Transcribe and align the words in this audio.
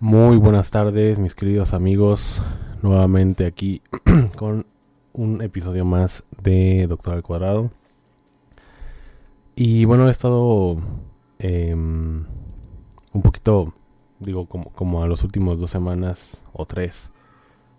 Muy 0.00 0.36
buenas 0.36 0.70
tardes, 0.70 1.18
mis 1.18 1.34
queridos 1.34 1.74
amigos. 1.74 2.40
Nuevamente 2.82 3.46
aquí 3.46 3.82
con 4.36 4.64
un 5.12 5.42
episodio 5.42 5.84
más 5.84 6.22
de 6.40 6.86
Doctor 6.86 7.14
al 7.14 7.24
Cuadrado. 7.24 7.72
Y 9.56 9.86
bueno, 9.86 10.06
he 10.06 10.12
estado 10.12 10.76
em, 11.40 12.26
un 13.12 13.22
poquito, 13.22 13.74
digo, 14.20 14.46
como, 14.46 15.02
a 15.02 15.08
los 15.08 15.24
últimos 15.24 15.58
dos 15.58 15.72
semanas 15.72 16.44
o 16.52 16.64
tres, 16.64 17.10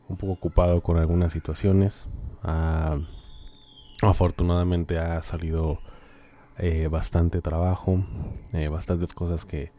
un 0.10 0.18
poco 0.18 0.34
ocupado 0.34 0.82
con 0.82 0.98
algunas 0.98 1.32
situaciones. 1.32 2.10
Ah, 2.44 3.00
afortunadamente 4.02 5.00
ha 5.00 5.22
salido 5.22 5.80
eh, 6.58 6.90
bastante 6.92 7.42
trabajo, 7.42 8.04
eh, 8.52 8.68
bastantes 8.68 9.14
cosas 9.14 9.46
que, 9.46 9.72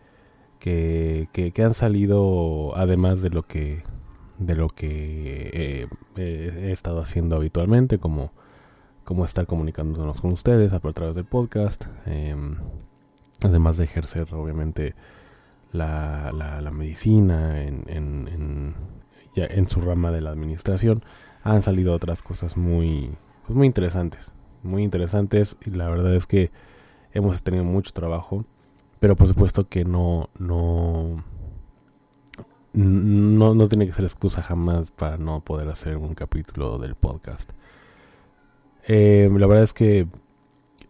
que, 0.60 1.28
que, 1.32 1.64
han 1.64 1.74
salido 1.74 2.76
además 2.76 3.22
de 3.22 3.30
lo 3.30 3.42
que 3.42 3.82
de 4.38 4.54
lo 4.54 4.68
que 4.68 5.50
eh, 5.52 5.88
he 6.16 6.70
estado 6.70 7.00
haciendo 7.00 7.36
habitualmente 7.36 7.98
como 7.98 8.32
como 9.04 9.24
estar 9.24 9.46
comunicándonos 9.46 10.20
con 10.20 10.32
ustedes 10.32 10.72
a 10.72 10.78
través 10.78 11.16
del 11.16 11.24
podcast 11.24 11.86
em, 12.06 12.56
además 13.42 13.78
de 13.78 13.84
ejercer 13.84 14.32
obviamente 14.34 14.94
la, 15.72 16.30
la, 16.32 16.70
medicina 16.70 17.62
en, 17.62 17.84
en, 17.86 18.74
en, 19.36 19.68
su 19.68 19.80
rama 19.80 20.10
de 20.10 20.20
la 20.20 20.30
administración 20.30 21.04
han 21.42 21.62
salido 21.62 21.94
otras 21.94 22.22
cosas 22.22 22.56
muy 22.56 23.10
pues 23.46 23.56
muy 23.56 23.66
interesantes 23.66 24.32
muy 24.62 24.82
interesantes 24.82 25.56
y 25.64 25.70
la 25.70 25.88
verdad 25.88 26.14
es 26.14 26.26
que 26.26 26.50
hemos 27.12 27.42
tenido 27.42 27.64
mucho 27.64 27.92
trabajo 27.92 28.44
pero 29.00 29.16
por 29.16 29.26
supuesto 29.28 29.68
que 29.68 29.84
no, 29.84 30.28
no, 30.38 31.24
no, 32.74 33.54
no 33.54 33.68
tiene 33.68 33.86
que 33.86 33.92
ser 33.92 34.04
excusa 34.04 34.42
jamás 34.42 34.90
para 34.90 35.16
no 35.16 35.40
poder 35.40 35.68
hacer 35.70 35.96
un 35.96 36.14
capítulo 36.14 36.78
del 36.78 36.94
podcast. 36.94 37.50
Eh, 38.86 39.30
la 39.32 39.46
verdad 39.46 39.64
es 39.64 39.72
que 39.72 40.06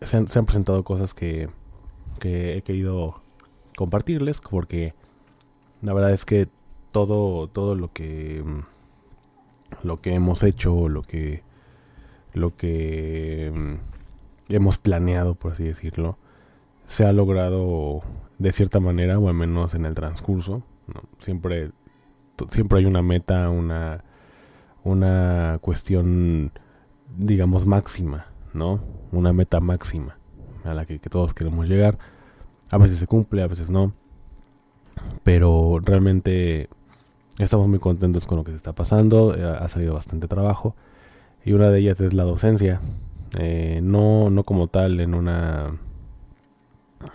se 0.00 0.16
han, 0.16 0.26
presentado 0.26 0.82
cosas 0.84 1.14
que, 1.14 1.48
que 2.18 2.56
he 2.56 2.62
querido 2.62 3.22
compartirles 3.76 4.40
porque 4.40 4.94
la 5.82 5.92
verdad 5.92 6.12
es 6.12 6.24
que 6.24 6.48
todo, 6.92 7.48
todo 7.48 7.74
lo 7.74 7.92
que 7.92 8.44
lo 9.82 10.00
que 10.00 10.14
hemos 10.14 10.42
hecho, 10.42 10.88
lo 10.88 11.02
que 11.02 11.42
lo 12.32 12.56
que 12.56 13.52
mm, 13.54 14.54
hemos 14.54 14.78
planeado, 14.78 15.34
por 15.34 15.52
así 15.52 15.64
decirlo, 15.64 16.18
se 16.90 17.06
ha 17.06 17.12
logrado 17.12 18.02
de 18.38 18.50
cierta 18.50 18.80
manera, 18.80 19.16
o 19.16 19.28
al 19.28 19.34
menos 19.34 19.74
en 19.74 19.86
el 19.86 19.94
transcurso. 19.94 20.64
Siempre, 21.20 21.70
siempre 22.48 22.80
hay 22.80 22.84
una 22.84 23.00
meta, 23.00 23.48
una, 23.48 24.02
una 24.82 25.58
cuestión, 25.60 26.50
digamos, 27.16 27.64
máxima, 27.64 28.26
¿no? 28.54 28.80
Una 29.12 29.32
meta 29.32 29.60
máxima 29.60 30.18
a 30.64 30.74
la 30.74 30.84
que, 30.84 30.98
todos 30.98 31.32
queremos 31.32 31.68
llegar. 31.68 31.96
A 32.72 32.76
veces 32.76 32.98
se 32.98 33.06
cumple, 33.06 33.44
a 33.44 33.46
veces 33.46 33.70
no. 33.70 33.92
Pero 35.22 35.78
realmente 35.80 36.68
estamos 37.38 37.68
muy 37.68 37.78
contentos 37.78 38.26
con 38.26 38.36
lo 38.36 38.42
que 38.42 38.50
se 38.50 38.56
está 38.56 38.72
pasando. 38.72 39.36
Eh, 39.36 39.44
ha 39.44 39.68
salido 39.68 39.94
bastante 39.94 40.26
trabajo. 40.26 40.74
Y 41.44 41.52
una 41.52 41.70
de 41.70 41.78
ellas 41.78 42.00
es 42.00 42.14
la 42.14 42.24
docencia. 42.24 42.80
Eh, 43.38 43.78
no, 43.80 44.28
no 44.28 44.42
como 44.42 44.66
tal 44.66 44.98
en 44.98 45.14
una 45.14 45.78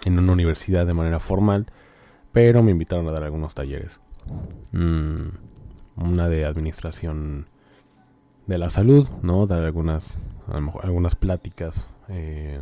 en 0.05 0.19
una 0.19 0.33
universidad 0.33 0.85
de 0.85 0.93
manera 0.93 1.19
formal, 1.19 1.67
pero 2.31 2.63
me 2.63 2.71
invitaron 2.71 3.07
a 3.07 3.11
dar 3.11 3.23
algunos 3.23 3.55
talleres. 3.55 3.99
Mm, 4.71 5.27
una 5.97 6.27
de 6.29 6.45
administración 6.45 7.47
de 8.47 8.57
la 8.57 8.69
salud, 8.69 9.09
¿no? 9.21 9.47
Dar 9.47 9.63
algunas, 9.63 10.17
algunas 10.47 11.15
pláticas 11.15 11.87
eh, 12.09 12.61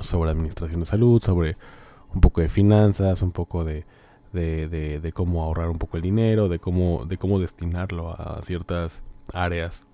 sobre 0.00 0.30
administración 0.30 0.80
de 0.80 0.86
salud, 0.86 1.22
sobre 1.22 1.56
un 2.14 2.20
poco 2.20 2.40
de 2.40 2.48
finanzas, 2.48 3.22
un 3.22 3.32
poco 3.32 3.64
de, 3.64 3.84
de, 4.32 5.12
cómo 5.14 5.42
ahorrar 5.42 5.70
un 5.70 5.78
poco 5.78 5.96
el 5.96 6.02
dinero, 6.02 6.48
de 6.48 6.58
cómo, 6.58 7.04
de 7.06 7.16
cómo 7.18 7.38
destinarlo 7.38 8.10
a 8.10 8.40
ciertas 8.42 9.02
áreas 9.32 9.86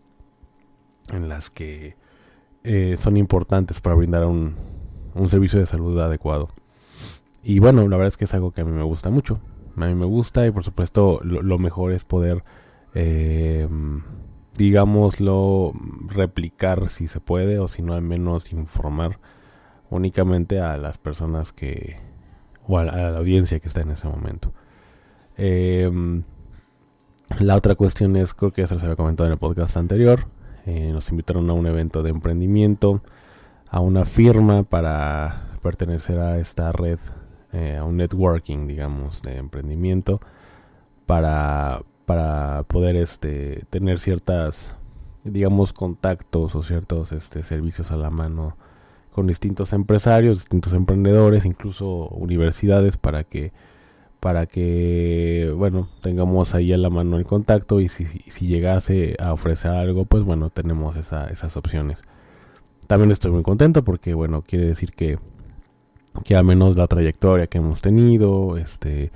en 1.12 1.28
las 1.28 1.50
que 1.50 1.96
eh, 2.62 2.96
son 2.98 3.16
importantes 3.16 3.80
para 3.80 3.94
brindar 3.94 4.24
un, 4.24 4.54
un 5.14 5.28
servicio 5.28 5.58
de 5.58 5.66
salud 5.66 5.98
adecuado. 6.00 6.50
Y 7.42 7.58
bueno, 7.58 7.82
la 7.88 7.96
verdad 7.96 8.08
es 8.08 8.16
que 8.16 8.24
es 8.24 8.34
algo 8.34 8.52
que 8.52 8.62
a 8.62 8.64
mí 8.64 8.72
me 8.72 8.82
gusta 8.82 9.10
mucho. 9.10 9.40
A 9.76 9.86
mí 9.86 9.94
me 9.94 10.06
gusta 10.06 10.46
y 10.46 10.50
por 10.50 10.64
supuesto 10.64 11.20
lo, 11.22 11.58
mejor 11.58 11.92
es 11.92 12.04
poder, 12.04 12.44
eh, 12.94 13.68
digámoslo, 14.56 15.72
replicar 16.08 16.88
si 16.88 17.08
se 17.08 17.20
puede 17.20 17.58
o 17.58 17.68
si 17.68 17.82
no 17.82 17.94
al 17.94 18.02
menos 18.02 18.52
informar 18.52 19.18
únicamente 19.90 20.60
a 20.60 20.76
las 20.76 20.98
personas 20.98 21.52
que, 21.52 21.96
o 22.66 22.78
a 22.78 22.84
la, 22.84 23.18
audiencia 23.18 23.58
que 23.60 23.68
está 23.68 23.80
en 23.80 23.90
ese 23.90 24.08
momento. 24.08 24.52
Em, 25.36 26.22
la 27.40 27.56
otra 27.56 27.74
cuestión 27.74 28.16
es, 28.16 28.32
creo 28.32 28.52
que 28.52 28.62
ya 28.62 28.68
se 28.68 28.74
les 28.74 28.84
había 28.84 28.96
comentado 28.96 29.26
en 29.26 29.32
el 29.32 29.38
podcast 29.38 29.76
anterior, 29.76 30.26
eh, 30.66 30.90
nos 30.92 31.10
invitaron 31.10 31.50
a 31.50 31.52
un 31.52 31.66
evento 31.66 32.02
de 32.02 32.10
emprendimiento 32.10 33.02
a 33.74 33.80
una 33.80 34.04
firma 34.04 34.62
para 34.62 35.48
pertenecer 35.60 36.20
a 36.20 36.38
esta 36.38 36.70
red, 36.70 37.00
eh, 37.52 37.76
a 37.76 37.82
un 37.82 37.96
networking, 37.96 38.68
digamos, 38.68 39.20
de 39.22 39.36
emprendimiento, 39.38 40.20
para, 41.06 41.82
para 42.06 42.62
poder 42.68 42.94
este, 42.94 43.64
tener 43.70 43.98
ciertas, 43.98 44.76
digamos, 45.24 45.72
contactos 45.72 46.54
o 46.54 46.62
ciertos 46.62 47.10
este, 47.10 47.42
servicios 47.42 47.90
a 47.90 47.96
la 47.96 48.10
mano 48.10 48.56
con 49.10 49.26
distintos 49.26 49.72
empresarios, 49.72 50.38
distintos 50.38 50.72
emprendedores, 50.72 51.44
incluso 51.44 52.06
universidades, 52.10 52.96
para 52.96 53.24
que 53.24 53.52
para 54.20 54.46
que, 54.46 55.52
bueno, 55.56 55.88
tengamos 56.00 56.54
ahí 56.54 56.72
a 56.72 56.78
la 56.78 56.90
mano 56.90 57.16
el 57.16 57.24
contacto 57.24 57.80
y 57.80 57.88
si, 57.88 58.04
si 58.06 58.46
llegase 58.46 59.16
a 59.18 59.32
ofrecer 59.32 59.72
algo, 59.72 60.04
pues 60.04 60.22
bueno, 60.22 60.50
tenemos 60.50 60.94
esa, 60.96 61.26
esas 61.26 61.56
opciones. 61.56 62.04
También 62.86 63.10
estoy 63.10 63.32
muy 63.32 63.42
contento 63.42 63.84
porque, 63.84 64.14
bueno, 64.14 64.42
quiere 64.42 64.66
decir 64.66 64.92
que, 64.92 65.18
que 66.24 66.36
al 66.36 66.44
menos 66.44 66.76
la 66.76 66.86
trayectoria 66.86 67.46
que 67.46 67.58
hemos 67.58 67.80
tenido, 67.80 68.56
este, 68.56 69.10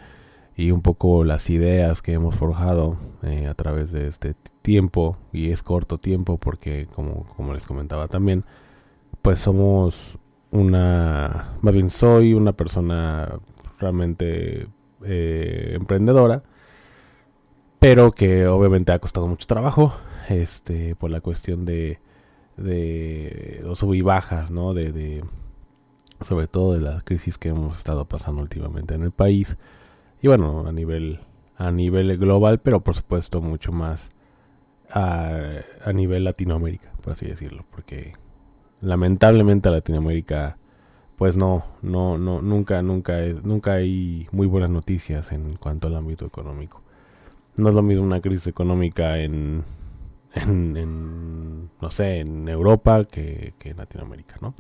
y 0.56 0.70
un 0.70 0.82
poco 0.82 1.24
las 1.24 1.50
ideas 1.50 2.02
que 2.02 2.12
hemos 2.12 2.34
forjado 2.34 2.96
eh, 3.22 3.46
a 3.46 3.54
través 3.54 3.92
de 3.92 4.08
este 4.08 4.34
tiempo, 4.62 5.16
y 5.32 5.50
es 5.50 5.62
corto 5.62 5.98
tiempo 5.98 6.38
porque, 6.38 6.86
como, 6.94 7.26
como 7.36 7.52
les 7.52 7.66
comentaba 7.66 8.08
también, 8.08 8.44
pues 9.22 9.38
somos 9.38 10.18
una, 10.50 11.56
más 11.60 11.74
bien 11.74 11.90
soy 11.90 12.34
una 12.34 12.52
persona 12.52 13.38
realmente 13.78 14.66
eh, 15.04 15.72
emprendedora, 15.74 16.42
pero 17.78 18.12
que 18.12 18.46
obviamente 18.46 18.92
ha 18.92 18.98
costado 18.98 19.28
mucho 19.28 19.46
trabajo, 19.46 19.94
este, 20.28 20.96
por 20.96 21.10
la 21.10 21.20
cuestión 21.20 21.64
de 21.64 22.00
de 22.58 23.60
los 23.62 23.78
sub 23.78 23.94
y 23.94 24.02
bajas, 24.02 24.50
¿no? 24.50 24.74
De, 24.74 24.92
de, 24.92 25.24
sobre 26.20 26.46
todo 26.46 26.74
de 26.74 26.80
la 26.80 27.00
crisis 27.02 27.38
que 27.38 27.48
hemos 27.50 27.78
estado 27.78 28.04
pasando 28.06 28.42
últimamente 28.42 28.94
en 28.94 29.02
el 29.02 29.12
país. 29.12 29.56
Y 30.20 30.28
bueno, 30.28 30.66
a 30.66 30.72
nivel, 30.72 31.20
a 31.56 31.70
nivel 31.70 32.18
global, 32.18 32.58
pero 32.60 32.80
por 32.80 32.94
supuesto 32.96 33.40
mucho 33.40 33.72
más 33.72 34.10
a, 34.90 35.30
a 35.84 35.92
nivel 35.92 36.24
Latinoamérica, 36.24 36.92
por 37.02 37.12
así 37.12 37.26
decirlo. 37.26 37.64
Porque 37.70 38.12
lamentablemente 38.80 39.70
Latinoamérica 39.70 40.58
pues 41.18 41.36
no, 41.36 41.64
no, 41.82 42.16
no, 42.16 42.40
nunca, 42.40 42.80
nunca, 42.80 43.18
nunca 43.42 43.72
hay 43.72 44.28
muy 44.30 44.46
buenas 44.46 44.70
noticias 44.70 45.32
en 45.32 45.56
cuanto 45.56 45.88
al 45.88 45.96
ámbito 45.96 46.24
económico. 46.24 46.80
No 47.56 47.68
es 47.68 47.74
lo 47.74 47.82
mismo 47.82 48.04
una 48.04 48.20
crisis 48.20 48.46
económica 48.46 49.18
en, 49.18 49.64
en, 50.34 51.70
no 51.80 51.90
sé, 51.90 52.20
en 52.20 52.48
Europa 52.48 53.04
que, 53.04 53.54
en 53.60 53.76
Latinoamérica, 53.76 54.36
¿no? 54.40 54.54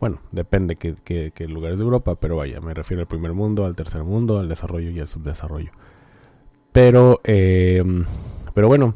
Bueno, 0.00 0.20
depende 0.32 0.76
que, 0.76 0.94
que, 0.94 1.48
lugares 1.48 1.78
de 1.78 1.84
Europa, 1.84 2.16
pero 2.16 2.36
vaya, 2.36 2.60
me 2.60 2.74
refiero 2.74 3.00
al 3.00 3.06
primer 3.06 3.32
mundo, 3.32 3.64
al 3.64 3.76
tercer 3.76 4.02
mundo, 4.04 4.38
al 4.38 4.48
desarrollo 4.48 4.90
y 4.90 5.00
al 5.00 5.08
subdesarrollo. 5.08 5.70
Pero, 6.72 7.20
em, 7.24 8.04
pero 8.54 8.68
bueno, 8.68 8.94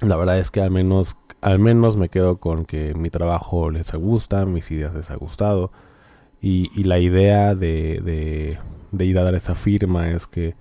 la 0.00 0.16
verdad 0.16 0.38
es 0.38 0.50
que 0.50 0.60
al 0.60 0.70
menos, 0.70 1.16
al 1.40 1.58
menos 1.58 1.96
me 1.96 2.08
quedo 2.08 2.38
con 2.38 2.64
que 2.64 2.94
mi 2.94 3.10
trabajo 3.10 3.70
les 3.70 3.92
gusta, 3.92 4.46
mis 4.46 4.70
ideas 4.70 4.94
les 4.94 5.10
ha 5.10 5.16
gustado 5.16 5.70
y, 6.46 6.84
la 6.84 6.98
idea 6.98 7.54
de, 7.54 8.58
ir 8.98 9.18
a 9.18 9.22
dar 9.22 9.34
esa 9.34 9.54
firma 9.54 10.10
es 10.10 10.26
que 10.26 10.54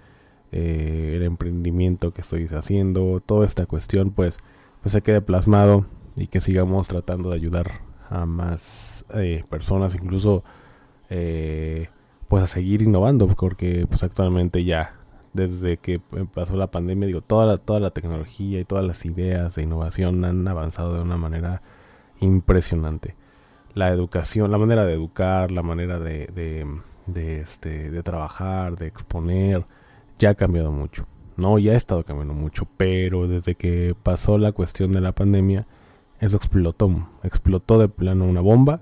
eh, 0.54 1.14
el 1.18 1.24
emprendimiento 1.24 2.14
que 2.14 2.22
estoy 2.22 2.48
haciendo, 2.48 3.22
toda 3.26 3.46
esta 3.46 3.66
cuestión, 3.66 4.12
pues, 4.12 4.38
pues 4.84 4.94
se 4.94 5.02
quede 5.02 5.22
plasmado 5.22 5.88
y 6.16 6.28
que 6.28 6.40
sigamos 6.40 6.88
tratando 6.88 7.30
de 7.30 7.38
ayudar 7.38 7.72
a 8.12 8.28
más 8.28 9.06
eh, 9.16 9.42
personas, 9.50 9.96
incluso 9.96 10.44
eh, 11.10 11.90
pues 12.28 12.44
a 12.44 12.48
seguir 12.48 12.84
innovando, 12.84 13.28
porque 13.28 13.88
pues 13.90 14.04
actualmente 14.04 14.64
ya 14.64 14.94
desde 15.34 15.78
que 15.78 16.00
pasó 16.32 16.56
la 16.56 16.70
pandemia, 16.70 17.08
digo, 17.08 17.22
toda 17.22 17.48
la, 17.48 17.58
toda 17.58 17.80
la 17.80 17.90
tecnología 17.90 18.60
y 18.60 18.66
todas 18.66 18.86
las 18.86 19.04
ideas 19.06 19.56
de 19.56 19.64
innovación 19.64 20.24
han 20.26 20.48
avanzado 20.48 20.94
de 20.94 21.02
una 21.02 21.18
manera 21.18 21.64
impresionante 22.20 23.16
la 23.74 23.90
educación, 23.90 24.52
la 24.52 24.58
manera 24.58 24.86
de 24.86 24.94
educar, 24.94 25.52
la 25.52 25.64
manera 25.64 26.00
de, 26.00 26.28
de, 27.08 27.40
este, 27.40 27.90
de 27.90 28.04
trabajar, 28.04 28.78
de 28.78 28.88
exponer, 28.88 29.66
ya 30.20 30.32
ha 30.32 30.36
cambiado 30.36 30.72
mucho. 30.72 31.08
No, 31.38 31.58
ya 31.58 31.74
ha 31.74 31.76
estado 31.76 32.04
cambiando 32.04 32.34
mucho, 32.34 32.68
pero 32.78 33.28
desde 33.28 33.56
que 33.56 33.96
pasó 34.02 34.38
la 34.38 34.52
cuestión 34.52 34.92
de 34.92 35.02
la 35.02 35.14
pandemia, 35.14 35.68
eso 36.20 36.38
explotó, 36.38 37.08
explotó 37.24 37.80
de 37.80 37.90
plano 37.90 38.26
una 38.26 38.42
bomba, 38.42 38.82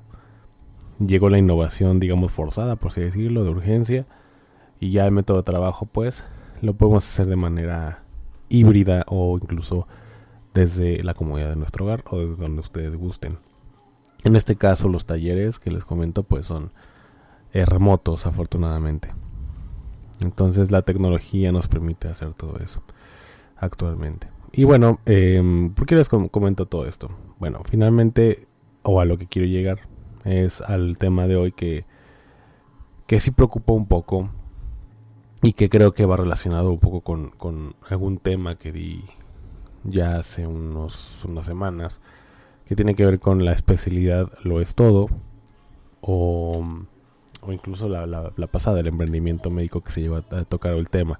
llegó 0.99 1.29
la 1.29 1.37
innovación, 1.37 1.99
digamos, 1.99 2.31
forzada, 2.31 2.75
por 2.75 2.91
así 2.91 3.01
decirlo, 3.01 3.43
de 3.43 3.51
urgencia, 3.51 4.05
y 4.79 4.91
ya 4.91 5.05
el 5.05 5.11
método 5.11 5.37
de 5.37 5.43
trabajo, 5.43 5.85
pues, 5.85 6.23
lo 6.61 6.73
podemos 6.73 7.05
hacer 7.07 7.27
de 7.27 7.35
manera 7.35 8.03
híbrida 8.49 9.05
o 9.07 9.37
incluso 9.41 9.87
desde 10.53 11.03
la 11.03 11.13
comodidad 11.13 11.49
de 11.49 11.55
nuestro 11.55 11.85
hogar 11.85 12.03
o 12.09 12.19
desde 12.19 12.35
donde 12.35 12.61
ustedes 12.61 12.95
gusten. 12.95 13.37
En 14.23 14.35
este 14.35 14.55
caso 14.55 14.87
los 14.87 15.05
talleres 15.05 15.57
que 15.59 15.71
les 15.71 15.85
comento 15.85 16.23
pues 16.23 16.45
son 16.45 16.71
eh, 17.53 17.65
remotos 17.65 18.25
afortunadamente. 18.25 19.09
Entonces 20.21 20.71
la 20.71 20.83
tecnología 20.83 21.51
nos 21.51 21.67
permite 21.67 22.07
hacer 22.07 22.33
todo 22.33 22.57
eso 22.59 22.83
actualmente. 23.57 24.27
Y 24.51 24.65
bueno, 24.65 24.99
eh, 25.05 25.71
¿por 25.75 25.85
qué 25.85 25.95
les 25.95 26.09
comento 26.09 26.65
todo 26.65 26.85
esto? 26.85 27.09
Bueno, 27.39 27.61
finalmente, 27.63 28.47
o 28.83 28.99
a 28.99 29.05
lo 29.05 29.17
que 29.17 29.27
quiero 29.27 29.47
llegar, 29.47 29.79
es 30.25 30.61
al 30.61 30.97
tema 30.97 31.27
de 31.27 31.35
hoy 31.35 31.51
que, 31.51 31.85
que 33.07 33.19
sí 33.19 33.31
preocupa 33.31 33.73
un 33.73 33.87
poco 33.87 34.29
y 35.41 35.53
que 35.53 35.69
creo 35.69 35.93
que 35.93 36.05
va 36.05 36.17
relacionado 36.17 36.71
un 36.71 36.79
poco 36.79 37.01
con, 37.01 37.29
con 37.29 37.75
algún 37.89 38.17
tema 38.17 38.57
que 38.57 38.71
di 38.71 39.03
ya 39.83 40.17
hace 40.17 40.45
unos, 40.45 41.25
unas 41.25 41.45
semanas 41.45 42.01
que 42.65 42.75
tiene 42.75 42.93
que 42.93 43.05
ver 43.05 43.19
con 43.19 43.43
la 43.43 43.53
especialidad 43.53 44.31
lo 44.43 44.61
es 44.61 44.75
todo 44.75 45.07
o, 46.01 46.63
o 47.41 47.51
incluso 47.51 47.89
la, 47.89 48.05
la, 48.05 48.47
pasada, 48.47 48.79
el 48.79 48.87
emprendimiento 48.87 49.49
médico 49.49 49.81
que 49.81 49.91
se 49.91 50.01
lleva 50.01 50.19
a, 50.19 50.45
tocar 50.45 50.73
el 50.73 50.89
tema. 50.89 51.19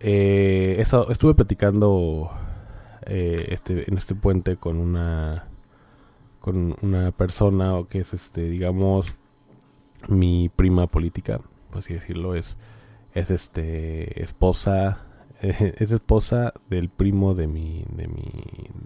Eh, 0.00 0.76
eso, 0.78 1.10
estuve 1.10 1.34
platicando 1.34 2.30
eh, 3.06 3.46
este, 3.50 3.88
en 3.90 3.98
este 3.98 4.14
puente 4.14 4.56
con 4.56 4.78
una 4.78 5.48
con 6.40 6.74
una 6.82 7.12
persona 7.12 7.72
que 7.88 8.00
es 8.00 8.12
este 8.14 8.48
digamos 8.48 9.16
mi 10.08 10.48
prima 10.48 10.88
política 10.88 11.40
por 11.70 11.78
así 11.78 11.94
decirlo 11.94 12.34
es 12.34 12.58
es 13.14 13.30
este 13.30 14.20
esposa 14.20 15.06
es 15.40 15.92
esposa 15.92 16.52
del 16.68 16.88
primo 16.88 17.34
de 17.34 17.46
mi 17.46 17.84
de 17.90 18.08
mi 18.08 18.28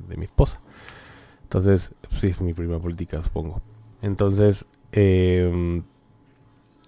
de 0.06 0.16
mi 0.18 0.26
esposa 0.26 0.60
entonces, 1.46 1.94
sí, 2.10 2.26
es 2.26 2.40
mi 2.40 2.54
primera 2.54 2.80
política, 2.80 3.22
supongo. 3.22 3.62
Entonces, 4.02 4.66
em, 4.90 5.84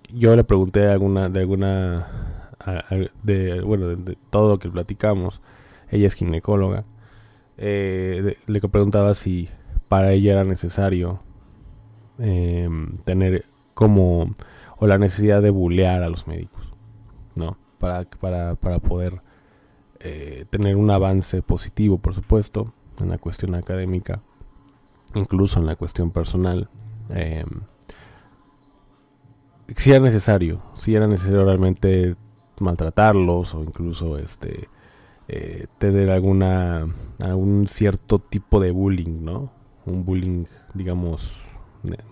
yo 0.08 0.34
le 0.36 0.44
pregunté 0.44 0.80
de 0.80 0.92
alguna, 0.92 1.28
de 1.28 1.40
alguna, 1.40 2.52
de, 3.22 3.60
bueno, 3.60 3.96
de, 3.96 4.16
todo 4.30 4.50
lo 4.50 4.58
que 4.58 4.68
platicamos. 4.68 5.40
Ella 5.90 6.06
es 6.06 6.14
ginecóloga. 6.14 6.84
Eh, 7.56 8.36
le 8.46 8.60
preguntaba 8.60 9.14
si 9.14 9.48
para 9.88 10.12
ella 10.12 10.32
era 10.32 10.44
necesario 10.44 11.20
em, 12.18 12.98
tener 12.98 13.46
como, 13.74 14.34
o 14.78 14.86
la 14.86 14.98
necesidad 14.98 15.42
de 15.42 15.50
bulear 15.50 16.02
a 16.02 16.08
los 16.08 16.26
médicos, 16.26 16.74
¿no? 17.34 17.56
Para, 17.78 18.04
para, 18.04 18.54
para 18.56 18.78
poder 18.80 19.22
eh, 20.00 20.44
tener 20.50 20.76
un 20.76 20.90
avance 20.90 21.42
positivo, 21.42 21.98
por 21.98 22.14
supuesto, 22.14 22.72
en 23.00 23.08
la 23.10 23.18
cuestión 23.18 23.54
académica 23.54 24.20
incluso 25.14 25.58
en 25.60 25.66
la 25.66 25.76
cuestión 25.76 26.10
personal, 26.10 26.68
eh, 27.10 27.44
si 29.76 29.90
era 29.90 30.00
necesario, 30.00 30.62
si 30.74 30.94
era 30.94 31.06
necesario 31.06 31.44
realmente 31.44 32.16
maltratarlos 32.60 33.54
o 33.54 33.62
incluso 33.62 34.18
este 34.18 34.68
eh, 35.28 35.66
tener 35.78 36.10
alguna 36.10 36.86
algún 37.24 37.66
cierto 37.68 38.18
tipo 38.18 38.60
de 38.60 38.70
bullying, 38.70 39.24
¿no? 39.24 39.52
Un 39.84 40.04
bullying, 40.04 40.44
digamos, 40.74 41.50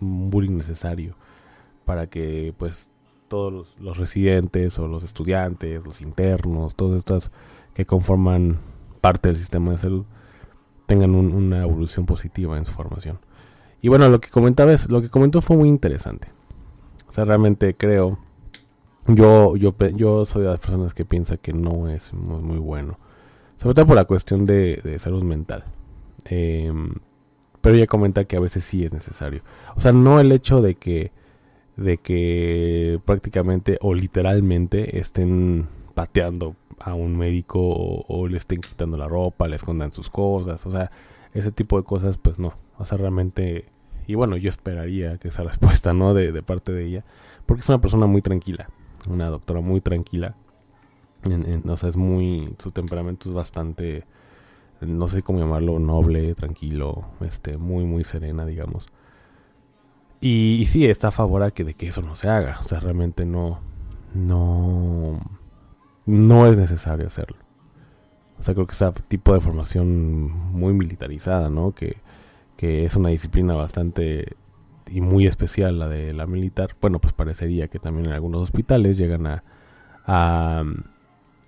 un 0.00 0.30
bullying 0.30 0.56
necesario 0.56 1.16
para 1.84 2.08
que 2.08 2.54
pues 2.56 2.88
todos 3.28 3.74
los, 3.78 3.96
residentes 3.96 4.78
o 4.78 4.86
los 4.86 5.02
estudiantes, 5.02 5.84
los 5.84 6.00
internos, 6.00 6.76
todos 6.76 6.96
estos 6.96 7.32
que 7.74 7.84
conforman 7.84 8.58
parte 9.00 9.28
del 9.28 9.36
sistema 9.36 9.72
de 9.72 9.78
salud 9.78 10.04
tengan 10.86 11.14
una 11.14 11.62
evolución 11.62 12.06
positiva 12.06 12.56
en 12.56 12.64
su 12.64 12.72
formación. 12.72 13.18
Y 13.80 13.88
bueno, 13.88 14.08
lo 14.08 14.20
que 14.20 14.28
comentaba 14.28 14.72
lo 14.88 15.02
que 15.02 15.10
comentó 15.10 15.40
fue 15.40 15.56
muy 15.56 15.68
interesante. 15.68 16.35
O 17.16 17.18
sea, 17.18 17.24
realmente 17.24 17.74
creo, 17.74 18.18
yo, 19.06 19.56
yo, 19.56 19.74
yo 19.94 20.26
soy 20.26 20.42
de 20.42 20.48
las 20.48 20.58
personas 20.58 20.92
que 20.92 21.06
piensa 21.06 21.38
que 21.38 21.54
no 21.54 21.88
es 21.88 22.12
muy, 22.12 22.58
bueno. 22.58 22.98
Sobre 23.56 23.74
todo 23.74 23.86
por 23.86 23.96
la 23.96 24.04
cuestión 24.04 24.44
de, 24.44 24.98
salud 24.98 25.22
mental. 25.22 25.64
Em, 26.26 26.92
pero 27.62 27.74
ella 27.74 27.86
comenta 27.86 28.26
que 28.26 28.36
a 28.36 28.40
veces 28.40 28.64
sí 28.64 28.84
es 28.84 28.92
necesario. 28.92 29.40
O 29.76 29.80
sea, 29.80 29.92
no 29.92 30.20
el 30.20 30.30
hecho 30.30 30.60
de 30.60 30.74
que, 30.74 31.10
de 31.78 31.96
que 31.96 33.00
prácticamente 33.06 33.78
o 33.80 33.94
literalmente 33.94 34.98
estén 34.98 35.68
pateando 35.94 36.54
a 36.80 36.92
un 36.92 37.16
médico 37.16 37.60
o, 37.62 38.28
le 38.28 38.36
estén 38.36 38.60
quitando 38.60 38.98
la 38.98 39.08
ropa, 39.08 39.48
le 39.48 39.56
escondan 39.56 39.90
sus 39.90 40.10
cosas, 40.10 40.66
o 40.66 40.70
sea, 40.70 40.90
ese 41.32 41.50
tipo 41.50 41.78
de 41.78 41.84
cosas, 41.84 42.18
pues 42.18 42.38
no, 42.38 42.52
o 42.76 42.84
sea, 42.84 42.98
realmente, 42.98 43.64
y 44.06 44.14
bueno, 44.14 44.36
yo 44.36 44.48
esperaría 44.48 45.18
que 45.18 45.28
esa 45.28 45.42
respuesta, 45.44 45.92
¿no? 45.92 46.14
De, 46.14 46.32
de 46.32 46.42
parte 46.42 46.72
de 46.72 46.84
ella, 46.84 47.04
porque 47.46 47.60
es 47.60 47.68
una 47.68 47.80
persona 47.80 48.06
muy 48.06 48.22
tranquila, 48.22 48.68
una 49.08 49.28
doctora 49.28 49.60
muy 49.60 49.80
tranquila, 49.80 50.34
o 51.66 51.76
sea, 51.76 51.88
es 51.88 51.96
muy, 51.96 52.54
su 52.58 52.70
temperamento 52.70 53.28
es 53.28 53.34
bastante, 53.34 54.04
no 54.80 55.08
sé 55.08 55.22
cómo 55.22 55.38
llamarlo, 55.40 55.78
noble, 55.78 56.34
tranquilo, 56.34 57.04
este, 57.20 57.56
muy, 57.56 57.84
muy 57.84 58.04
serena, 58.04 58.46
digamos. 58.46 58.86
Y, 60.20 60.58
y 60.60 60.66
sí, 60.66 60.86
está 60.86 61.08
a 61.08 61.12
favor 61.12 61.42
a 61.42 61.50
que 61.50 61.64
de 61.64 61.74
que 61.74 61.88
eso 61.88 62.02
no 62.02 62.14
se 62.14 62.28
haga, 62.28 62.58
o 62.60 62.64
sea, 62.64 62.80
realmente 62.80 63.26
no, 63.26 63.60
no 64.14 65.20
no 66.06 66.46
es 66.46 66.56
necesario 66.56 67.06
hacerlo. 67.06 67.36
O 68.38 68.42
sea, 68.42 68.54
creo 68.54 68.66
que 68.66 68.72
ese 68.72 68.90
tipo 69.08 69.34
de 69.34 69.40
formación 69.40 70.30
muy 70.52 70.72
militarizada, 70.72 71.50
¿no? 71.50 71.72
Que, 71.72 71.96
es 72.58 72.96
una 72.96 73.10
disciplina 73.10 73.54
bastante 73.54 74.36
y 74.90 75.00
muy 75.00 75.26
especial 75.26 75.78
la 75.78 75.88
de 75.88 76.12
la 76.12 76.26
militar. 76.26 76.76
Bueno, 76.80 77.00
pues 77.00 77.12
parecería 77.12 77.68
que 77.68 77.78
también 77.78 78.06
en 78.06 78.12
algunos 78.12 78.42
hospitales 78.42 78.96
llegan 78.96 79.26
a, 79.26 79.44
a, 80.06 80.64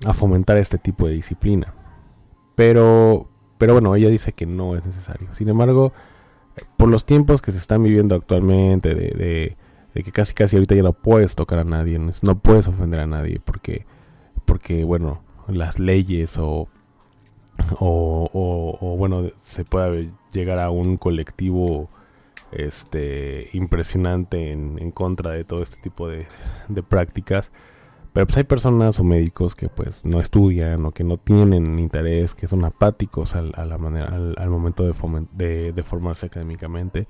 a 0.05 0.13
fomentar 0.13 0.57
este 0.59 0.79
tipo 0.79 1.07
de 1.07 1.15
disciplina. 1.15 1.75
Pero, 2.55 3.29
pero 3.59 3.73
bueno, 3.75 3.95
ella 3.95 4.09
dice 4.09 4.33
que 4.33 4.47
no 4.47 4.77
es 4.77 4.85
necesario. 4.85 5.33
Sin 5.33 5.49
embargo, 5.49 5.93
por 6.77 6.89
los 6.89 7.05
tiempos 7.05 7.41
que 7.41 7.53
se 7.53 7.59
están 7.59 7.83
viviendo 7.83 8.15
actualmente, 8.15 8.95
de, 8.95 9.11
de, 9.11 9.57
de 9.95 10.03
que 10.03 10.13
casi 10.13 10.35
casi 10.35 10.57
ahorita 10.57 10.75
ya 10.75 10.83
no 10.83 10.93
puedes 10.93 11.35
tocar 11.35 11.61
a 11.61 11.65
nadie, 11.65 11.99
no 11.99 12.39
puedes 12.39 12.67
ofender 12.67 13.01
a 13.01 13.07
nadie, 13.07 13.41
porque 13.45 13.87
porque, 14.49 14.83
bueno, 14.83 15.21
las 15.47 15.79
leyes 15.79 16.39
o, 16.39 16.69
o, 17.81 18.95
bueno, 18.99 19.31
se 19.43 19.65
puede 19.65 20.11
llegar 20.33 20.59
a 20.59 20.71
un 20.71 20.97
colectivo 20.97 21.89
este 22.53 23.51
impresionante 23.53 24.53
en, 24.53 24.91
contra 24.93 25.33
de 25.33 25.45
todo 25.45 25.63
este 25.63 25.77
tipo 25.81 26.09
de, 26.09 26.27
prácticas. 26.89 27.53
Pero 28.13 28.27
pues 28.27 28.39
hay 28.39 28.45
personas 28.45 28.99
o 28.99 29.05
médicos 29.05 29.55
que 29.55 29.69
pues 29.69 30.05
no 30.05 30.19
estudian 30.21 30.85
o 30.87 30.93
que 30.93 31.05
no 31.05 31.19
tienen 31.19 31.79
interés, 31.79 32.35
que 32.35 32.49
son 32.49 32.65
apáticos 32.65 33.35
al, 33.35 33.53
a 33.55 33.65
la 33.65 33.79
manera, 33.79 34.09
al, 34.09 34.51
momento 34.51 34.85
de, 34.85 35.83
formarse 35.85 36.27
académicamente. 36.27 37.07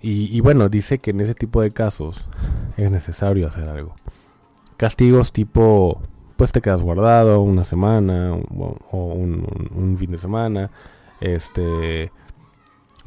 Y, 0.00 0.38
bueno, 0.40 0.68
dice 0.68 0.98
que 0.98 1.10
en 1.10 1.20
ese 1.20 1.34
tipo 1.34 1.60
de 1.60 1.72
casos 1.72 2.28
es 2.76 2.88
necesario 2.90 3.48
hacer 3.48 3.68
algo. 3.68 3.96
Castigos 4.76 5.32
tipo, 5.32 6.00
pues 6.38 6.52
te 6.52 6.62
quedas 6.62 6.80
guardado 6.80 7.40
una 7.40 7.64
semana 7.64 8.32
o, 8.34 9.12
un, 9.12 9.96
fin 9.98 10.12
de 10.12 10.18
semana, 10.18 10.70
este, 11.20 12.12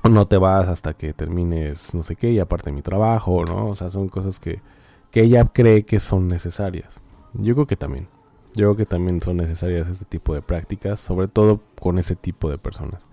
no 0.03 0.27
te 0.27 0.37
vas 0.37 0.67
hasta 0.67 0.93
que 0.93 1.13
termines 1.13 1.95
no 1.95 2.03
sé 2.03 2.17
qué 2.17 2.31
y 2.31 2.39
aparte 2.39 2.71
mi 2.71 2.81
trabajo, 2.81 3.45
¿no? 3.45 3.69
O 3.69 3.75
sea, 3.75 3.89
son 3.89 4.09
cosas 4.09 4.39
que, 4.39 4.61
que 5.11 5.21
ella 5.21 5.45
cree 5.45 5.85
que 5.85 6.01
son 6.01 6.27
necesarias. 6.27 6.99
Yo 7.33 7.53
creo 7.55 7.67
que 7.67 7.77
también. 7.77 8.07
Yo 8.53 8.65
creo 8.65 8.75
que 8.75 8.85
también 8.85 9.21
son 9.21 9.37
necesarias 9.37 9.87
este 9.87 10.03
tipo 10.03 10.33
de 10.33 10.41
prácticas, 10.41 10.99
sobre 10.99 11.29
todo 11.29 11.61
con 11.79 11.97
ese 11.99 12.17
tipo 12.17 12.49
de 12.49 12.57
personas 12.57 13.07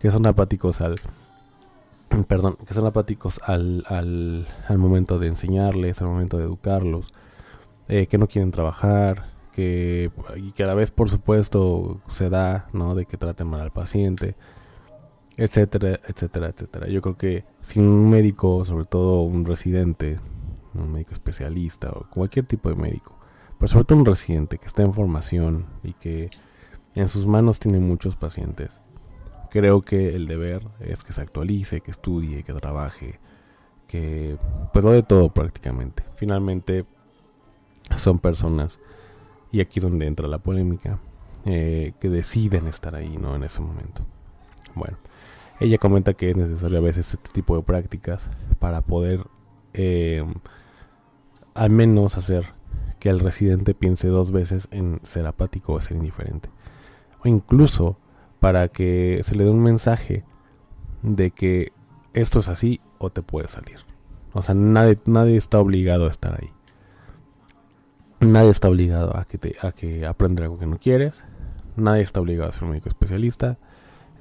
que 0.00 0.10
son 0.10 0.26
apáticos 0.26 0.80
al 0.80 0.96
perdón, 2.28 2.56
que 2.66 2.74
son 2.74 2.86
apáticos 2.86 3.40
al, 3.44 3.84
al, 3.88 4.46
al 4.68 4.78
momento 4.78 5.18
de 5.18 5.28
enseñarles, 5.28 6.00
al 6.00 6.08
momento 6.08 6.38
de 6.38 6.44
educarlos, 6.44 7.12
eh, 7.88 8.06
que 8.06 8.18
no 8.18 8.28
quieren 8.28 8.50
trabajar, 8.50 9.33
que 9.54 10.10
y 10.36 10.52
que 10.52 10.64
a 10.64 10.66
la 10.66 10.74
vez 10.74 10.90
por 10.90 11.08
supuesto 11.08 12.00
se 12.08 12.28
da, 12.28 12.68
¿no? 12.72 12.94
De 12.94 13.06
que 13.06 13.16
traten 13.16 13.46
mal 13.46 13.60
al 13.60 13.72
paciente, 13.72 14.34
etcétera, 15.36 16.00
etcétera, 16.06 16.48
etcétera. 16.48 16.88
Yo 16.88 17.00
creo 17.02 17.16
que 17.16 17.44
si 17.62 17.78
un 17.78 18.10
médico, 18.10 18.64
sobre 18.64 18.84
todo 18.84 19.22
un 19.22 19.44
residente, 19.44 20.18
un 20.74 20.92
médico 20.92 21.12
especialista 21.12 21.90
o 21.90 22.06
cualquier 22.10 22.46
tipo 22.46 22.68
de 22.68 22.74
médico, 22.74 23.16
pero 23.58 23.68
sobre 23.68 23.84
todo 23.84 23.98
un 23.98 24.06
residente 24.06 24.58
que 24.58 24.66
está 24.66 24.82
en 24.82 24.92
formación 24.92 25.66
y 25.84 25.92
que 25.92 26.30
en 26.96 27.08
sus 27.08 27.26
manos 27.26 27.60
tiene 27.60 27.78
muchos 27.78 28.16
pacientes, 28.16 28.80
creo 29.50 29.82
que 29.82 30.16
el 30.16 30.26
deber 30.26 30.66
es 30.80 31.04
que 31.04 31.12
se 31.12 31.20
actualice, 31.20 31.80
que 31.80 31.92
estudie, 31.92 32.42
que 32.42 32.52
trabaje, 32.54 33.20
que 33.86 34.36
pues 34.72 34.84
lo 34.84 34.90
de 34.90 35.02
todo 35.02 35.28
prácticamente. 35.28 36.02
Finalmente 36.14 36.86
son 37.96 38.18
personas 38.18 38.80
y 39.54 39.60
aquí 39.60 39.78
es 39.78 39.84
donde 39.84 40.08
entra 40.08 40.26
la 40.26 40.38
polémica 40.38 40.98
eh, 41.44 41.92
que 42.00 42.08
deciden 42.08 42.66
estar 42.66 42.96
ahí, 42.96 43.16
¿no? 43.16 43.36
En 43.36 43.44
ese 43.44 43.60
momento. 43.60 44.02
Bueno. 44.74 44.96
Ella 45.60 45.78
comenta 45.78 46.14
que 46.14 46.30
es 46.30 46.36
necesario 46.36 46.78
a 46.78 46.80
veces 46.80 47.14
este 47.14 47.30
tipo 47.30 47.56
de 47.56 47.62
prácticas 47.62 48.28
para 48.58 48.80
poder 48.80 49.24
eh, 49.72 50.24
al 51.54 51.70
menos 51.70 52.16
hacer 52.16 52.46
que 52.98 53.10
el 53.10 53.20
residente 53.20 53.74
piense 53.74 54.08
dos 54.08 54.32
veces 54.32 54.66
en 54.72 54.98
ser 55.04 55.24
apático 55.24 55.74
o 55.74 55.80
ser 55.80 55.98
indiferente. 55.98 56.48
O 57.24 57.28
incluso 57.28 57.96
para 58.40 58.66
que 58.66 59.20
se 59.22 59.36
le 59.36 59.44
dé 59.44 59.50
un 59.50 59.62
mensaje 59.62 60.24
de 61.02 61.30
que 61.30 61.70
esto 62.12 62.40
es 62.40 62.48
así 62.48 62.80
o 62.98 63.10
te 63.10 63.22
puede 63.22 63.46
salir. 63.46 63.78
O 64.32 64.42
sea, 64.42 64.56
nadie, 64.56 64.98
nadie 65.06 65.36
está 65.36 65.60
obligado 65.60 66.06
a 66.06 66.10
estar 66.10 66.42
ahí. 66.42 66.50
Nadie 68.20 68.50
está 68.50 68.68
obligado 68.68 69.16
a 69.16 69.24
que, 69.24 69.38
te, 69.38 69.56
a 69.60 69.72
que 69.72 70.06
aprenda 70.06 70.44
algo 70.44 70.58
que 70.58 70.66
no 70.66 70.78
quieres. 70.78 71.24
Nadie 71.76 72.02
está 72.02 72.20
obligado 72.20 72.48
a 72.48 72.52
ser 72.52 72.64
un 72.64 72.70
médico 72.70 72.88
especialista. 72.88 73.58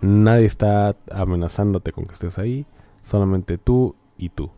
Nadie 0.01 0.45
está 0.45 0.95
amenazándote 1.11 1.91
con 1.93 2.05
que 2.05 2.13
estés 2.13 2.37
ahí, 2.37 2.65
solamente 3.01 3.57
tú 3.57 3.95
y 4.17 4.29
tú. 4.29 4.51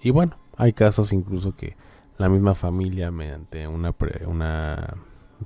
Y 0.00 0.10
bueno, 0.10 0.36
hay 0.56 0.72
casos 0.72 1.12
incluso 1.12 1.54
que 1.54 1.76
la 2.18 2.28
misma 2.28 2.54
familia, 2.54 3.10
mediante 3.10 3.68
una, 3.68 3.94
una 4.26 4.96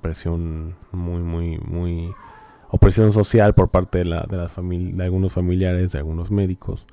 presión 0.00 0.76
muy, 0.92 1.20
muy, 1.22 1.58
muy 1.58 2.14
opresión 2.70 3.12
social 3.12 3.54
por 3.54 3.70
parte 3.70 3.98
de, 3.98 4.04
la, 4.04 4.22
de, 4.22 4.36
la 4.36 4.48
de 4.48 5.04
algunos 5.04 5.32
familiares, 5.32 5.92
de 5.92 5.98
algunos 5.98 6.30
médicos, 6.30 6.86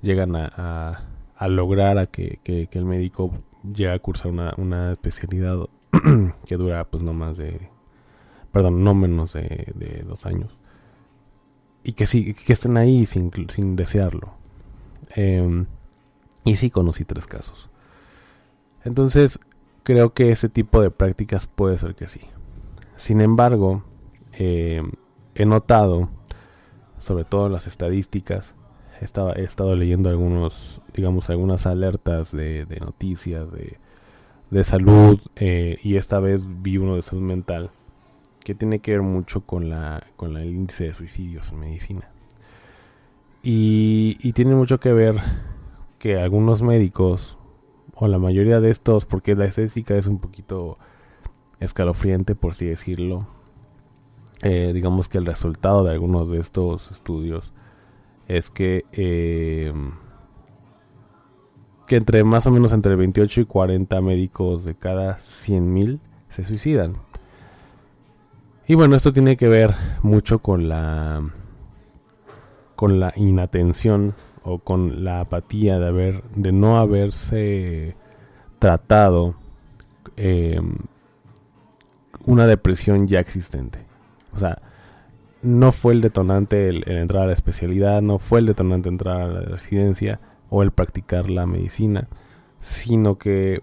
llegan 0.00 0.34
a, 0.34 1.06
a, 1.36 1.48
lograr 1.48 1.98
a 1.98 2.06
que, 2.06 2.40
que, 2.42 2.68
el 2.72 2.84
médico 2.84 3.32
llegue 3.62 3.90
a 3.90 3.98
cursar 3.98 4.32
una, 4.32 4.54
una 4.56 4.92
especialidad 4.92 5.58
que 6.46 6.56
dura 6.56 6.84
pues 6.84 7.02
no 7.02 7.12
más 7.12 7.36
de, 7.36 7.70
perdón, 8.52 8.82
no 8.84 8.94
menos 8.94 9.32
de, 9.34 9.72
de 9.74 10.02
dos 10.06 10.26
años 10.26 10.56
y 11.84 11.92
que 11.92 12.06
sí, 12.06 12.34
que 12.34 12.52
estén 12.52 12.76
ahí 12.76 13.06
sin, 13.06 13.30
sin 13.48 13.76
desearlo. 13.76 14.34
Em, 15.14 15.66
y 16.44 16.56
sí 16.56 16.70
conocí 16.70 17.04
tres 17.04 17.26
casos. 17.26 17.70
Entonces, 18.84 19.40
creo 19.82 20.12
que 20.12 20.30
ese 20.30 20.48
tipo 20.48 20.80
de 20.80 20.90
prácticas 20.90 21.46
puede 21.46 21.78
ser 21.78 21.94
que 21.94 22.06
sí. 22.06 22.20
Sin 22.96 23.20
embargo, 23.20 23.84
em, 24.32 24.92
he 25.34 25.44
notado, 25.44 26.08
sobre 26.98 27.24
todo 27.24 27.46
en 27.46 27.52
las 27.52 27.66
estadísticas, 27.66 28.54
estaba, 29.02 29.32
he 29.34 29.42
estado 29.42 29.74
leyendo 29.76 30.08
algunos, 30.08 30.80
digamos, 30.94 31.30
algunas 31.30 31.66
alertas 31.66 32.32
de, 32.32 32.66
noticias 32.80 33.50
de, 33.52 33.78
de 34.50 34.64
salud 34.64 35.20
eh, 35.36 35.78
y 35.82 35.96
esta 35.96 36.20
vez 36.20 36.42
vi 36.62 36.78
uno 36.78 36.96
de 36.96 37.02
salud 37.02 37.22
mental 37.22 37.70
que 38.44 38.54
tiene 38.54 38.80
que 38.80 38.92
ver 38.92 39.02
mucho 39.02 39.42
con, 39.42 39.68
la, 39.68 40.02
con 40.16 40.36
el 40.36 40.48
índice 40.48 40.84
de 40.84 40.94
suicidios 40.94 41.52
en 41.52 41.60
medicina. 41.60 42.08
Y, 43.42 44.18
y 44.20 44.32
tiene 44.32 44.54
mucho 44.54 44.78
que 44.78 44.92
ver 44.92 45.16
que 45.98 46.18
algunos 46.18 46.62
médicos, 46.62 47.38
o 47.94 48.08
la 48.08 48.18
mayoría 48.18 48.60
de 48.60 48.70
estos, 48.70 49.04
porque 49.04 49.34
la 49.34 49.44
estética 49.44 49.96
es 49.96 50.06
un 50.06 50.18
poquito 50.18 50.78
escalofriante, 51.60 52.34
por 52.34 52.52
así 52.52 52.66
decirlo, 52.66 53.26
eh, 54.42 54.72
digamos 54.74 55.08
que 55.08 55.18
el 55.18 55.26
resultado 55.26 55.84
de 55.84 55.92
algunos 55.92 56.28
de 56.30 56.40
estos 56.40 56.90
estudios 56.90 57.52
es 58.28 58.50
que, 58.50 58.84
eh, 58.92 59.72
que 61.86 61.96
entre 61.96 62.24
más 62.24 62.46
o 62.46 62.50
menos 62.50 62.72
entre 62.72 62.96
28 62.96 63.42
y 63.42 63.44
40 63.44 64.00
médicos 64.00 64.64
de 64.64 64.74
cada 64.74 65.18
100.000 65.18 66.00
se 66.28 66.44
suicidan. 66.44 66.96
Y 68.66 68.74
bueno, 68.74 68.96
esto 68.96 69.12
tiene 69.12 69.36
que 69.36 69.48
ver 69.48 69.74
mucho 70.02 70.38
con 70.38 70.68
la 70.68 71.22
con 72.76 72.98
la 72.98 73.12
inatención 73.16 74.14
o 74.42 74.58
con 74.58 75.04
la 75.04 75.20
apatía 75.20 75.78
de 75.78 75.86
haber 75.86 76.22
de 76.34 76.52
no 76.52 76.78
haberse 76.78 77.96
tratado 78.58 79.34
em, 80.16 80.78
una 82.24 82.46
depresión 82.46 83.06
ya 83.06 83.20
existente. 83.20 83.84
O 84.34 84.38
sea, 84.38 84.60
no 85.42 85.72
fue 85.72 85.92
el 85.92 86.00
detonante 86.00 86.68
el, 86.68 86.88
entrar 86.88 87.24
a 87.24 87.26
la 87.26 87.32
especialidad, 87.32 88.00
no 88.00 88.18
fue 88.18 88.40
el 88.40 88.46
detonante 88.46 88.88
entrar 88.88 89.20
a 89.20 89.28
la 89.28 89.40
residencia 89.40 90.20
o 90.48 90.62
el 90.62 90.70
practicar 90.70 91.28
la 91.28 91.46
medicina, 91.46 92.08
sino 92.60 93.18
que 93.18 93.62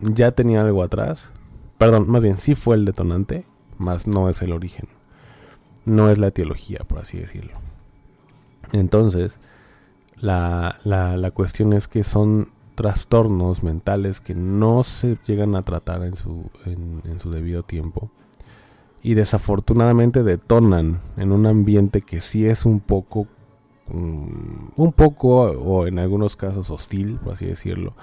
ya 0.00 0.32
tenía 0.32 0.62
algo 0.62 0.82
atrás. 0.82 1.30
Perdón, 1.76 2.08
más 2.08 2.22
bien 2.22 2.38
sí 2.38 2.54
fue 2.54 2.76
el 2.76 2.84
detonante, 2.84 3.44
más 3.76 4.06
no 4.06 4.28
es 4.28 4.42
el 4.42 4.52
origen. 4.52 4.88
No 5.84 6.10
es 6.10 6.18
la 6.18 6.28
etiología, 6.28 6.80
por 6.86 6.98
así 6.98 7.18
decirlo. 7.18 7.52
Entonces, 8.72 9.38
la, 10.20 10.78
la, 10.84 11.30
cuestión 11.30 11.72
es 11.72 11.88
que 11.88 12.04
son 12.04 12.48
trastornos 12.74 13.62
mentales 13.62 14.20
que 14.20 14.34
no 14.34 14.82
se 14.82 15.16
llegan 15.26 15.56
a 15.56 15.62
tratar 15.62 16.02
en 16.04 16.16
su, 16.16 16.50
en, 16.66 17.18
su 17.18 17.30
debido 17.30 17.62
tiempo 17.62 18.10
y 19.02 19.14
desafortunadamente 19.14 20.22
detonan 20.22 21.00
en 21.16 21.32
un 21.32 21.46
ambiente 21.46 22.02
que 22.02 22.20
sí 22.20 22.46
es 22.46 22.64
un 22.64 22.80
poco 22.80 23.26
mm, 23.88 24.70
un 24.76 24.92
poco 24.92 25.42
o 25.42 25.86
en 25.86 25.98
algunos 25.98 26.36
casos 26.36 26.70
hostil 26.70 27.18
por 27.22 27.34
así 27.34 27.46
decirlo 27.46 27.94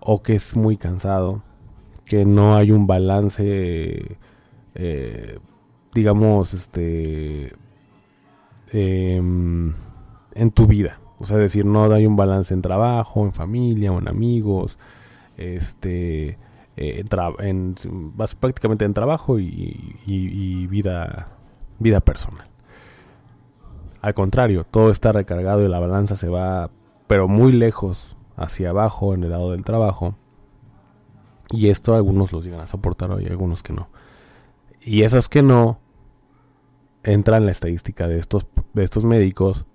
o 0.00 0.22
que 0.22 0.34
es 0.34 0.56
muy 0.56 0.76
cansado 0.76 1.42
que 2.04 2.24
no 2.24 2.56
hay 2.56 2.70
un 2.72 2.86
balance 2.86 4.18
eh, 4.74 5.38
digamos, 5.94 6.54
este, 6.54 7.52
em, 8.72 9.74
en 10.34 10.50
tu 10.52 10.66
vida. 10.66 11.00
O 11.18 11.26
sea, 11.26 11.36
decir, 11.36 11.66
no 11.66 11.84
hay 11.92 12.06
un 12.06 12.16
balance 12.16 12.54
en 12.54 12.62
trabajo, 12.62 13.24
en 13.24 13.32
familia 13.32 13.92
o 13.92 13.98
en 13.98 14.08
amigos, 14.08 14.78
este, 15.36 16.38
eh, 16.76 17.04
en, 17.38 17.74
vas 18.16 18.34
prácticamente 18.34 18.84
en 18.84 18.94
trabajo 18.94 19.38
y, 19.38 20.66
vida, 20.68 21.28
vida 21.78 22.00
personal. 22.00 22.46
Al 24.00 24.14
contrario, 24.14 24.64
todo 24.64 24.90
está 24.90 25.12
recargado 25.12 25.64
y 25.64 25.68
la 25.68 25.78
balanza 25.78 26.16
se 26.16 26.28
va, 26.28 26.70
pero 27.06 27.28
muy 27.28 27.52
lejos 27.52 28.16
hacia 28.36 28.70
abajo 28.70 29.14
en 29.14 29.24
el 29.24 29.30
lado 29.30 29.50
del 29.50 29.64
trabajo. 29.64 30.16
Y 31.50 31.68
esto 31.68 31.94
algunos 31.94 32.32
los 32.32 32.44
llegan 32.44 32.60
a 32.60 32.66
soportar 32.66 33.10
hoy, 33.10 33.26
algunos 33.26 33.62
que 33.62 33.72
no. 33.72 33.88
Y 34.80 35.02
eso 35.02 35.18
es 35.18 35.28
que 35.28 35.42
no 35.42 35.80
entra 37.02 37.36
en 37.36 37.46
la 37.46 37.52
estadística 37.52 38.08
de 38.08 38.18
estos, 38.18 38.46
de 38.72 38.84
estos 38.84 39.04
médicos 39.04 39.66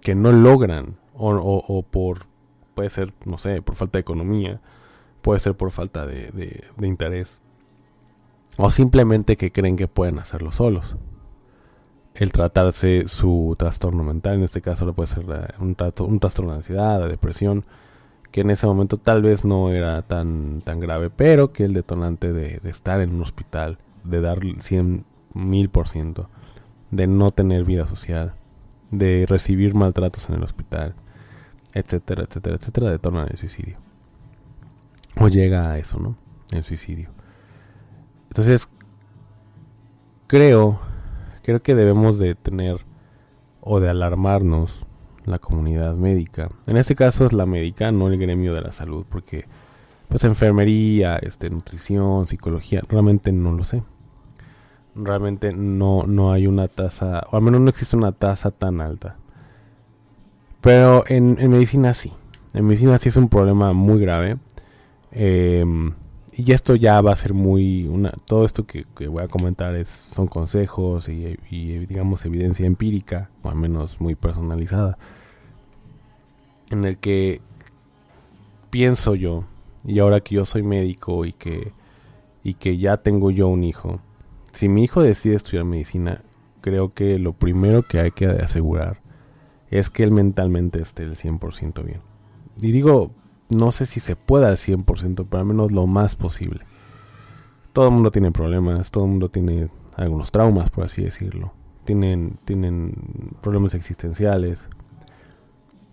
que 0.00 0.14
no 0.14 0.32
logran, 0.32 0.96
o, 1.14 1.84
por, 1.88 2.26
puede 2.74 2.90
ser, 2.90 3.14
no 3.24 3.38
sé, 3.38 3.62
por 3.62 3.76
falta 3.76 3.98
de 3.98 4.00
economía, 4.00 4.60
puede 5.22 5.40
ser 5.40 5.54
por 5.54 5.70
falta 5.70 6.06
de, 6.06 6.64
interés, 6.82 7.40
o 8.58 8.70
simplemente 8.70 9.36
que 9.36 9.52
creen 9.52 9.76
que 9.76 9.88
pueden 9.88 10.18
hacerlo 10.18 10.52
solos. 10.52 10.96
El 12.14 12.32
tratarse 12.32 13.04
su 13.06 13.54
trastorno 13.58 14.04
mental, 14.04 14.34
en 14.34 14.42
este 14.42 14.60
caso 14.60 14.84
lo 14.84 14.92
puede 14.92 15.06
ser 15.06 15.24
un, 15.58 15.76
un 16.00 16.20
trastorno 16.20 16.50
de 16.50 16.58
ansiedad, 16.58 17.00
de 17.00 17.08
depresión, 17.08 17.64
que 18.30 18.42
en 18.42 18.50
ese 18.50 18.66
momento 18.66 18.98
tal 18.98 19.22
vez 19.22 19.44
no 19.44 19.70
era 19.70 20.02
tan, 20.02 20.60
tan 20.62 20.80
grave, 20.80 21.08
pero 21.08 21.52
que 21.52 21.64
el 21.64 21.72
detonante 21.72 22.32
de, 22.32 22.58
de 22.58 22.70
estar 22.70 23.00
en 23.00 23.14
un 23.14 23.22
hospital, 23.22 23.78
de 24.04 24.20
dar 24.20 24.40
100 24.58 25.04
mil 25.34 25.70
por 25.70 25.88
ciento, 25.88 26.28
de 26.90 27.06
no 27.06 27.30
tener 27.30 27.64
vida 27.64 27.86
social, 27.86 28.34
de 28.90 29.24
recibir 29.26 29.74
maltratos 29.74 30.28
en 30.28 30.36
el 30.36 30.42
hospital, 30.42 30.94
etcétera, 31.74 32.24
etcétera, 32.24 32.56
etcétera, 32.56 32.90
detonan 32.90 33.28
el 33.30 33.38
suicidio. 33.38 33.81
O 35.18 35.28
llega 35.28 35.70
a 35.70 35.78
eso, 35.78 35.98
¿no? 35.98 36.16
El 36.52 36.64
suicidio. 36.64 37.10
Entonces, 38.28 38.68
creo, 40.26 40.80
creo 41.42 41.62
que 41.62 41.74
debemos 41.74 42.18
de 42.18 42.34
tener 42.34 42.84
o 43.60 43.80
de 43.80 43.88
alarmarnos 43.88 44.86
la 45.24 45.38
comunidad 45.38 45.94
médica. 45.94 46.48
En 46.66 46.76
este 46.76 46.96
caso 46.96 47.26
es 47.26 47.32
la 47.32 47.46
médica, 47.46 47.92
no 47.92 48.08
el 48.08 48.18
gremio 48.18 48.54
de 48.54 48.62
la 48.62 48.72
salud, 48.72 49.04
porque 49.08 49.46
pues 50.08 50.24
enfermería, 50.24 51.16
este, 51.16 51.48
nutrición, 51.48 52.26
psicología, 52.26 52.82
realmente 52.88 53.32
no 53.32 53.52
lo 53.52 53.64
sé 53.64 53.82
realmente 54.94 55.52
no, 55.52 56.04
no 56.06 56.32
hay 56.32 56.46
una 56.46 56.68
tasa, 56.68 57.26
o 57.30 57.36
al 57.36 57.42
menos 57.42 57.60
no 57.60 57.70
existe 57.70 57.96
una 57.96 58.12
tasa 58.12 58.50
tan 58.50 58.80
alta. 58.80 59.16
Pero 60.60 61.04
en, 61.08 61.34
medicina 61.50 61.94
sí. 61.94 62.12
En 62.54 62.66
medicina 62.66 62.98
sí 62.98 63.08
es 63.08 63.16
un 63.16 63.28
problema 63.28 63.72
muy 63.72 64.00
grave. 64.00 64.36
Em, 65.12 65.94
y 66.32 66.52
esto 66.52 66.74
ya 66.74 67.00
va 67.00 67.12
a 67.12 67.16
ser 67.16 67.34
muy... 67.34 67.86
Una, 67.86 68.12
todo 68.24 68.44
esto 68.44 68.66
que, 68.66 68.86
voy 69.06 69.22
a 69.22 69.28
comentar 69.28 69.74
es, 69.76 69.88
son 69.88 70.26
consejos 70.26 71.08
y, 71.08 71.38
y, 71.50 71.78
digamos 71.86 72.24
evidencia 72.24 72.66
empírica, 72.66 73.30
o 73.42 73.50
al 73.50 73.56
menos 73.56 74.00
muy 74.00 74.14
personalizada. 74.14 74.98
En 76.70 76.84
el 76.84 76.98
que 76.98 77.40
pienso 78.70 79.14
yo, 79.14 79.44
y 79.84 79.98
ahora 79.98 80.20
que 80.20 80.36
yo 80.36 80.46
soy 80.46 80.62
médico 80.62 81.26
y 81.26 81.32
que, 81.32 81.72
y 82.42 82.54
que 82.54 82.78
ya 82.78 82.96
tengo 82.96 83.30
yo 83.30 83.48
un 83.48 83.64
hijo, 83.64 84.00
si 84.52 84.68
mi 84.68 84.84
hijo 84.84 85.02
decide 85.02 85.34
estudiar 85.34 85.64
medicina, 85.64 86.22
creo 86.62 86.94
que 86.94 87.18
lo 87.18 87.34
primero 87.34 87.82
que 87.82 88.00
hay 88.00 88.10
que 88.10 88.26
asegurar 88.26 89.00
es 89.70 89.90
que 89.90 90.02
él 90.02 90.12
mentalmente 90.12 90.80
esté 90.80 91.02
el 91.02 91.16
100% 91.16 91.84
bien. 91.84 92.00
Y 92.60 92.72
digo, 92.72 93.12
no 93.56 93.72
sé 93.72 93.86
si 93.86 94.00
se 94.00 94.16
pueda 94.16 94.48
al 94.48 94.56
100%, 94.56 95.26
pero 95.28 95.40
al 95.40 95.46
menos 95.46 95.72
lo 95.72 95.86
más 95.86 96.16
posible. 96.16 96.60
Todo 97.72 97.86
el 97.86 97.94
mundo 97.94 98.10
tiene 98.10 98.32
problemas, 98.32 98.90
todo 98.90 99.04
el 99.04 99.10
mundo 99.10 99.28
tiene 99.30 99.68
algunos 99.96 100.30
traumas, 100.30 100.70
por 100.70 100.84
así 100.84 101.02
decirlo. 101.02 101.52
Tienen, 101.84 102.38
tienen 102.44 102.94
problemas 103.40 103.74
existenciales 103.74 104.68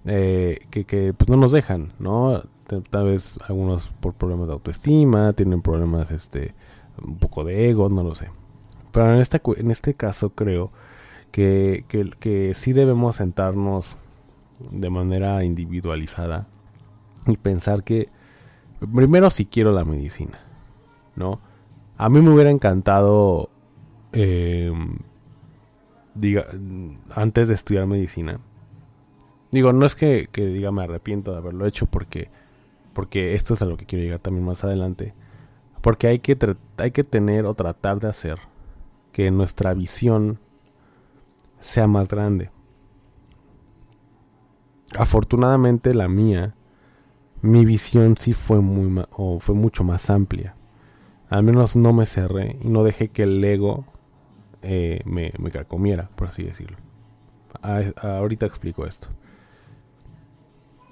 eh, 0.06 0.60
que, 0.70 0.86
que 0.86 1.14
pues, 1.14 1.30
no 1.30 1.38
nos 1.38 1.52
dejan, 1.52 1.94
¿no? 2.00 2.44
Tal 2.90 3.06
vez 3.06 3.38
algunos 3.48 3.88
por 4.00 4.14
problemas 4.14 4.48
de 4.48 4.54
autoestima, 4.54 5.34
tienen 5.34 5.62
problemas, 5.62 6.12
este, 6.12 6.54
un 7.04 7.18
poco 7.18 7.44
de 7.44 7.70
ego, 7.70 7.90
no 7.90 8.04
lo 8.04 8.16
sé. 8.16 8.30
Pero 8.92 9.14
en 9.14 9.20
este, 9.20 9.42
en 9.58 9.72
este 9.72 9.94
caso 9.94 10.32
creo 10.32 10.72
que, 11.32 11.86
que, 12.20 12.54
sí 12.56 12.74
debemos 12.74 13.18
sentarnos 13.18 13.98
de 14.72 14.90
manera 14.90 15.44
individualizada 15.44 16.48
y 17.32 17.38
pensar 17.38 17.84
que 17.84 18.10
primero 18.94 19.30
si 19.30 19.46
quiero 19.46 19.72
la 19.72 19.86
medicina, 19.86 20.40
¿no? 21.16 21.40
A 21.98 22.10
mí 22.10 22.22
me 22.22 22.30
hubiera 22.30 22.50
encantado, 22.50 23.50
em, 24.14 25.00
diga, 26.16 26.48
antes 27.16 27.48
de 27.48 27.54
estudiar 27.54 27.88
medicina, 27.88 28.40
digo, 29.52 29.74
no 29.74 29.86
es 29.86 29.96
que, 29.96 30.30
que, 30.32 30.46
diga 30.48 30.72
me 30.72 30.84
arrepiento 30.84 31.32
de 31.32 31.38
haberlo 31.38 31.66
hecho 31.66 31.88
porque, 31.88 32.30
porque 32.94 33.36
esto 33.36 33.54
es 33.54 33.62
a 33.62 33.66
lo 33.66 33.78
que 33.78 33.86
quiero 33.86 34.04
llegar 34.04 34.20
también 34.20 34.46
más 34.46 34.64
adelante, 34.64 35.14
porque 35.82 36.08
hay 36.08 36.20
que, 36.20 36.38
hay 36.78 36.92
que 36.92 37.04
tener 37.04 37.46
o 37.46 37.54
tratar 37.54 38.00
de 38.00 38.08
hacer 38.08 38.40
que 39.12 39.32
nuestra 39.32 39.74
visión 39.74 40.40
sea 41.60 41.88
más 41.88 42.08
grande. 42.08 42.52
Afortunadamente 44.98 45.94
la 45.94 46.08
mía, 46.08 46.56
mi 47.42 47.66
visión 47.66 48.18
sí 48.18 48.34
fue 48.34 48.62
muy 48.62 49.04
o 49.12 49.40
fue 49.40 49.56
mucho 49.56 49.84
más 49.84 50.10
amplia. 50.10 50.56
Al 51.30 51.44
menos 51.44 51.76
no 51.76 51.94
me 51.94 52.06
cerré 52.06 52.58
y 52.62 52.68
no 52.68 52.84
dejé 52.84 53.10
que 53.10 53.24
el 53.24 53.44
ego 53.44 53.86
eh, 54.62 55.02
me, 55.06 55.32
me 55.38 55.52
comiera, 55.66 56.10
por 56.16 56.28
así 56.28 56.44
decirlo. 56.44 56.78
ahorita 58.02 58.46
explico 58.46 58.86
esto. 58.86 59.10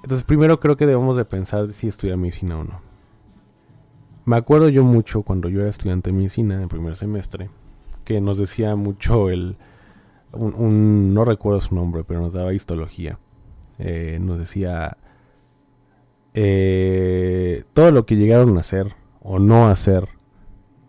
Entonces 0.03 0.23
primero 0.23 0.59
creo 0.59 0.77
que 0.77 0.85
debemos 0.85 1.17
de 1.17 1.25
pensar 1.25 1.73
si 1.73 1.87
estudiar 1.87 2.17
medicina 2.17 2.57
o 2.59 2.63
no. 2.63 2.81
Me 4.25 4.35
acuerdo 4.35 4.69
yo 4.69 4.83
mucho 4.83 5.23
cuando 5.23 5.49
yo 5.49 5.61
era 5.61 5.69
estudiante 5.69 6.11
de 6.11 6.17
medicina 6.17 6.61
en 6.61 6.69
primer 6.69 6.95
semestre 6.97 7.49
que 8.03 8.21
nos 8.21 8.37
decía 8.37 8.75
mucho 8.75 9.29
el... 9.29 9.57
Un, 10.31 11.13
no 11.13 11.25
recuerdo 11.25 11.59
su 11.59 11.75
nombre, 11.75 12.03
pero 12.03 12.21
nos 12.21 12.33
daba 12.33 12.53
histología. 12.53 13.19
Eh, 13.79 14.17
nos 14.21 14.37
decía 14.37 14.97
eh, 16.39 17.63
todo 17.73 17.91
lo 17.91 18.05
que 18.05 18.15
llegaron 18.15 18.57
a 18.57 18.59
hacer 18.59 18.93
o 19.21 19.39
no 19.39 19.69
hacer 19.69 20.07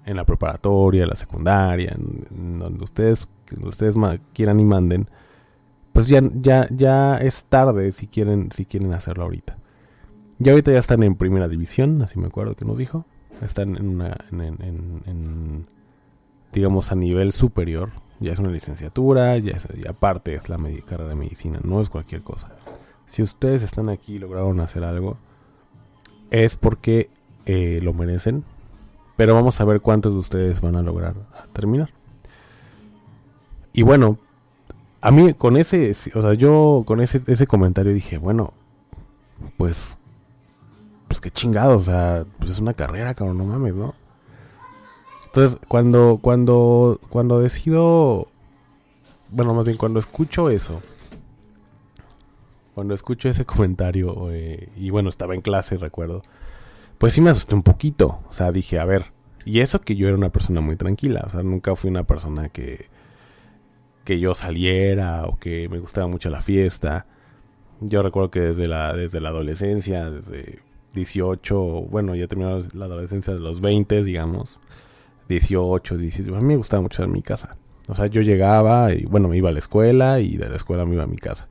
en 0.04 0.16
la 0.16 0.24
preparatoria, 0.24 1.06
la 1.06 1.14
secundaria, 1.14 1.96
en, 1.96 2.58
donde 2.58 2.84
ustedes, 2.84 3.26
ustedes 3.62 3.94
quieran 4.34 4.60
y 4.60 4.66
manden, 4.66 5.08
pues 5.94 6.06
ya, 6.06 6.20
ya, 6.34 6.68
ya 6.70 7.16
es 7.16 7.44
tarde 7.44 7.92
si 7.92 8.08
quieren, 8.08 8.52
si 8.52 8.66
quieren 8.66 8.92
hacerlo 8.92 9.24
ahorita. 9.24 9.56
Ya 10.38 10.52
ahorita 10.52 10.70
ya 10.70 10.80
están 10.80 11.02
en 11.02 11.14
primera 11.14 11.48
división, 11.48 12.02
así 12.02 12.18
me 12.18 12.26
acuerdo 12.26 12.54
que 12.54 12.66
nos 12.66 12.76
dijo. 12.76 13.06
Están 13.40 13.74
en 13.76 13.88
una, 13.88 14.18
en, 14.30 15.66
digamos, 16.52 16.92
a 16.92 16.94
nivel 16.94 17.32
superior. 17.32 17.92
Ya 18.20 18.34
es 18.34 18.38
una 18.38 18.50
licenciatura, 18.50 19.38
ya 19.38 19.52
es, 19.52 19.66
y 19.74 19.88
aparte 19.88 20.34
es 20.34 20.50
la 20.50 20.58
carrera 20.84 21.08
de 21.08 21.14
medicina, 21.14 21.58
no 21.64 21.80
es 21.80 21.88
cualquier 21.88 22.22
cosa. 22.22 22.50
Si 23.06 23.22
ustedes 23.22 23.62
están 23.62 23.88
aquí 23.88 24.16
y 24.16 24.18
lograron 24.18 24.60
hacer 24.60 24.84
algo, 24.84 25.16
es 26.30 26.56
porque 26.56 27.10
eh, 27.46 27.80
lo 27.82 27.92
merecen. 27.92 28.44
Pero 29.16 29.34
vamos 29.34 29.60
a 29.60 29.64
ver 29.64 29.80
cuántos 29.80 30.12
de 30.12 30.18
ustedes 30.20 30.60
van 30.60 30.76
a 30.76 30.82
lograr 30.82 31.14
terminar. 31.52 31.90
Y 33.72 33.82
bueno, 33.82 34.18
a 35.00 35.10
mí 35.10 35.34
con 35.34 35.56
ese, 35.56 35.90
o 36.14 36.22
sea, 36.22 36.34
yo 36.34 36.84
con 36.86 37.00
ese, 37.00 37.22
ese 37.26 37.46
comentario 37.46 37.92
dije, 37.92 38.18
bueno, 38.18 38.52
pues, 39.56 39.98
pues 41.08 41.20
qué 41.20 41.30
chingado, 41.30 41.76
o 41.76 41.80
sea, 41.80 42.24
pues 42.38 42.50
es 42.50 42.58
una 42.60 42.74
carrera, 42.74 43.14
cabrón, 43.14 43.38
no 43.38 43.44
mames, 43.44 43.74
¿no? 43.74 43.94
Entonces, 45.26 45.58
cuando, 45.68 46.18
cuando, 46.22 47.00
cuando 47.10 47.40
decido, 47.40 48.28
bueno, 49.30 49.54
más 49.54 49.66
bien 49.66 49.78
cuando 49.78 50.00
escucho 50.00 50.50
eso, 50.50 50.80
cuando 52.78 52.94
escucho 52.94 53.28
ese 53.28 53.44
comentario, 53.44 54.30
eh, 54.30 54.68
y 54.76 54.90
bueno, 54.90 55.08
estaba 55.08 55.34
en 55.34 55.40
clase, 55.40 55.76
recuerdo, 55.78 56.22
pues 56.98 57.12
sí 57.12 57.20
me 57.20 57.30
asusté 57.30 57.56
un 57.56 57.64
poquito. 57.64 58.20
O 58.28 58.32
sea, 58.32 58.52
dije, 58.52 58.78
a 58.78 58.84
ver, 58.84 59.06
y 59.44 59.58
eso 59.58 59.80
que 59.80 59.96
yo 59.96 60.06
era 60.06 60.16
una 60.16 60.30
persona 60.30 60.60
muy 60.60 60.76
tranquila, 60.76 61.24
o 61.26 61.30
sea, 61.30 61.42
nunca 61.42 61.74
fui 61.74 61.90
una 61.90 62.04
persona 62.04 62.50
que, 62.50 62.86
que 64.04 64.20
yo 64.20 64.36
saliera 64.36 65.24
o 65.26 65.40
que 65.40 65.68
me 65.68 65.80
gustaba 65.80 66.06
mucho 66.06 66.30
la 66.30 66.40
fiesta. 66.40 67.06
Yo 67.80 68.00
recuerdo 68.04 68.30
que 68.30 68.40
desde 68.42 68.68
la, 68.68 68.92
desde 68.92 69.20
la 69.20 69.30
adolescencia, 69.30 70.08
desde 70.08 70.60
18, 70.94 71.58
bueno, 71.90 72.14
ya 72.14 72.28
terminado 72.28 72.62
la 72.74 72.84
adolescencia 72.84 73.34
de 73.34 73.40
los 73.40 73.60
20, 73.60 74.04
digamos, 74.04 74.60
18, 75.28 75.96
17. 75.96 76.36
A 76.36 76.38
mí 76.38 76.46
me 76.46 76.56
gustaba 76.56 76.82
mucho 76.82 76.94
estar 76.94 77.06
en 77.06 77.12
mi 77.12 77.22
casa. 77.22 77.56
O 77.88 77.96
sea, 77.96 78.06
yo 78.06 78.20
llegaba 78.20 78.92
y 78.92 79.04
bueno, 79.04 79.26
me 79.26 79.36
iba 79.36 79.48
a 79.48 79.52
la 79.52 79.58
escuela 79.58 80.20
y 80.20 80.36
de 80.36 80.48
la 80.48 80.54
escuela 80.54 80.84
me 80.84 80.94
iba 80.94 81.02
a 81.02 81.08
mi 81.08 81.16
casa. 81.16 81.48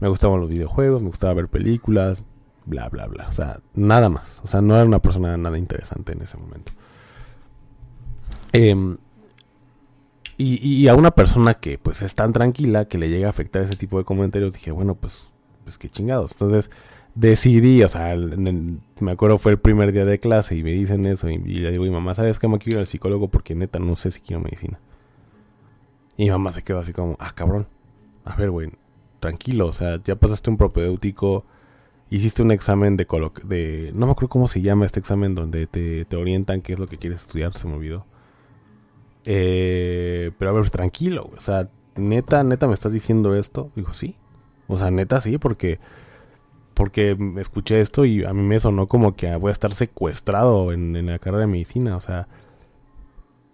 Me 0.00 0.08
gustaban 0.08 0.40
los 0.40 0.48
videojuegos, 0.48 1.02
me 1.02 1.08
gustaba 1.08 1.34
ver 1.34 1.48
películas, 1.48 2.24
bla, 2.66 2.88
bla, 2.88 3.06
bla. 3.06 3.26
O 3.28 3.32
sea, 3.32 3.60
nada 3.74 4.08
más. 4.08 4.40
O 4.44 4.46
sea, 4.46 4.60
no 4.60 4.74
era 4.74 4.84
una 4.84 5.02
persona 5.02 5.36
nada 5.36 5.58
interesante 5.58 6.12
en 6.12 6.22
ese 6.22 6.36
momento. 6.36 6.72
Em, 8.52 8.96
y, 10.36 10.56
y, 10.66 10.88
a 10.88 10.94
una 10.94 11.10
persona 11.10 11.54
que 11.54 11.78
pues 11.78 12.00
es 12.02 12.14
tan 12.14 12.32
tranquila 12.32 12.86
que 12.86 12.98
le 12.98 13.10
llega 13.10 13.26
a 13.26 13.30
afectar 13.30 13.62
ese 13.62 13.76
tipo 13.76 13.98
de 13.98 14.04
comentarios, 14.04 14.54
dije, 14.54 14.70
bueno, 14.70 14.94
pues, 14.94 15.28
pues 15.64 15.78
qué 15.78 15.88
chingados. 15.88 16.32
Entonces, 16.32 16.70
decidí, 17.18 17.82
o 17.82 17.88
sea, 17.88 18.14
me 18.16 19.10
acuerdo 19.10 19.38
fue 19.38 19.52
el 19.52 19.58
primer 19.58 19.92
día 19.92 20.04
de 20.04 20.20
clase 20.20 20.56
y 20.56 20.62
me 20.62 20.70
dicen 20.70 21.04
eso 21.06 21.28
y, 21.28 21.38
le 21.38 21.72
digo, 21.72 21.82
mi 21.82 21.90
mamá, 21.90 22.14
¿sabes 22.14 22.38
que 22.38 22.46
me 22.46 22.58
quiero 22.58 22.78
ir 22.78 22.80
al 22.80 22.86
psicólogo? 22.86 23.28
Porque 23.28 23.56
neta 23.56 23.80
no 23.80 23.96
sé 23.96 24.12
si 24.12 24.20
quiero 24.20 24.40
medicina. 24.40 24.78
Y 26.16 26.24
mi 26.24 26.30
mamá 26.30 26.52
se 26.52 26.62
quedó 26.62 26.78
así 26.78 26.92
como, 26.92 27.16
ah, 27.18 27.32
cabrón. 27.34 27.66
A 28.24 28.36
ver, 28.36 28.50
güey, 28.50 28.70
tranquilo, 29.20 29.66
o 29.66 29.72
sea, 29.72 30.00
ya 30.02 30.16
pasaste 30.16 30.50
un 30.50 30.56
propedéutico, 30.56 31.44
hiciste 32.10 32.42
un 32.42 32.50
examen 32.50 32.96
de, 32.96 33.06
de... 33.44 33.92
No 33.94 34.06
me 34.06 34.12
acuerdo 34.12 34.28
cómo 34.28 34.48
se 34.48 34.62
llama 34.62 34.86
este 34.86 35.00
examen 35.00 35.34
donde 35.34 35.66
te, 35.66 36.04
te 36.04 36.16
orientan 36.16 36.62
qué 36.62 36.74
es 36.74 36.78
lo 36.78 36.86
que 36.86 36.98
quieres 36.98 37.22
estudiar, 37.22 37.52
se 37.54 37.66
me 37.66 37.74
olvidó. 37.74 38.06
Eh, 39.24 40.30
pero 40.38 40.50
a 40.50 40.54
ver, 40.54 40.70
tranquilo, 40.70 41.30
o 41.36 41.40
sea, 41.40 41.68
neta, 41.96 42.42
neta 42.44 42.66
me 42.66 42.74
estás 42.74 42.92
diciendo 42.92 43.34
esto. 43.34 43.70
Dijo, 43.76 43.92
sí. 43.92 44.16
O 44.68 44.78
sea, 44.78 44.90
neta 44.90 45.20
sí, 45.20 45.38
porque 45.38 45.80
porque 46.78 47.16
escuché 47.38 47.80
esto 47.80 48.04
y 48.04 48.24
a 48.24 48.32
mí 48.32 48.40
me 48.40 48.60
sonó 48.60 48.86
como 48.86 49.16
que 49.16 49.34
voy 49.34 49.48
a 49.48 49.52
estar 49.52 49.74
secuestrado 49.74 50.72
en, 50.72 50.94
en 50.94 51.06
la 51.06 51.18
carrera 51.18 51.40
de 51.40 51.48
medicina, 51.48 51.96
o 51.96 52.00
sea, 52.00 52.28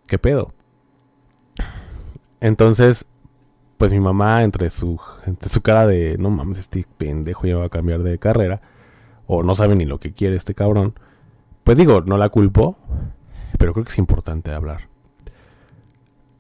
¿qué 0.07 0.19
pedo? 0.19 0.49
Entonces, 2.41 3.07
pues 3.85 3.93
mi 3.93 4.01
mamá, 4.01 4.43
entre 4.45 4.71
su, 4.71 4.99
entre 5.27 5.51
su 5.51 5.61
cara 5.61 5.87
de 5.87 6.17
no 6.17 6.31
mames, 6.31 6.59
este 6.59 6.87
pendejo 6.97 7.47
ya 7.47 7.59
va 7.59 7.67
a 7.67 7.69
cambiar 7.69 8.03
de 8.03 8.19
carrera, 8.19 8.63
o 9.27 9.43
no 9.43 9.55
sabe 9.55 9.77
ni 9.77 9.85
lo 9.85 10.01
que 10.01 10.15
quiere 10.15 10.37
este 10.37 10.55
cabrón, 10.55 10.95
pues 11.65 11.77
digo, 11.77 12.01
no 12.01 12.17
la 12.17 12.31
culpo, 12.31 12.79
pero 13.59 13.75
creo 13.75 13.85
que 13.85 13.91
es 13.91 13.99
importante 13.99 14.53
hablar. 14.53 14.89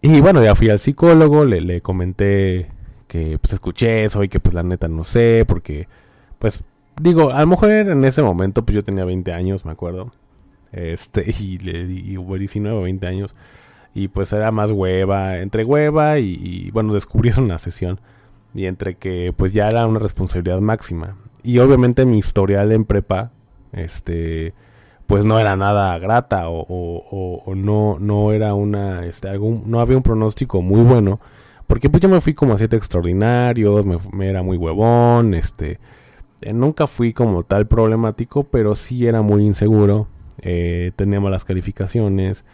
Y 0.00 0.22
bueno, 0.22 0.42
ya 0.42 0.54
fui 0.54 0.70
al 0.70 0.78
psicólogo, 0.78 1.44
le, 1.44 1.60
le 1.60 1.82
comenté 1.82 2.70
que 3.08 3.38
pues 3.38 3.52
escuché 3.52 4.04
eso 4.04 4.24
y 4.24 4.30
que 4.30 4.40
pues 4.40 4.54
la 4.54 4.62
neta 4.62 4.88
no 4.88 5.04
sé, 5.04 5.44
porque 5.46 5.86
pues 6.38 6.64
digo, 6.98 7.30
a 7.30 7.42
lo 7.42 7.46
mejor 7.46 7.72
en 7.72 8.06
ese 8.06 8.22
momento 8.22 8.64
pues 8.64 8.74
yo 8.74 8.82
tenía 8.82 9.04
20 9.04 9.34
años, 9.34 9.66
me 9.66 9.72
acuerdo. 9.72 10.14
Este, 10.72 11.30
y 11.38 11.58
le 11.58 11.84
di 11.84 12.16
19 12.16 12.78
o 12.78 12.82
20 12.84 13.06
años. 13.06 13.34
Y 13.94 14.08
pues 14.08 14.32
era 14.32 14.50
más 14.50 14.70
hueva, 14.70 15.38
entre 15.38 15.64
hueva 15.64 16.18
y, 16.18 16.70
bueno, 16.72 16.96
en 16.96 17.44
una 17.44 17.58
sesión. 17.58 18.00
Y 18.54 18.66
entre 18.66 18.96
que 18.96 19.32
pues 19.36 19.52
ya 19.52 19.68
era 19.68 19.86
una 19.86 19.98
responsabilidad 19.98 20.60
máxima. 20.60 21.16
Y 21.42 21.58
obviamente 21.58 22.04
mi 22.06 22.18
historial 22.18 22.72
en 22.72 22.84
prepa, 22.84 23.30
este, 23.72 24.54
pues 25.06 25.24
no 25.24 25.38
era 25.38 25.56
nada 25.56 25.98
grata 25.98 26.48
o, 26.48 26.64
o, 26.68 27.54
no, 27.54 27.98
no 28.00 28.32
era 28.32 28.54
una, 28.54 29.04
este, 29.06 29.28
algún, 29.28 29.64
no 29.66 29.80
había 29.80 29.96
un 29.96 30.02
pronóstico 30.02 30.62
muy 30.62 30.82
bueno. 30.82 31.20
Porque 31.66 31.88
pues 31.88 32.02
yo 32.02 32.08
me 32.08 32.20
fui 32.20 32.34
como 32.34 32.54
a 32.54 32.58
siete 32.58 32.76
extraordinarios, 32.76 33.86
me, 33.86 33.98
me 34.12 34.28
era 34.28 34.42
muy 34.42 34.56
huevón, 34.56 35.34
este, 35.34 35.78
eh, 36.44 36.52
nunca 36.52 36.86
fui 36.86 37.14
como 37.14 37.42
tal 37.42 37.66
problemático, 37.66 38.44
pero 38.44 38.74
sí 38.74 39.06
era 39.06 39.22
muy 39.22 39.44
inseguro. 39.44 40.08
Eh, 40.42 40.92
tenía 40.96 41.20
malas 41.20 41.44
calificaciones. 41.44 42.44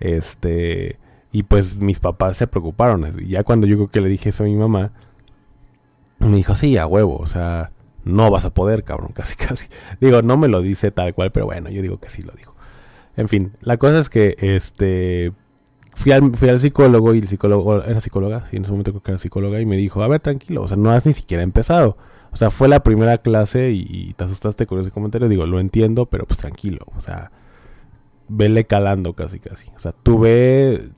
Este, 0.00 0.98
y 1.32 1.42
pues 1.42 1.76
mis 1.76 2.00
papás 2.00 2.36
se 2.36 2.46
preocuparon. 2.46 3.12
Ya 3.26 3.44
cuando 3.44 3.66
yo 3.66 3.76
creo 3.76 3.88
que 3.88 4.00
le 4.00 4.08
dije 4.08 4.30
eso 4.30 4.44
a 4.44 4.46
mi 4.46 4.56
mamá, 4.56 4.92
me 6.18 6.36
dijo, 6.36 6.54
sí, 6.54 6.76
a 6.78 6.86
huevo, 6.86 7.18
o 7.18 7.26
sea, 7.26 7.72
no 8.04 8.30
vas 8.30 8.44
a 8.44 8.54
poder, 8.54 8.84
cabrón, 8.84 9.10
casi, 9.14 9.36
casi. 9.36 9.68
Digo, 10.00 10.22
no 10.22 10.36
me 10.36 10.48
lo 10.48 10.62
dice 10.62 10.90
tal 10.90 11.14
cual, 11.14 11.32
pero 11.32 11.46
bueno, 11.46 11.70
yo 11.70 11.82
digo 11.82 11.98
que 11.98 12.08
sí 12.08 12.22
lo 12.22 12.32
dijo. 12.32 12.54
En 13.16 13.28
fin, 13.28 13.52
la 13.60 13.76
cosa 13.76 13.98
es 13.98 14.08
que, 14.08 14.36
este, 14.38 15.32
fui 15.94 16.12
al, 16.12 16.34
fui 16.36 16.48
al 16.48 16.60
psicólogo 16.60 17.14
y 17.14 17.18
el 17.18 17.28
psicólogo, 17.28 17.82
era 17.82 18.00
psicóloga, 18.00 18.46
sí, 18.50 18.56
en 18.56 18.62
ese 18.62 18.70
momento 18.70 18.92
creo 18.92 19.02
que 19.02 19.10
era 19.12 19.18
psicóloga, 19.18 19.60
y 19.60 19.66
me 19.66 19.76
dijo, 19.76 20.02
a 20.02 20.08
ver, 20.08 20.20
tranquilo, 20.20 20.62
o 20.62 20.68
sea, 20.68 20.76
no 20.76 20.90
has 20.90 21.06
ni 21.06 21.12
siquiera 21.12 21.42
empezado. 21.42 21.96
O 22.32 22.36
sea, 22.36 22.50
fue 22.50 22.68
la 22.68 22.80
primera 22.80 23.18
clase 23.18 23.70
y, 23.70 23.86
y 23.88 24.12
te 24.14 24.24
asustaste 24.24 24.66
con 24.66 24.80
ese 24.80 24.90
comentario. 24.90 25.28
Digo, 25.28 25.46
lo 25.46 25.58
entiendo, 25.58 26.06
pero 26.06 26.26
pues 26.26 26.38
tranquilo, 26.38 26.84
o 26.94 27.00
sea, 27.00 27.30
vele 28.28 28.66
calando 28.66 29.14
casi 29.14 29.40
casi. 29.40 29.70
O 29.74 29.78
sea, 29.78 29.92
tú 29.92 30.18
ve, 30.20 30.90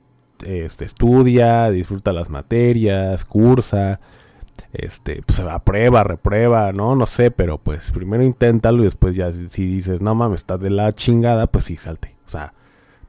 este, 0.45 0.85
estudia, 0.85 1.69
disfruta 1.69 2.13
las 2.13 2.29
materias, 2.29 3.25
cursa, 3.25 3.99
este, 4.73 5.21
pues 5.25 5.39
aprueba, 5.39 6.03
reprueba, 6.03 6.71
¿no? 6.73 6.95
No 6.95 7.05
sé, 7.05 7.31
pero 7.31 7.57
pues 7.57 7.91
primero 7.91 8.23
inténtalo 8.23 8.81
y 8.81 8.85
después 8.85 9.15
ya 9.15 9.31
si 9.31 9.65
dices, 9.65 10.01
no 10.01 10.15
mames, 10.15 10.41
estás 10.41 10.59
de 10.59 10.71
la 10.71 10.91
chingada, 10.93 11.47
pues 11.47 11.65
sí, 11.65 11.75
salte. 11.75 12.15
O 12.25 12.29
sea, 12.29 12.53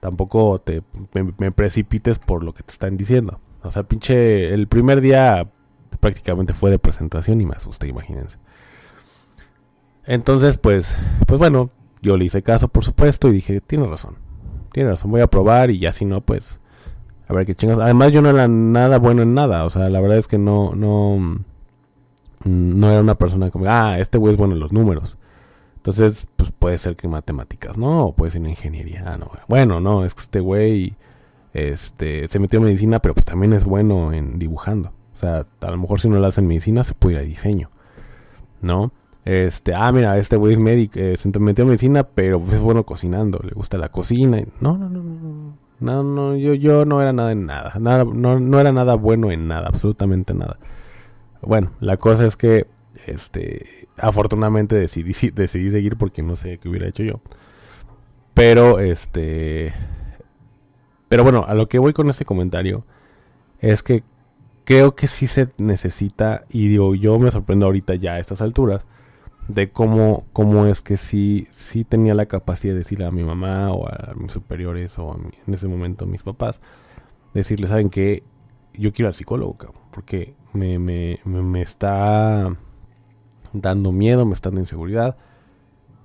tampoco 0.00 0.60
te 0.60 0.82
me, 1.12 1.52
precipites 1.52 2.18
por 2.18 2.42
lo 2.42 2.54
que 2.54 2.62
te 2.62 2.72
están 2.72 2.96
diciendo. 2.96 3.40
O 3.62 3.70
sea, 3.70 3.82
pinche, 3.82 4.54
el 4.54 4.68
primer 4.68 5.00
día 5.00 5.48
prácticamente 6.00 6.54
fue 6.54 6.70
de 6.70 6.78
presentación 6.78 7.40
y 7.40 7.46
me 7.46 7.54
asusté, 7.54 7.88
imagínense. 7.88 8.38
Entonces, 10.04 10.56
pues, 10.56 10.96
pues 11.26 11.38
bueno, 11.38 11.70
yo 12.02 12.16
le 12.16 12.24
hice 12.24 12.42
caso, 12.42 12.68
por 12.68 12.84
supuesto, 12.84 13.28
y 13.28 13.32
dije, 13.32 13.60
tiene 13.60 13.86
razón. 13.86 14.16
Tiene 14.72 14.90
razón, 14.90 15.10
voy 15.10 15.20
a 15.20 15.26
probar 15.26 15.70
y 15.70 15.78
ya 15.78 15.92
si 15.92 16.04
no, 16.04 16.20
pues, 16.20 16.60
a 17.28 17.32
ver 17.32 17.46
qué 17.46 17.54
chingas. 17.54 17.78
Además, 17.78 18.12
yo 18.12 18.22
no 18.22 18.30
era 18.30 18.48
nada 18.48 18.98
bueno 18.98 19.22
en 19.22 19.34
nada. 19.34 19.64
O 19.64 19.70
sea, 19.70 19.88
la 19.88 20.00
verdad 20.00 20.18
es 20.18 20.28
que 20.28 20.38
no, 20.38 20.74
no, 20.74 21.40
no 22.44 22.90
era 22.90 23.00
una 23.00 23.16
persona 23.16 23.50
como, 23.50 23.66
ah, 23.68 23.98
este 23.98 24.18
güey 24.18 24.32
es 24.32 24.38
bueno 24.38 24.54
en 24.54 24.60
los 24.60 24.72
números. 24.72 25.16
Entonces, 25.76 26.28
pues 26.36 26.52
puede 26.52 26.78
ser 26.78 26.96
que 26.96 27.06
en 27.06 27.12
matemáticas, 27.12 27.78
¿no? 27.78 28.06
O 28.06 28.14
puede 28.14 28.32
ser 28.32 28.42
en 28.42 28.50
ingeniería. 28.50 29.04
Ah, 29.06 29.16
no. 29.16 29.30
Bueno, 29.48 29.80
no, 29.80 30.04
es 30.04 30.14
que 30.14 30.22
este 30.22 30.40
güey 30.40 30.96
este, 31.52 32.28
se 32.28 32.38
metió 32.38 32.58
en 32.58 32.66
medicina, 32.66 33.00
pero 33.00 33.14
pues 33.14 33.26
también 33.26 33.52
es 33.52 33.64
bueno 33.64 34.12
en 34.12 34.38
dibujando. 34.38 34.92
O 35.14 35.16
sea, 35.16 35.46
a 35.60 35.70
lo 35.70 35.78
mejor 35.78 36.00
si 36.00 36.08
no 36.08 36.18
lo 36.18 36.26
hace 36.26 36.40
en 36.40 36.46
medicina, 36.46 36.84
se 36.84 36.94
puede 36.94 37.16
ir 37.16 37.20
a 37.20 37.22
diseño, 37.22 37.70
¿no? 38.60 38.92
Este, 39.24 39.74
ah, 39.74 39.92
mira, 39.92 40.16
este 40.18 40.36
güey 40.36 40.54
es 40.54 40.58
médico, 40.58 40.98
eh, 40.98 41.16
se 41.16 41.28
metió 41.38 41.62
en 41.62 41.68
medicina, 41.68 42.04
pero 42.04 42.42
es 42.50 42.60
bueno 42.60 42.84
cocinando, 42.84 43.40
le 43.42 43.52
gusta 43.52 43.76
la 43.76 43.90
cocina. 43.90 44.42
No, 44.60 44.78
no, 44.78 44.88
no, 44.88 45.02
no, 45.02 45.56
no, 45.80 46.02
no, 46.02 46.36
yo, 46.36 46.54
yo 46.54 46.84
no 46.84 47.02
era 47.02 47.12
nada 47.12 47.32
en 47.32 47.46
nada, 47.46 47.74
nada 47.78 48.04
no, 48.04 48.40
no 48.40 48.60
era 48.60 48.72
nada 48.72 48.94
bueno 48.94 49.30
en 49.30 49.46
nada, 49.46 49.68
absolutamente 49.68 50.32
nada. 50.34 50.58
Bueno, 51.42 51.72
la 51.80 51.98
cosa 51.98 52.26
es 52.26 52.36
que, 52.36 52.66
este, 53.06 53.88
afortunadamente 53.98 54.76
decidí, 54.76 55.12
decidí 55.30 55.70
seguir 55.70 55.96
porque 55.96 56.22
no 56.22 56.36
sé 56.36 56.58
qué 56.58 56.68
hubiera 56.68 56.88
hecho 56.88 57.02
yo. 57.02 57.20
Pero, 58.34 58.78
este, 58.78 59.72
pero 61.08 61.24
bueno, 61.24 61.44
a 61.46 61.54
lo 61.54 61.68
que 61.68 61.78
voy 61.78 61.92
con 61.92 62.08
este 62.08 62.24
comentario 62.24 62.84
es 63.58 63.82
que 63.82 64.02
creo 64.64 64.94
que 64.94 65.08
sí 65.08 65.26
se 65.26 65.48
necesita, 65.58 66.44
y 66.48 66.68
digo, 66.68 66.94
yo 66.94 67.18
me 67.18 67.30
sorprendo 67.30 67.66
ahorita 67.66 67.96
ya 67.96 68.14
a 68.14 68.18
estas 68.18 68.40
alturas, 68.40 68.86
de 69.48 69.70
cómo, 69.70 70.24
cómo 70.32 70.66
es 70.66 70.80
que 70.80 70.96
sí, 70.96 71.48
sí 71.50 71.84
tenía 71.84 72.14
la 72.14 72.26
capacidad 72.26 72.72
de 72.72 72.80
decirle 72.80 73.06
a 73.06 73.10
mi 73.10 73.24
mamá 73.24 73.72
o 73.72 73.88
a 73.88 74.14
mis 74.14 74.32
superiores 74.32 74.98
o 74.98 75.16
en 75.46 75.54
ese 75.54 75.68
momento 75.68 76.04
a 76.04 76.08
mis 76.08 76.22
papás, 76.22 76.60
decirle, 77.34 77.66
¿saben 77.66 77.90
qué? 77.90 78.22
Yo 78.74 78.92
quiero 78.92 79.08
al 79.08 79.14
psicólogo, 79.14 79.56
cabrón, 79.56 79.82
porque 79.90 80.34
me, 80.52 80.78
me, 80.78 81.18
me, 81.24 81.60
está 81.60 82.56
dando 83.52 83.92
miedo, 83.92 84.24
me 84.24 84.34
está 84.34 84.50
dando 84.50 84.60
inseguridad 84.60 85.16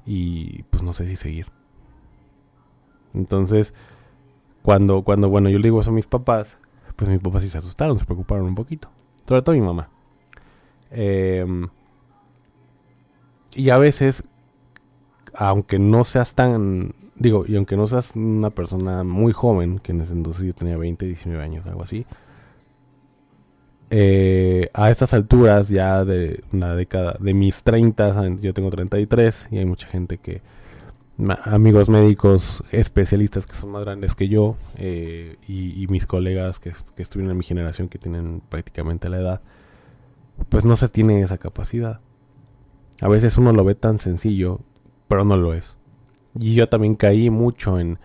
y 0.05 0.63
pues 0.63 0.81
no 0.83 0.93
sé 0.93 1.07
si 1.07 1.15
seguir. 1.15 1.47
Entonces, 3.13 3.73
cuando, 4.61 5.03
cuando, 5.03 5.29
bueno, 5.29 5.49
yo 5.49 5.59
le 5.59 5.63
digo 5.63 5.81
eso 5.81 5.91
a 5.91 5.93
mis 5.93 6.07
papás, 6.07 6.57
pues 6.95 7.09
mis 7.09 7.19
papás 7.19 7.43
sí 7.43 7.49
se 7.49 7.59
asustaron, 7.59 7.99
se 7.99 8.05
preocuparon 8.05 8.45
un 8.45 8.55
poquito. 8.55 8.89
Sobre 9.27 9.41
todo 9.41 9.55
mi 9.55 9.61
mamá. 9.61 9.89
Eh, 10.91 11.45
y 13.55 13.69
a 13.69 13.77
veces, 13.77 14.23
aunque 15.33 15.79
no 15.79 16.03
seas 16.03 16.35
tan, 16.35 16.93
digo, 17.15 17.45
y 17.47 17.55
aunque 17.55 17.77
no 17.77 17.87
seas 17.87 18.15
una 18.15 18.49
persona 18.49 19.03
muy 19.03 19.33
joven, 19.33 19.79
que 19.79 19.91
en 19.91 20.01
ese 20.01 20.13
entonces 20.13 20.45
yo 20.45 20.53
tenía 20.53 20.77
20, 20.77 21.05
19 21.05 21.43
años, 21.43 21.65
algo 21.65 21.83
así, 21.83 22.05
eh, 23.91 24.69
a 24.73 24.89
estas 24.89 25.13
alturas 25.13 25.69
ya 25.69 26.03
de 26.03 26.43
una 26.51 26.75
década, 26.75 27.15
de 27.19 27.33
mis 27.33 27.63
30, 27.63 28.37
yo 28.37 28.53
tengo 28.53 28.69
33 28.69 29.47
y 29.51 29.57
hay 29.59 29.65
mucha 29.65 29.87
gente 29.87 30.17
que, 30.17 30.41
amigos 31.45 31.87
médicos 31.87 32.63
especialistas 32.71 33.47
que 33.47 33.55
son 33.55 33.71
más 33.71 33.85
grandes 33.85 34.15
que 34.15 34.27
yo 34.27 34.57
eh, 34.75 35.37
y, 35.47 35.87
mis 35.87 36.07
colegas 36.07 36.59
que, 36.59 36.73
que 36.95 37.03
estuvieron 37.03 37.31
en 37.31 37.37
mi 37.37 37.45
generación 37.45 37.87
que 37.87 37.99
tienen 37.99 38.41
prácticamente 38.49 39.07
la 39.07 39.17
edad, 39.17 39.41
pues 40.49 40.65
no 40.65 40.75
se 40.75 40.89
tiene 40.89 41.21
esa 41.21 41.37
capacidad. 41.37 42.01
A 43.01 43.07
veces 43.07 43.37
uno 43.37 43.51
lo 43.51 43.63
ve 43.63 43.75
tan 43.75 43.99
sencillo, 43.99 44.59
pero 45.07 45.23
no 45.23 45.37
lo 45.37 45.53
es. 45.53 45.77
Y 46.39 46.53
yo 46.53 46.69
también 46.69 46.95
caí 46.95 47.29
mucho 47.29 47.79
en, 47.79 47.99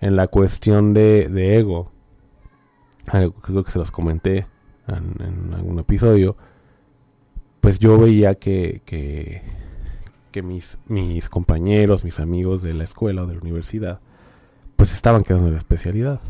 en 0.00 0.16
la 0.16 0.28
cuestión 0.28 0.94
de, 0.94 1.28
de 1.28 1.58
ego. 1.58 1.92
Creo 3.06 3.64
que 3.64 3.70
se 3.70 3.78
los 3.78 3.90
comenté 3.90 4.46
en, 4.86 5.54
algún 5.54 5.78
episodio. 5.78 6.36
Pues 7.60 7.78
yo 7.78 7.98
veía 7.98 8.34
que, 8.36 8.82
que, 8.84 9.42
que 10.30 10.42
mis, 10.42 10.78
mis 10.86 11.28
compañeros, 11.28 12.04
mis 12.04 12.20
amigos 12.20 12.62
de 12.62 12.74
la 12.74 12.84
escuela 12.84 13.22
o 13.22 13.26
de 13.26 13.34
la 13.34 13.40
universidad, 13.40 14.00
pues 14.76 14.92
estaban 14.92 15.24
quedando 15.24 15.46
en 15.46 15.54
la 15.54 15.58
especialidad. 15.58 16.20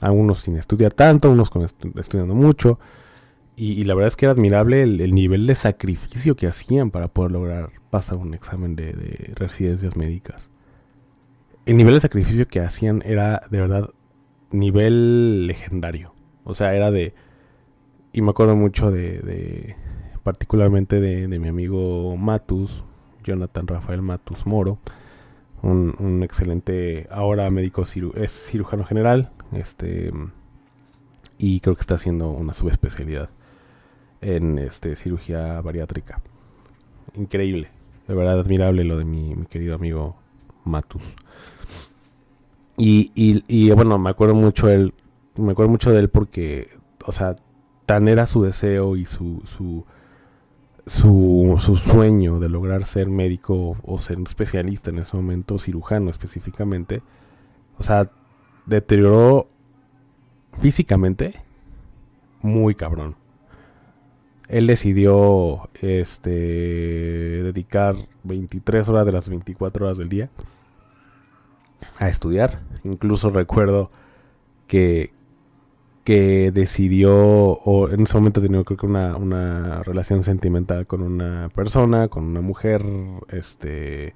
Algunos 0.00 0.40
sin 0.40 0.56
estudiar 0.56 0.92
tanto, 0.92 1.30
unos 1.30 1.50
con 1.50 1.62
estudiando 1.62 2.34
mucho, 2.34 2.78
y, 3.56 3.84
la 3.84 3.94
verdad 3.94 4.08
es 4.08 4.16
que 4.16 4.26
era 4.26 4.32
admirable 4.32 4.82
el, 4.82 5.14
nivel 5.14 5.46
de 5.46 5.54
sacrificio 5.54 6.34
que 6.34 6.48
hacían 6.48 6.90
para 6.90 7.08
poder 7.08 7.30
lograr 7.30 7.70
pasar 7.90 8.18
un 8.18 8.34
examen 8.34 8.74
de, 8.74 9.32
residencias 9.36 9.96
médicas. 9.96 10.50
El 11.64 11.76
nivel 11.76 11.94
de 11.94 12.00
sacrificio 12.00 12.48
que 12.48 12.60
hacían 12.60 13.02
era 13.06 13.42
de 13.50 13.60
verdad 13.60 13.90
nivel 14.50 15.46
legendario. 15.46 16.12
O 16.42 16.54
sea, 16.54 16.74
era 16.74 16.90
de... 16.90 17.14
Y 18.12 18.22
me 18.22 18.30
acuerdo 18.30 18.56
mucho 18.56 18.90
de... 18.90 19.76
particularmente 20.24 21.00
de, 21.00 21.28
mi 21.38 21.48
amigo 21.48 22.16
Matus, 22.16 22.84
Jonathan 23.22 23.68
Rafael 23.68 24.02
Matus 24.02 24.46
Moro, 24.46 24.78
un, 25.62 26.22
excelente, 26.22 27.06
ahora 27.10 27.48
médico 27.50 27.84
es 28.16 28.32
cirujano 28.32 28.84
general, 28.84 29.30
este 29.52 30.12
y 31.38 31.60
creo 31.60 31.74
que 31.74 31.80
está 31.80 31.94
haciendo 31.94 32.30
una 32.30 32.52
subespecialidad 32.52 33.30
en 34.24 34.58
este 34.58 34.96
cirugía 34.96 35.60
bariátrica. 35.60 36.20
Increíble, 37.14 37.68
de 38.08 38.14
verdad 38.14 38.40
admirable 38.40 38.84
lo 38.84 38.96
de 38.96 39.04
mi, 39.04 39.34
querido 39.48 39.74
amigo 39.74 40.16
Matus. 40.64 41.14
Y, 42.76 43.12
y, 43.14 43.70
bueno, 43.70 43.98
me 43.98 44.10
acuerdo 44.10 44.34
mucho 44.34 44.68
él, 44.68 44.94
me 45.36 45.52
acuerdo 45.52 45.70
mucho 45.70 45.92
de 45.92 46.00
él 46.00 46.08
porque, 46.08 46.68
o 47.04 47.12
sea, 47.12 47.36
tan 47.86 48.08
era 48.08 48.26
su 48.26 48.42
deseo 48.42 48.96
y 48.96 49.04
su, 49.04 49.42
su, 49.44 49.84
su, 50.86 51.54
su 51.60 51.76
sueño 51.76 52.40
de 52.40 52.48
lograr 52.48 52.84
ser 52.84 53.08
médico 53.08 53.76
o 53.84 53.98
ser 53.98 54.16
un 54.16 54.24
especialista 54.24 54.90
en 54.90 54.98
ese 54.98 55.16
momento, 55.16 55.58
cirujano 55.58 56.10
específicamente, 56.10 57.02
o 57.78 57.84
sea, 57.84 58.10
deterioró 58.66 59.46
físicamente 60.60 61.34
muy 62.40 62.74
cabrón. 62.74 63.16
Él 64.48 64.66
decidió 64.66 65.70
este 65.80 66.30
dedicar 66.30 67.96
23 68.24 68.88
horas 68.88 69.06
de 69.06 69.12
las 69.12 69.28
24 69.28 69.86
horas 69.86 69.98
del 69.98 70.08
día 70.08 70.30
a 71.98 72.08
estudiar. 72.08 72.60
Incluso 72.84 73.30
recuerdo 73.30 73.90
que, 74.66 75.12
que 76.04 76.50
decidió, 76.52 77.14
o 77.14 77.88
en 77.88 78.02
ese 78.02 78.14
momento 78.14 78.42
tenía 78.42 78.62
creo 78.64 78.76
que 78.76 78.86
una, 78.86 79.16
una 79.16 79.82
relación 79.82 80.22
sentimental 80.22 80.86
con 80.86 81.02
una 81.02 81.48
persona, 81.54 82.08
con 82.08 82.24
una 82.24 82.40
mujer, 82.40 82.84
este, 83.28 84.14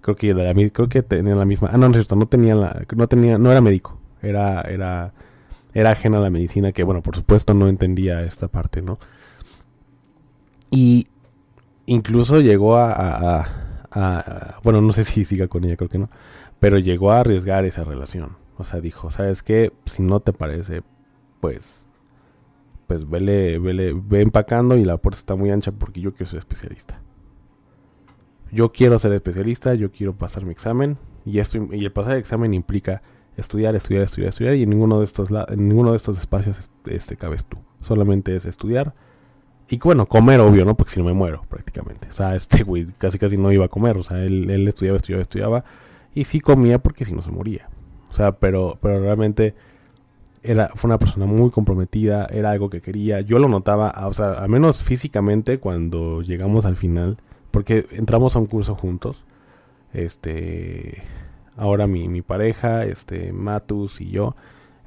creo 0.00 0.16
que, 0.16 0.70
creo 0.72 0.88
que 0.88 1.02
tenía 1.02 1.34
la 1.34 1.44
misma, 1.44 1.70
ah 1.72 1.76
no, 1.76 1.88
no 1.88 1.92
es 1.92 1.98
cierto, 1.98 2.16
no 2.16 2.26
tenía 2.26 2.54
la, 2.54 2.84
no 2.96 3.06
tenía, 3.06 3.38
no 3.38 3.50
era 3.52 3.60
médico, 3.60 3.98
era, 4.22 4.62
era 4.62 5.12
era 5.74 5.92
ajena 5.92 6.18
a 6.18 6.20
la 6.20 6.30
medicina, 6.30 6.72
que 6.72 6.82
bueno, 6.82 7.02
por 7.02 7.14
supuesto 7.14 7.54
no 7.54 7.68
entendía 7.68 8.22
esta 8.24 8.48
parte, 8.48 8.82
¿no? 8.82 8.98
Y 10.70 11.06
incluso 11.86 12.40
llegó 12.40 12.76
a, 12.76 13.46
bueno, 14.62 14.80
no 14.80 14.92
sé 14.92 15.04
si 15.04 15.24
siga 15.24 15.48
con 15.48 15.64
ella, 15.64 15.76
creo 15.76 15.88
que 15.88 15.98
no, 15.98 16.10
pero 16.60 16.78
llegó 16.78 17.12
a 17.12 17.20
arriesgar 17.20 17.64
esa 17.64 17.84
relación. 17.84 18.36
O 18.56 18.64
sea, 18.64 18.80
dijo, 18.80 19.10
¿sabes 19.10 19.42
qué? 19.42 19.72
Si 19.84 20.02
no 20.02 20.20
te 20.20 20.32
parece, 20.32 20.82
pues, 21.40 21.86
pues 22.86 23.08
vele, 23.08 23.58
vele, 23.58 23.92
ve 23.94 24.20
empacando 24.20 24.76
y 24.76 24.84
la 24.84 24.96
puerta 24.96 25.18
está 25.18 25.36
muy 25.36 25.50
ancha 25.50 25.72
porque 25.72 26.00
yo 26.00 26.12
quiero 26.12 26.26
ser 26.26 26.38
especialista. 26.38 27.00
Yo 28.50 28.72
quiero 28.72 28.98
ser 28.98 29.12
especialista, 29.12 29.74
yo 29.74 29.92
quiero 29.92 30.16
pasar 30.16 30.44
mi 30.44 30.52
examen 30.52 30.96
y 31.24 31.38
esto 31.38 31.58
y 31.70 31.84
el 31.84 31.92
pasar 31.92 32.14
el 32.14 32.20
examen 32.20 32.54
implica 32.54 33.02
estudiar, 33.36 33.76
estudiar, 33.76 34.02
estudiar, 34.02 34.30
estudiar 34.30 34.54
y 34.54 34.62
en 34.62 34.70
ninguno 34.70 34.98
de 34.98 35.04
estos 35.04 35.28
en 35.30 35.68
ninguno 35.68 35.90
de 35.90 35.98
estos 35.98 36.18
espacios 36.18 36.70
este 36.86 37.16
cabes 37.16 37.44
tú. 37.44 37.58
Solamente 37.82 38.34
es 38.34 38.46
estudiar 38.46 38.94
y 39.68 39.78
bueno, 39.78 40.06
comer 40.06 40.40
obvio, 40.40 40.64
¿no? 40.64 40.74
Porque 40.74 40.92
si 40.92 41.00
no 41.00 41.06
me 41.06 41.12
muero 41.12 41.42
prácticamente. 41.48 42.08
O 42.08 42.12
sea, 42.12 42.34
este 42.34 42.62
güey 42.62 42.86
casi 42.98 43.18
casi 43.18 43.36
no 43.36 43.52
iba 43.52 43.66
a 43.66 43.68
comer, 43.68 43.96
o 43.96 44.02
sea, 44.02 44.22
él, 44.22 44.50
él 44.50 44.66
estudiaba, 44.68 44.96
estudiaba, 44.96 45.22
estudiaba 45.22 45.64
y 46.14 46.24
sí 46.24 46.40
comía 46.40 46.78
porque 46.78 47.04
si 47.04 47.14
no 47.14 47.22
se 47.22 47.30
moría. 47.30 47.68
O 48.10 48.14
sea, 48.14 48.32
pero 48.32 48.78
pero 48.80 49.00
realmente 49.00 49.54
era 50.42 50.70
fue 50.74 50.88
una 50.88 50.98
persona 50.98 51.26
muy 51.26 51.50
comprometida, 51.50 52.26
era 52.30 52.50
algo 52.50 52.70
que 52.70 52.80
quería. 52.80 53.20
Yo 53.20 53.38
lo 53.38 53.48
notaba, 53.48 53.92
o 54.06 54.14
sea, 54.14 54.32
al 54.32 54.48
menos 54.48 54.82
físicamente 54.82 55.58
cuando 55.58 56.22
llegamos 56.22 56.64
al 56.64 56.76
final, 56.76 57.18
porque 57.50 57.86
entramos 57.92 58.36
a 58.36 58.38
un 58.38 58.46
curso 58.46 58.74
juntos. 58.74 59.24
Este 59.92 61.02
ahora 61.58 61.86
mi, 61.86 62.08
mi 62.08 62.22
pareja, 62.22 62.84
este, 62.84 63.32
Matus 63.32 64.00
y 64.00 64.10
yo, 64.10 64.36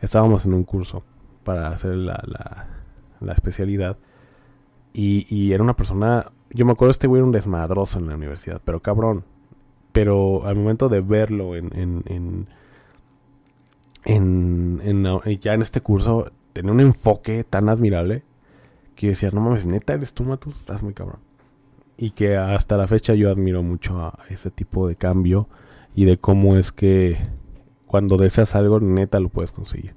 estábamos 0.02 0.46
en 0.46 0.54
un 0.54 0.64
curso 0.64 1.04
para 1.44 1.68
hacer 1.68 1.96
la, 1.96 2.24
la, 3.20 3.34
especialidad. 3.34 3.98
Y, 4.94 5.26
y, 5.30 5.54
era 5.54 5.64
una 5.64 5.76
persona, 5.76 6.26
yo 6.50 6.66
me 6.66 6.74
acuerdo 6.74 6.92
este 6.92 7.08
güey 7.08 7.20
era 7.20 7.26
un 7.26 7.32
desmadroso 7.32 8.00
en 8.00 8.08
la 8.08 8.16
universidad, 8.16 8.62
pero 8.64 8.82
cabrón. 8.82 9.24
Pero 9.92 10.46
al 10.46 10.56
momento 10.56 10.90
de 10.90 11.02
verlo 11.02 11.56
en, 11.56 11.72
en, 11.78 12.04
en, 12.06 12.48
en, 14.06 14.82
en 14.84 15.40
ya 15.40 15.54
en 15.54 15.62
este 15.62 15.82
curso, 15.82 16.32
tenía 16.54 16.72
un 16.72 16.80
enfoque 16.80 17.44
tan 17.44 17.70
admirable 17.70 18.24
que 18.96 19.08
yo 19.08 19.12
decía, 19.12 19.32
no 19.32 19.42
mames, 19.42 19.66
neta 19.66 19.94
eres 19.94 20.14
tú, 20.14 20.24
Matus, 20.24 20.60
estás 20.60 20.84
muy 20.84 20.94
cabrón. 20.94 21.20
Y 21.98 22.12
que 22.12 22.38
hasta 22.38 22.78
la 22.78 22.88
fecha 22.88 23.14
yo 23.14 23.30
admiro 23.30 23.64
mucho 23.64 24.00
a 24.00 24.18
ese 24.30 24.50
tipo 24.52 24.88
de 24.88 24.96
cambio 24.96 25.48
y 25.96 26.06
de 26.06 26.18
cómo 26.18 26.56
es 26.56 26.72
que 26.72 27.18
cuando 27.86 28.18
deseas 28.18 28.56
algo, 28.56 28.80
neta 28.80 29.20
lo 29.20 29.30
puedes 29.30 29.52
conseguir. 29.52 29.94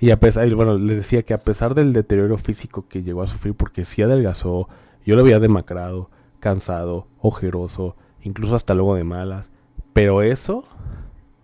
Y 0.00 0.10
a 0.10 0.18
pesar, 0.18 0.52
bueno, 0.54 0.78
les 0.78 0.96
decía 0.96 1.22
que 1.22 1.34
a 1.34 1.38
pesar 1.38 1.74
del 1.74 1.92
deterioro 1.92 2.38
físico 2.38 2.86
que 2.88 3.02
llegó 3.02 3.22
a 3.22 3.26
sufrir, 3.26 3.54
porque 3.54 3.84
si 3.84 4.02
adelgazó, 4.02 4.68
yo 5.04 5.14
lo 5.14 5.20
había 5.20 5.38
demacrado, 5.38 6.10
cansado, 6.40 7.06
ojeroso, 7.20 7.96
incluso 8.22 8.54
hasta 8.54 8.74
luego 8.74 8.94
de 8.94 9.04
malas. 9.04 9.50
Pero 9.92 10.22
eso, 10.22 10.64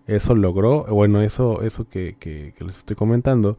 eso 0.07 0.35
logró, 0.35 0.85
bueno, 0.85 1.21
eso, 1.21 1.63
eso 1.63 1.87
que, 1.89 2.17
que, 2.19 2.55
que 2.57 2.65
les 2.65 2.79
estoy 2.79 2.97
comentando, 2.97 3.59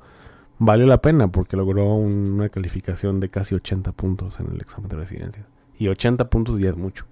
valió 0.58 0.88
la 0.88 1.00
pena 1.00 1.28
porque 1.28 1.56
logró 1.56 1.94
una 1.94 2.50
calificación 2.50 3.20
de 3.20 3.30
casi 3.30 3.54
80 3.54 3.92
puntos 3.92 4.40
en 4.40 4.48
el 4.52 4.60
examen 4.60 4.90
de 4.90 4.96
residencias. 4.96 5.46
Y 5.78 5.90
80 5.90 6.28
puntos 6.30 6.60
ya 6.60 6.70
es 6.70 6.76
mucho 6.76 7.06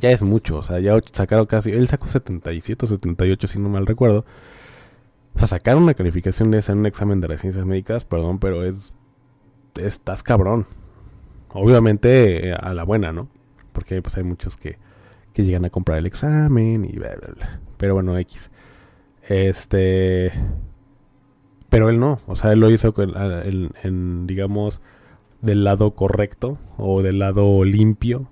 ya 0.00 0.10
es 0.10 0.22
mucho, 0.22 0.58
o 0.58 0.62
sea, 0.62 0.80
ya 0.80 0.98
sacaron 1.12 1.46
casi, 1.46 1.70
él 1.70 1.88
sacó 1.88 2.06
77 2.06 2.84
o 2.84 2.88
78 2.88 3.46
si 3.46 3.58
no 3.58 3.68
mal 3.68 3.86
recuerdo. 3.86 4.24
O 5.36 5.38
sea, 5.38 5.48
sacar 5.48 5.76
una 5.76 5.92
calificación 5.92 6.50
de 6.50 6.58
esa 6.58 6.72
en 6.72 6.78
un 6.78 6.86
examen 6.86 7.20
de 7.20 7.36
ciencias 7.36 7.66
médicas, 7.66 8.06
perdón, 8.06 8.38
pero 8.38 8.64
es, 8.64 8.94
estás 9.78 10.22
cabrón. 10.22 10.66
Obviamente 11.52 12.48
eh, 12.48 12.54
a 12.54 12.72
la 12.72 12.84
buena, 12.84 13.12
¿no? 13.12 13.28
Porque 13.74 14.00
pues 14.00 14.16
hay 14.16 14.24
muchos 14.24 14.56
que, 14.56 14.78
que 15.34 15.44
llegan 15.44 15.66
a 15.66 15.70
comprar 15.70 15.98
el 15.98 16.06
examen 16.06 16.86
y 16.86 16.96
bla, 16.96 17.14
bla, 17.16 17.34
bla. 17.34 17.60
Pero 17.76 17.92
bueno, 17.92 18.16
X. 18.18 18.50
Este... 19.28 20.32
Pero 21.68 21.90
él 21.90 22.00
no, 22.00 22.20
o 22.26 22.34
sea, 22.34 22.52
él 22.52 22.60
lo 22.60 22.70
hizo 22.70 22.94
en 22.96 24.26
digamos, 24.26 24.80
del 25.42 25.64
lado 25.64 25.94
correcto 25.94 26.56
o 26.78 27.02
del 27.02 27.18
lado 27.18 27.64
limpio 27.64 28.28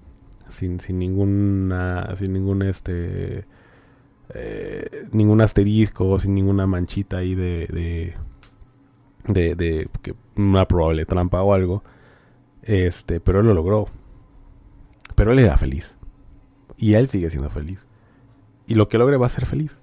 sin, 0.49 0.81
sin 0.81 0.99
ninguna, 0.99 2.15
sin 2.17 2.33
ningún 2.33 2.63
este, 2.63 3.45
eh, 4.33 5.07
ningún 5.13 5.41
asterisco, 5.41 6.19
sin 6.19 6.35
ninguna 6.35 6.67
manchita 6.67 7.19
ahí 7.19 7.35
de, 7.35 8.15
de, 9.27 9.55
de, 9.55 9.89
que 10.03 10.15
una 10.37 10.67
probable 10.67 11.05
trampa 11.05 11.43
o 11.43 11.53
algo. 11.53 11.85
Este, 12.63 13.21
pero 13.21 13.41
él 13.41 13.47
lo 13.47 13.55
logró. 13.55 13.89
Pero 15.15 15.33
él 15.33 15.39
era 15.39 15.57
feliz. 15.57 15.95
Y 16.77 16.95
él 16.95 17.09
sigue 17.09 17.31
siendo 17.31 17.51
feliz. 17.51 17.87
Y 18.67 18.75
lo 18.75 18.89
que 18.89 18.99
logre 18.99 19.17
va 19.17 19.27
a 19.27 19.31
ser 19.31 19.47
feliz. 19.47 19.79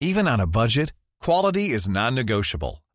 Even 0.00 0.26
on 0.26 0.40
a 0.40 0.46
budget, 0.46 0.92
quality 1.20 1.72
is 1.72 1.88
non-negotiable. 1.88 2.82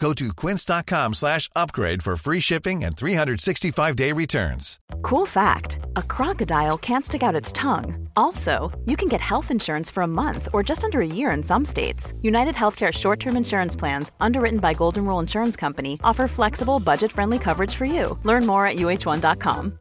Go 0.00 0.12
to 0.14 0.32
quince.com 0.32 1.14
slash 1.14 1.48
upgrade 1.56 2.02
for 2.02 2.14
free 2.16 2.40
shipping 2.40 2.84
and 2.84 2.94
365-day 2.94 4.12
returns. 4.12 4.78
Cool 5.02 5.26
fact, 5.26 5.80
a 5.96 6.02
crocodile 6.02 6.78
can't 6.78 7.04
stick 7.04 7.22
out 7.22 7.34
its 7.34 7.50
tongue. 7.50 8.08
Also, 8.16 8.70
you 8.86 8.96
can 8.96 9.08
get 9.08 9.20
health 9.20 9.50
insurance 9.50 9.90
for 9.90 10.02
a 10.02 10.06
month 10.06 10.48
or 10.52 10.62
just 10.62 10.84
under 10.84 11.00
a 11.00 11.06
year 11.06 11.32
in 11.32 11.42
some 11.42 11.64
states. 11.64 12.14
United 12.22 12.54
Healthcare 12.54 12.92
short-term 12.92 13.36
insurance 13.36 13.74
plans, 13.74 14.12
underwritten 14.20 14.60
by 14.60 14.72
Golden 14.72 15.04
Rule 15.04 15.18
Insurance 15.18 15.56
Company, 15.56 15.98
offer 16.04 16.28
flexible, 16.28 16.78
budget-friendly 16.78 17.40
coverage 17.40 17.74
for 17.74 17.86
you. 17.86 18.16
Learn 18.22 18.46
more 18.46 18.66
at 18.66 18.76
uh1.com. 18.76 19.78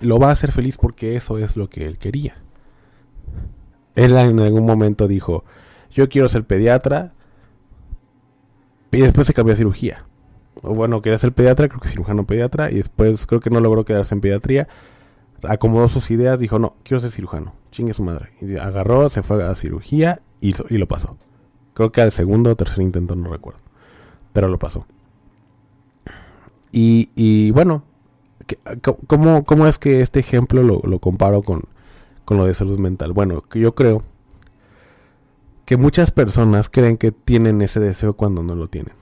Lo 0.00 0.18
va 0.18 0.28
a 0.28 0.32
hacer 0.32 0.52
feliz 0.52 0.76
porque 0.76 1.16
eso 1.16 1.38
es 1.38 1.56
lo 1.56 1.68
que 1.68 1.86
él 1.86 1.98
quería. 1.98 2.36
Él 3.96 4.16
en 4.16 4.38
algún 4.38 4.64
momento 4.64 5.08
dijo, 5.08 5.44
yo 5.90 6.08
quiero 6.08 6.28
ser 6.28 6.44
pediatra, 6.44 7.14
Y 8.90 9.00
después 9.00 9.26
se 9.26 9.34
cambió 9.34 9.54
a 9.54 9.56
cirugía. 9.56 10.04
O 10.62 10.74
bueno, 10.74 11.02
quería 11.02 11.18
ser 11.18 11.32
pediatra, 11.32 11.68
creo 11.68 11.80
que 11.80 11.88
cirujano 11.88 12.26
pediatra. 12.26 12.70
Y 12.70 12.76
después 12.76 13.26
creo 13.26 13.40
que 13.40 13.50
no 13.50 13.60
logró 13.60 13.84
quedarse 13.84 14.14
en 14.14 14.20
pediatría. 14.20 14.68
acomodó 15.42 15.88
sus 15.88 16.10
ideas, 16.10 16.40
dijo, 16.40 16.58
no, 16.58 16.76
quiero 16.82 17.00
ser 17.00 17.10
cirujano, 17.10 17.54
chingue 17.70 17.92
su 17.92 18.02
madre. 18.02 18.30
Y 18.40 18.56
agarró, 18.56 19.08
se 19.08 19.22
fue 19.22 19.44
a 19.44 19.54
cirugía 19.54 20.20
y, 20.40 20.54
y 20.72 20.78
lo 20.78 20.88
pasó. 20.88 21.16
Creo 21.74 21.92
que 21.92 22.00
al 22.00 22.12
segundo 22.12 22.50
o 22.50 22.56
tercer 22.56 22.80
intento, 22.82 23.14
no 23.14 23.30
recuerdo. 23.30 23.60
Pero 24.32 24.48
lo 24.48 24.58
pasó. 24.58 24.86
Y, 26.72 27.10
y 27.14 27.50
bueno, 27.50 27.84
¿cómo, 29.06 29.44
¿cómo, 29.44 29.66
es 29.66 29.78
que 29.78 30.00
este 30.00 30.20
ejemplo 30.20 30.62
lo, 30.62 30.80
lo 30.84 30.98
comparo 30.98 31.42
con, 31.42 31.62
con 32.24 32.36
lo 32.36 32.46
de 32.46 32.54
salud 32.54 32.78
mental? 32.78 33.12
Bueno, 33.12 33.44
yo 33.54 33.74
creo 33.74 34.02
que 35.68 35.76
muchas 35.76 36.10
personas 36.12 36.70
creen 36.70 36.96
que 36.96 37.12
tienen 37.12 37.60
ese 37.60 37.78
deseo 37.78 38.14
cuando 38.14 38.42
no 38.42 38.54
lo 38.54 38.68
tienen. 38.68 38.94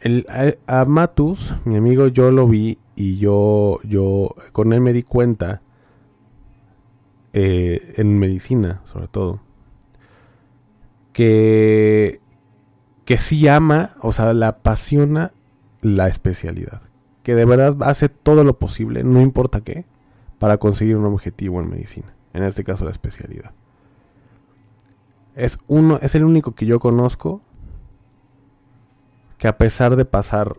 El, 0.00 0.26
a, 0.66 0.84
Matus, 0.84 1.54
mi 1.64 1.76
amigo, 1.76 2.08
yo 2.08 2.30
lo 2.30 2.46
vi 2.46 2.76
y 2.94 3.16
yo, 3.16 3.78
yo 3.84 4.34
con 4.52 4.74
él 4.74 4.82
me 4.82 4.92
di 4.92 5.02
cuenta, 5.02 5.62
eh, 7.32 7.94
en 7.96 8.18
medicina 8.18 8.82
sobre 8.84 9.08
todo, 9.08 9.40
que, 11.14 12.20
que 13.06 13.16
sí 13.16 13.48
ama, 13.48 13.92
o 14.02 14.12
sea, 14.12 14.34
le 14.34 14.44
apasiona 14.44 15.32
la 15.80 16.08
especialidad. 16.08 16.82
Que 17.22 17.34
de 17.34 17.46
verdad 17.46 17.78
hace 17.80 18.10
todo 18.10 18.44
lo 18.44 18.58
posible, 18.58 19.04
no 19.04 19.22
importa 19.22 19.62
qué, 19.62 19.86
para 20.38 20.58
conseguir 20.58 20.98
un 20.98 21.06
objetivo 21.06 21.62
en 21.62 21.70
medicina. 21.70 22.14
En 22.34 22.42
este 22.42 22.62
caso 22.62 22.84
la 22.84 22.90
especialidad. 22.90 23.54
Es, 25.34 25.58
uno, 25.66 25.98
es 26.00 26.14
el 26.14 26.24
único 26.24 26.54
que 26.54 26.66
yo 26.66 26.78
conozco 26.78 27.40
que 29.38 29.48
a 29.48 29.58
pesar 29.58 29.96
de 29.96 30.04
pasar 30.04 30.54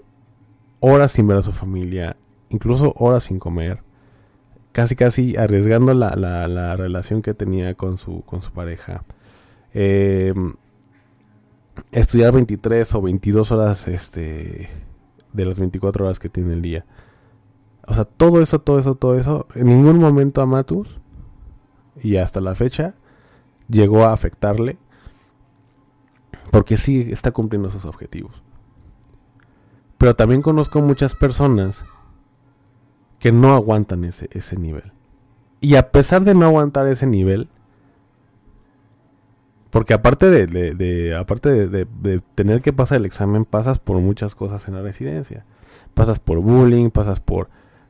horas 0.79 1.13
sin 1.13 1.27
ver 1.27 1.37
a 1.37 1.41
su 1.41 1.51
familia, 1.51 2.17
incluso 2.49 2.93
horas 2.97 3.23
sin 3.23 3.39
comer, 3.39 3.81
casi 4.71 4.95
casi 4.95 5.37
arriesgando 5.37 5.93
la, 5.93 6.15
la, 6.15 6.75
relación 6.75 7.21
que 7.21 7.33
tenía 7.33 7.75
con 7.75 7.97
su, 7.97 8.21
con 8.23 8.41
su 8.41 8.51
pareja, 8.51 9.03
em, 9.73 10.55
estudiar 11.91 12.33
23 12.33 12.93
o 12.95 13.01
22 13.01 13.51
horas 13.51 13.87
este, 13.87 14.69
de 15.31 15.45
las 15.45 15.59
24 15.59 16.05
horas 16.05 16.19
que 16.19 16.29
tiene 16.29 16.53
el 16.53 16.61
día. 16.61 16.85
O 17.87 17.93
sea, 17.93 18.03
todo 18.03 18.41
eso, 18.41 18.59
todo 18.59 18.79
eso, 18.79 18.95
todo 18.95 19.15
eso, 19.15 19.47
en 19.55 19.67
ningún 19.67 19.99
momento 19.99 20.41
a 20.41 20.65
y 22.01 22.17
hasta 22.17 22.41
la 22.41 22.55
fecha, 22.55 22.95
llegó 23.67 24.03
a 24.03 24.13
afectarle 24.13 24.77
porque 26.51 26.77
sí 26.77 27.07
está 27.11 27.31
cumpliendo 27.31 27.69
sus 27.69 27.85
objetivos. 27.85 28.41
Pero 29.97 30.15
también 30.15 30.41
conozco 30.41 30.81
muchas 30.81 31.15
personas 31.15 31.85
que 33.19 33.31
no 33.31 33.53
aguantan 33.53 34.03
ese, 34.03 34.29
ese 34.31 34.57
nivel. 34.57 34.91
Y 35.61 35.75
a 35.75 35.91
pesar 35.91 36.23
de 36.23 36.35
no 36.35 36.45
aguantar 36.45 36.87
ese 36.87 37.07
nivel, 37.07 37.49
porque 39.75 39.93
aparte 39.93 40.29
de, 40.29 41.15
aparte 41.15 41.67
de, 41.67 42.21
tener 42.35 42.61
que 42.61 42.71
pasar 42.71 42.99
el 42.99 43.05
examen, 43.05 43.43
pasas 43.43 43.77
por 43.77 43.97
muchas 43.97 44.33
cosas 44.33 44.67
en 44.69 44.75
la 44.75 44.81
residencia. 44.81 45.43
Pasas 45.93 46.19
por 46.19 46.39
bullying, 46.39 46.91
pasas 46.91 47.19
por, 47.19 47.49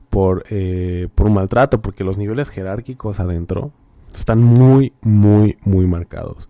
por, 0.10 0.46
eh, 0.50 1.10
por 1.14 1.30
maltrato, 1.30 1.84
porque 1.84 2.04
los 2.04 2.18
niveles 2.18 2.50
jerárquicos 2.50 3.20
adentro 3.20 3.72
están 4.19 4.43
muy, 4.43 4.93
muy, 5.01 5.58
muy 5.63 5.86
marcados. 5.86 6.49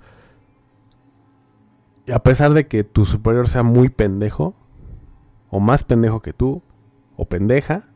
Y 2.06 2.12
a 2.12 2.20
pesar 2.20 2.54
de 2.54 2.68
que 2.68 2.84
tu 2.84 3.06
superior 3.06 3.48
sea 3.48 3.64
muy 3.64 3.90
pendejo, 3.90 4.56
o 5.50 5.60
más 5.60 5.84
pendejo 5.84 6.22
que 6.22 6.34
tú, 6.34 6.62
o 7.18 7.26
pendeja, 7.26 7.88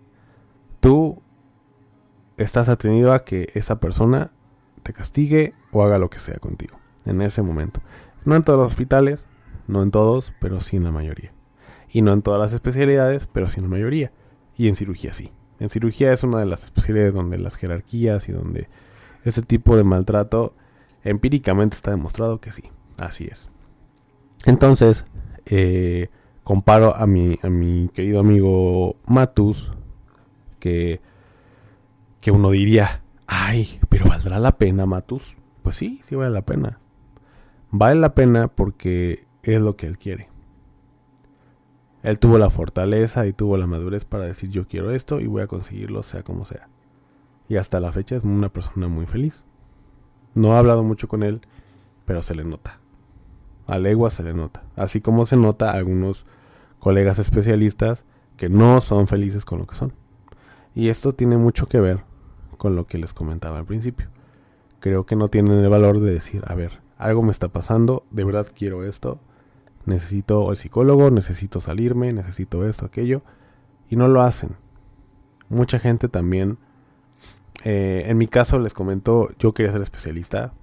tú 0.80 1.22
estás 2.38 2.70
atenido 2.70 3.14
a 3.14 3.24
que 3.24 3.50
esa 3.54 3.80
persona 3.80 4.32
te 4.84 4.94
castigue 4.94 5.54
o 5.72 5.84
haga 5.84 5.98
lo 5.98 6.10
que 6.10 6.20
sea 6.20 6.38
contigo 6.40 6.78
en 7.06 7.22
ese 7.22 7.42
momento. 7.42 7.82
No 8.26 8.36
en 8.36 8.44
todos 8.44 8.60
los 8.60 8.72
hospitales, 8.72 9.26
no 9.68 9.84
en 9.84 9.92
todos, 9.92 10.34
pero 10.40 10.62
sí 10.62 10.78
en 10.78 10.84
la 10.84 10.92
mayoría. 10.92 11.34
Y 11.92 12.02
no 12.02 12.14
en 12.14 12.22
todas 12.22 12.40
las 12.40 12.54
especialidades, 12.54 13.28
pero 13.28 13.48
sí 13.48 13.60
en 13.60 13.66
la 13.66 13.70
mayoría. 13.70 14.12
Y 14.56 14.68
en 14.68 14.76
cirugía 14.76 15.14
sí. 15.14 15.32
En 15.60 15.70
cirugía 15.70 16.14
es 16.14 16.24
una 16.24 16.40
de 16.40 16.46
las 16.46 16.64
especialidades 16.64 17.14
donde 17.14 17.38
las 17.38 17.56
jerarquías 17.56 18.30
y 18.30 18.32
donde 18.32 18.70
ese 19.24 19.42
tipo 19.42 19.76
de 19.76 19.84
maltrato 19.84 20.54
empíricamente 21.04 21.76
está 21.76 21.92
demostrado 21.92 22.40
que 22.40 22.52
sí, 22.52 22.64
así 22.98 23.26
es. 23.26 23.50
Entonces, 24.46 25.06
eh, 25.46 26.10
comparo 26.44 26.96
a 26.96 27.06
mi, 27.06 27.38
a 27.44 27.50
mi 27.50 27.90
querido 27.94 28.20
amigo 28.20 28.96
Matus, 29.06 29.72
que, 30.60 31.02
que 32.22 32.32
uno 32.32 32.52
diría, 32.52 33.02
ay, 33.28 33.80
pero 33.90 34.06
¿valdrá 34.08 34.40
la 34.40 34.58
pena 34.58 34.86
Matus? 34.86 35.38
Pues 35.64 35.76
sí, 35.76 36.00
sí 36.04 36.16
vale 36.16 36.32
la 36.32 36.42
pena. 36.42 36.80
Vale 37.72 38.00
la 38.00 38.16
pena 38.16 38.48
porque 38.48 39.26
es 39.44 39.62
lo 39.62 39.76
que 39.76 39.88
él 39.88 39.98
quiere. 39.98 40.30
Él 42.02 42.18
tuvo 42.18 42.38
la 42.38 42.50
fortaleza 42.50 43.28
y 43.28 43.34
tuvo 43.34 43.58
la 43.58 43.68
madurez 43.68 44.06
para 44.06 44.26
decir 44.26 44.50
yo 44.50 44.68
quiero 44.68 44.92
esto 44.92 45.20
y 45.20 45.28
voy 45.28 45.42
a 45.42 45.48
conseguirlo 45.48 46.02
sea 46.02 46.24
como 46.24 46.46
sea. 46.46 46.70
Y 47.50 47.58
hasta 47.58 47.80
la 47.80 47.92
fecha 47.92 48.16
es 48.16 48.24
una 48.24 48.50
persona 48.50 48.88
muy 48.88 49.08
feliz. 49.08 49.44
No 50.36 50.54
he 50.54 50.58
hablado 50.58 50.84
mucho 50.84 51.08
con 51.08 51.24
él, 51.24 51.42
pero 52.06 52.22
se 52.22 52.36
le 52.36 52.46
nota. 52.46 52.80
A 53.68 53.78
legua 53.78 54.12
se 54.12 54.24
le 54.24 54.34
nota. 54.34 54.64
Así 54.76 55.02
como 55.02 55.26
se 55.26 55.36
nota 55.36 55.72
a 55.72 55.74
algunos 55.74 56.26
colegas 56.80 57.20
especialistas 57.20 58.06
que 58.38 58.50
no 58.50 58.80
son 58.80 59.08
felices 59.08 59.46
con 59.46 59.60
lo 59.60 59.68
que 59.68 59.76
son. 59.76 59.94
Y 60.76 60.90
esto 60.90 61.14
tiene 61.14 61.38
mucho 61.38 61.68
que 61.68 61.82
ver 61.82 62.04
con 62.58 62.76
lo 62.76 62.86
que 62.86 63.00
les 63.00 63.14
comentaba 63.14 63.58
al 63.58 63.66
principio. 63.66 64.08
Creo 64.80 65.06
que 65.06 65.16
no 65.16 65.28
tienen 65.28 65.60
el 65.60 65.70
valor 65.70 66.00
de 66.00 66.14
decir, 66.14 66.44
a 66.48 66.56
ver, 66.56 66.80
algo 66.98 67.24
me 67.24 67.32
está 67.32 67.50
pasando, 67.50 68.06
de 68.12 68.24
verdad 68.24 68.48
quiero 68.56 68.84
esto, 68.84 69.20
necesito 69.86 70.52
el 70.52 70.58
psicólogo, 70.58 71.10
necesito 71.10 71.60
salirme, 71.60 72.14
necesito 72.14 72.66
esto, 72.66 72.86
aquello, 72.86 73.24
y 73.90 73.96
no 73.96 74.08
lo 74.08 74.22
hacen. 74.22 74.56
Mucha 75.50 75.80
gente 75.80 76.08
también 76.08 76.60
eh, 77.64 78.06
en 78.08 78.18
mi 78.18 78.28
caso, 78.28 78.60
les 78.60 78.74
comento, 78.74 79.30
yo 79.40 79.54
quería 79.54 79.72
ser 79.72 79.82
especialista. 79.82 80.54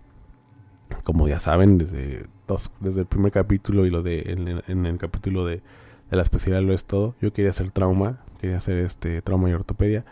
Como 1.04 1.28
ya 1.28 1.40
saben, 1.40 1.78
desde, 1.78 2.26
dos, 2.46 2.70
desde 2.80 3.00
el 3.00 3.06
primer 3.06 3.32
capítulo 3.32 3.87
y 3.87 3.90
lo 3.90 4.02
de 4.02 4.62
en, 4.66 4.87
el 4.87 4.98
capítulo 4.98 5.44
de, 5.44 5.62
la 6.11 6.22
especialidad 6.22 6.62
lo 6.62 6.72
es 6.72 6.85
todo. 6.85 7.14
Yo 7.20 7.32
quería 7.32 7.50
hacer 7.50 7.70
trauma, 7.70 8.24
quería 8.40 8.56
hacer 8.56 8.78
este 8.78 9.20
trauma 9.22 9.50
y 9.50 9.52
ortopedia. 9.52 10.04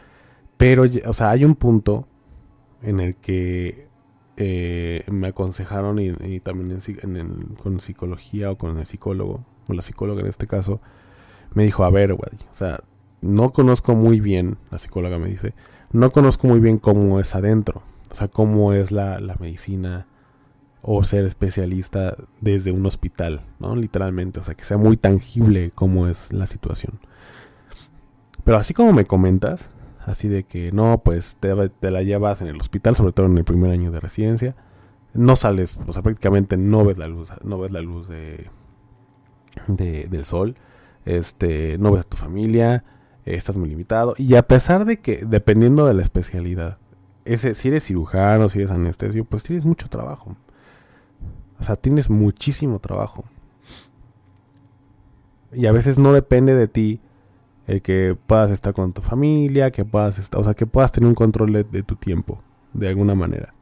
Pero, 0.56 0.84
o 1.06 1.12
sea, 1.12 1.30
hay 1.30 1.44
un 1.44 1.54
punto 1.54 2.06
en 2.82 3.00
el 3.00 3.16
que 3.16 3.88
eh, 4.36 5.04
me 5.10 5.28
aconsejaron 5.28 5.98
y, 6.00 6.40
también 6.40 6.80
con 7.62 7.80
psicología 7.80 8.50
o 8.50 8.58
con 8.58 8.78
el 8.78 8.86
psicólogo, 8.86 9.44
o 9.68 9.72
la 9.72 9.82
psicóloga 9.82 10.20
en 10.20 10.26
este 10.26 10.46
caso, 10.46 10.80
me 11.54 11.64
dijo, 11.64 11.84
a 11.84 11.90
ver, 11.90 12.14
güey, 12.14 12.32
o 12.50 12.54
sea, 12.54 12.80
no 13.20 13.52
conozco 13.52 13.94
muy 13.94 14.20
bien, 14.20 14.58
la 14.70 14.78
psicóloga 14.78 15.18
me 15.18 15.28
dice, 15.28 15.54
no 15.94 16.10
conozco 16.10 16.48
muy 16.48 16.58
bien 16.58 16.78
cómo 16.78 17.20
es 17.20 17.36
adentro, 17.36 17.82
o 18.10 18.14
sea, 18.14 18.26
cómo 18.26 18.72
es 18.72 18.90
la, 18.90 19.20
medicina 19.38 20.08
o 20.82 21.04
ser 21.04 21.24
especialista 21.24 22.16
desde 22.40 22.72
un 22.72 22.84
hospital, 22.84 23.42
¿no? 23.60 23.76
Literalmente, 23.76 24.40
o 24.40 24.42
sea, 24.42 24.56
que 24.56 24.64
sea 24.64 24.76
muy 24.76 24.96
tangible 24.96 25.70
cómo 25.72 26.08
es 26.08 26.32
la 26.32 26.48
situación. 26.48 26.98
Pero 28.42 28.58
así 28.58 28.74
como 28.74 28.92
me 28.92 29.04
comentas, 29.04 29.70
así 30.04 30.26
de 30.26 30.42
que 30.42 30.72
no, 30.72 31.00
pues 31.04 31.36
te, 31.38 31.54
la 31.54 32.02
llevas 32.02 32.42
en 32.42 32.48
el 32.48 32.60
hospital, 32.60 32.96
sobre 32.96 33.12
todo 33.12 33.26
en 33.26 33.38
el 33.38 33.44
primer 33.44 33.70
año 33.70 33.92
de 33.92 34.00
residencia, 34.00 34.56
no 35.12 35.36
sales, 35.36 35.78
o 35.86 35.92
sea, 35.92 36.02
prácticamente 36.02 36.56
no 36.56 36.84
ves 36.84 36.98
la 36.98 37.06
luz, 37.06 37.30
no 37.44 37.56
ves 37.60 37.70
la 37.70 37.80
luz 37.80 38.08
de, 38.08 38.50
de 39.68 40.08
del 40.08 40.24
sol, 40.24 40.56
este, 41.04 41.78
no 41.78 41.92
ves 41.92 42.00
a 42.00 42.08
tu 42.08 42.16
familia, 42.16 42.82
estás 43.24 43.56
muy 43.56 43.68
limitado. 43.68 44.14
Y 44.18 44.34
a 44.34 44.46
pesar 44.46 44.84
de 44.84 44.98
que, 45.00 45.24
dependiendo 45.24 45.86
de 45.86 45.94
la 45.94 46.02
especialidad, 46.02 46.78
ese, 47.24 47.54
si 47.54 47.68
eres 47.68 47.84
cirujano, 47.84 48.48
si 48.48 48.58
eres 48.58 48.70
anestesio, 48.70 49.24
pues 49.24 49.42
tienes 49.42 49.64
mucho 49.64 49.88
trabajo. 49.88 50.36
O 51.58 51.62
sea, 51.62 51.76
tienes 51.76 52.10
muchísimo 52.10 52.78
trabajo. 52.78 53.24
Y 55.52 55.66
a 55.66 55.72
veces 55.72 55.98
no 55.98 56.12
depende 56.12 56.54
de 56.54 56.68
ti 56.68 57.00
el 57.66 57.80
que 57.80 58.16
puedas 58.26 58.50
estar 58.50 58.74
con 58.74 58.92
tu 58.92 59.00
familia, 59.00 59.70
que 59.70 59.84
puedas 59.84 60.18
estar, 60.18 60.40
o 60.40 60.44
sea, 60.44 60.54
que 60.54 60.66
puedas 60.66 60.92
tener 60.92 61.08
un 61.08 61.14
control 61.14 61.52
de, 61.52 61.64
de 61.64 61.82
tu 61.82 61.96
tiempo, 61.96 62.42
de 62.74 62.88
alguna 62.88 63.14
manera. 63.14 63.54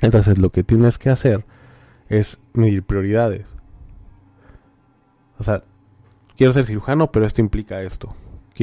Entonces 0.00 0.38
lo 0.38 0.50
que 0.50 0.64
tienes 0.64 0.98
que 0.98 1.10
hacer 1.10 1.44
es 2.08 2.40
medir 2.54 2.82
prioridades. 2.82 3.54
O 5.38 5.44
sea, 5.44 5.60
quiero 6.36 6.52
ser 6.52 6.64
cirujano, 6.64 7.12
pero 7.12 7.24
esto 7.26 7.40
implica 7.40 7.82
esto 7.82 8.16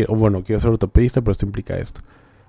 bueno, 0.07 0.43
quiero 0.43 0.59
ser 0.59 0.71
ortopedista, 0.71 1.21
pero 1.21 1.31
esto 1.31 1.45
implica 1.45 1.77
esto. 1.77 2.01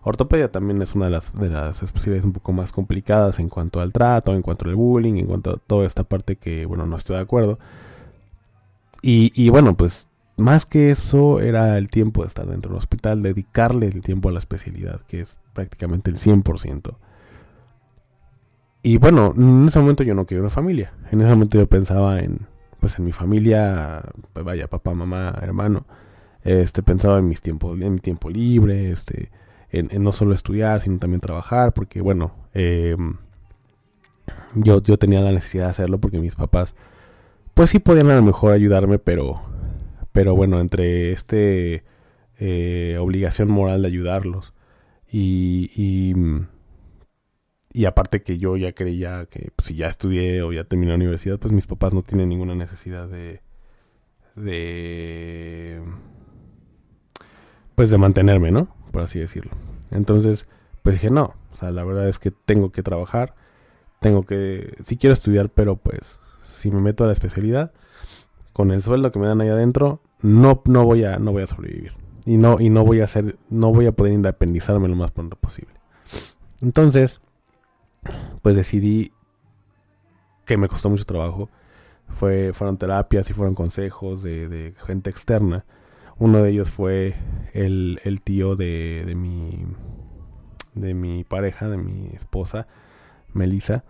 Ortopedia 0.03 0.53
también 0.53 0.81
es 0.83 0.95
una 0.95 1.07
de 1.07 1.11
las, 1.11 1.33
de 1.35 1.49
las 1.51 1.83
especialidades 1.83 2.25
un 2.25 2.33
poco 2.33 2.53
más 2.53 2.71
complicadas 2.71 3.41
en 3.41 3.49
cuanto 3.49 3.81
al 3.81 3.93
trato, 3.93 4.35
en 4.35 4.43
cuanto 4.43 4.69
al 4.69 4.77
bullying, 4.77 5.15
en 5.15 5.27
cuanto 5.27 5.51
a 5.51 5.57
toda 5.57 5.85
esta 5.85 6.05
parte 6.05 6.37
que, 6.37 6.65
bueno, 6.65 6.87
no 6.87 6.97
estoy 6.97 7.17
de 7.17 7.23
acuerdo. 7.23 7.59
Y, 9.03 9.49
bueno, 9.51 9.77
pues 9.77 10.09
más 10.37 10.67
que 10.67 10.91
eso 10.91 11.41
era 11.41 11.77
el 11.79 11.89
tiempo 11.89 12.23
de 12.23 12.29
estar 12.29 12.47
dentro 12.47 12.71
del 12.71 12.79
hospital, 12.79 13.23
dedicarle 13.23 13.87
el 13.87 14.01
tiempo 14.01 14.29
a 14.29 14.33
la 14.33 14.39
especialidad, 14.39 15.01
que 15.09 15.21
es 15.21 15.39
prácticamente 15.53 16.11
el 16.11 16.19
100%. 16.19 16.97
Y 18.83 18.99
bueno, 18.99 19.35
en 19.37 19.67
ese 19.67 19.81
momento 19.81 20.05
yo 20.05 20.15
no 20.15 20.25
quería 20.25 20.43
una 20.43 20.51
familia. 20.51 20.93
En 21.11 21.21
ese 21.21 21.31
momento 21.31 21.59
yo 21.59 21.67
pensaba 21.67 22.21
en, 22.21 22.47
pues 22.79 22.99
en 22.99 23.05
mi 23.05 23.13
familia, 23.13 24.03
vaya, 24.35 24.69
papá, 24.69 24.95
mamá, 24.95 25.37
hermano. 25.43 25.85
Este, 26.47 26.83
pensaba 26.83 27.19
en 27.19 27.27
mis 27.27 27.43
tiempos, 27.43 27.79
en 27.81 27.95
mi 27.95 28.01
tiempo 28.01 28.31
libre, 28.31 28.91
este, 28.91 29.31
en, 29.71 29.91
no 30.03 30.13
solo 30.13 30.33
estudiar, 30.33 30.81
sino 30.81 30.99
también 30.99 31.21
trabajar, 31.21 31.75
porque 31.75 32.01
bueno, 32.01 32.35
em, 32.55 33.17
yo, 34.55 34.81
yo 34.83 34.97
tenía 34.97 35.21
la 35.21 35.33
necesidad 35.33 35.65
de 35.65 35.71
hacerlo 35.71 36.01
porque 36.01 36.21
mis 36.21 36.37
papás, 36.37 36.75
pues 37.55 37.71
sí 37.71 37.81
podían 37.81 38.11
a 38.11 38.17
lo 38.17 38.23
mejor 38.23 38.53
ayudarme, 38.53 38.99
pero, 38.99 39.43
pero 40.13 40.37
bueno, 40.37 40.61
entre 40.61 41.13
este 41.13 41.85
eh, 42.39 42.97
obligación 43.01 43.51
moral 43.51 43.83
de 43.83 43.89
ayudarlos 43.89 44.55
y, 45.11 45.71
y 47.77 47.85
aparte 47.85 48.23
que 48.23 48.39
yo 48.39 48.57
ya 48.57 48.73
creía 48.73 49.27
que 49.27 49.51
pues, 49.55 49.69
si 49.69 49.75
ya 49.75 49.89
estudié 49.89 50.43
o 50.43 50.53
ya 50.53 50.65
terminé 50.65 50.93
la 50.93 50.97
universidad, 50.97 51.39
pues 51.39 51.53
mis 51.53 51.67
papás 51.67 51.93
no 51.93 52.03
tienen 52.03 52.29
ninguna 52.31 52.55
necesidad 52.55 53.09
de... 53.09 53.41
de... 54.35 55.83
pues 57.77 57.91
de 57.91 57.99
mantenerme, 57.99 58.51
¿no? 58.51 58.69
Por 58.91 59.03
así 59.03 59.21
decirlo. 59.21 59.53
Entonces, 59.93 60.49
pues 60.83 60.97
dije, 60.97 61.11
no, 61.11 61.35
o 61.53 61.55
sea, 61.55 61.71
la 61.71 61.85
verdad 61.85 62.09
es 62.09 62.19
que 62.19 62.33
tengo 62.33 62.73
que 62.73 62.83
trabajar, 62.83 63.35
tengo 64.01 64.25
que... 64.25 64.75
sí 64.83 64.97
quiero 64.97 65.15
estudiar, 65.15 65.49
pero 65.51 65.77
pues 65.77 66.19
si 66.45 66.73
me 66.73 66.81
meto 66.81 67.05
a 67.05 67.07
la 67.07 67.13
especialidad, 67.13 67.73
con 68.53 68.73
el 68.73 68.83
sueldo 68.83 69.13
que 69.13 69.19
me 69.19 69.27
dan 69.29 69.41
ahí 69.41 69.49
adentro, 69.49 70.01
no, 70.23 70.63
no 70.65 70.85
voy 70.85 71.05
a, 71.05 71.19
no 71.19 71.31
voy 71.33 71.45
a 71.45 71.47
sobrevivir. 71.47 71.93
Y 72.25 72.39
no, 72.39 72.59
y 72.59 72.71
no 72.71 72.85
voy 72.85 73.01
a 73.01 73.05
hacer, 73.05 73.37
no 73.51 73.73
voy 73.73 73.87
a 73.87 73.93
poder 73.93 74.13
independizarme 74.13 74.89
lo 74.89 74.97
más 74.97 75.13
pronto 75.13 75.37
posible. 75.37 75.75
Entonces, 76.61 77.21
pues 78.43 78.57
decidí 78.57 79.13
que 80.45 80.57
me 80.57 80.69
costó 80.69 80.89
mucho 80.89 81.05
trabajo. 81.05 81.51
Fue, 82.09 82.53
fueron 82.53 82.79
terapias 82.79 83.29
y 83.29 83.33
fueron 83.33 83.55
consejos 83.55 84.23
de, 84.23 84.75
gente 84.87 85.11
externa. 85.11 85.65
Uno 86.19 86.43
de 86.43 86.51
ellos 86.51 86.71
fue 86.71 87.15
el, 87.53 88.21
tío 88.25 88.57
de, 88.57 89.13
mi, 89.17 89.67
de 90.75 90.95
mi 90.95 91.25
pareja, 91.25 91.69
de 91.69 91.77
mi 91.77 92.09
esposa, 92.15 92.67
Melissa. 93.33 93.85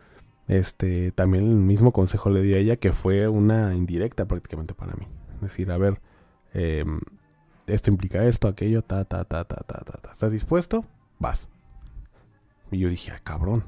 Este, 0.49 1.13
también 1.13 1.45
el 1.45 1.57
mismo 1.57 1.93
consejo 1.93 2.31
le 2.31 2.43
di 2.43 2.55
a 2.55 2.59
ella 2.59 2.77
que 2.77 2.93
fue 2.93 3.29
una 3.29 3.75
indirecta 3.75 4.27
prácticamente 4.27 4.75
para 4.75 4.95
mí. 4.95 5.07
Es 5.37 5.41
decir, 5.41 5.71
a 5.71 5.79
ver, 5.79 6.01
em, 6.53 7.01
esto 7.67 7.91
implica 7.91 8.25
esto, 8.25 8.49
aquello, 8.49 8.83
ta, 8.83 9.05
ta, 9.05 9.25
ta, 9.25 9.45
ta, 9.45 9.63
ta, 9.63 9.81
ta, 9.85 10.13
¿Estás 10.13 10.33
dispuesto? 10.33 10.85
Vas. 11.19 11.49
Y 12.71 12.79
yo 12.79 12.89
dije, 12.89 13.13
ah, 13.13 13.21
cabrón. 13.23 13.65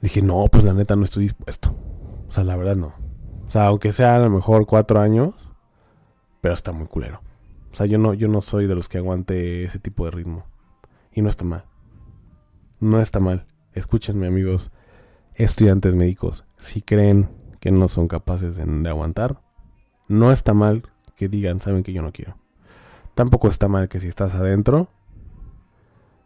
Dije, 0.00 0.22
no, 0.22 0.44
pues 0.50 0.64
la 0.64 0.74
neta 0.74 0.96
no 0.96 1.04
estoy 1.04 1.24
dispuesto. 1.24 1.74
O 2.28 2.32
sea, 2.32 2.44
la 2.44 2.56
verdad 2.56 2.76
no. 2.76 2.94
O 3.46 3.50
sea, 3.50 3.66
aunque 3.66 3.92
sea 3.92 4.16
a 4.16 4.18
lo 4.18 4.30
mejor 4.30 4.66
cuatro 4.66 5.00
años, 5.00 5.47
pero 6.40 6.54
está 6.54 6.72
muy 6.72 6.86
culero. 6.86 7.20
O 7.72 7.76
sea, 7.76 7.86
yo 7.86 7.98
no, 7.98 8.14
yo 8.14 8.28
no 8.28 8.40
soy 8.40 8.66
de 8.66 8.74
los 8.74 8.88
que 8.88 8.98
aguante 8.98 9.64
ese 9.64 9.78
tipo 9.78 10.04
de 10.04 10.10
ritmo. 10.10 10.46
Y 11.12 11.22
no 11.22 11.28
está 11.28 11.44
mal. 11.44 11.64
No 12.80 13.00
está 13.00 13.20
mal. 13.20 13.46
Escúchenme, 13.72 14.26
amigos, 14.26 14.70
estudiantes 15.34 15.94
médicos. 15.94 16.44
Si 16.58 16.82
creen 16.82 17.28
que 17.60 17.70
no 17.70 17.88
son 17.88 18.08
capaces 18.08 18.56
de, 18.56 18.88
aguantar, 18.88 19.40
no 20.08 20.32
está 20.32 20.54
mal 20.54 20.82
que 21.16 21.28
digan, 21.28 21.60
saben 21.60 21.82
que 21.82 21.92
yo 21.92 22.02
no 22.02 22.12
quiero. 22.12 22.36
Tampoco 23.14 23.48
está 23.48 23.68
mal 23.68 23.88
que 23.88 24.00
si 24.00 24.08
estás 24.08 24.34
adentro 24.34 24.88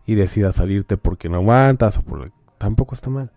y 0.05 0.15
decidas 0.15 0.57
salirte 0.57 0.97
porque 0.97 1.29
no 1.29 1.37
aguantas 1.37 1.99
o 1.99 2.03
por... 2.03 2.31
Tampoco 2.59 2.95
está 2.95 3.11
mal. 3.11 3.33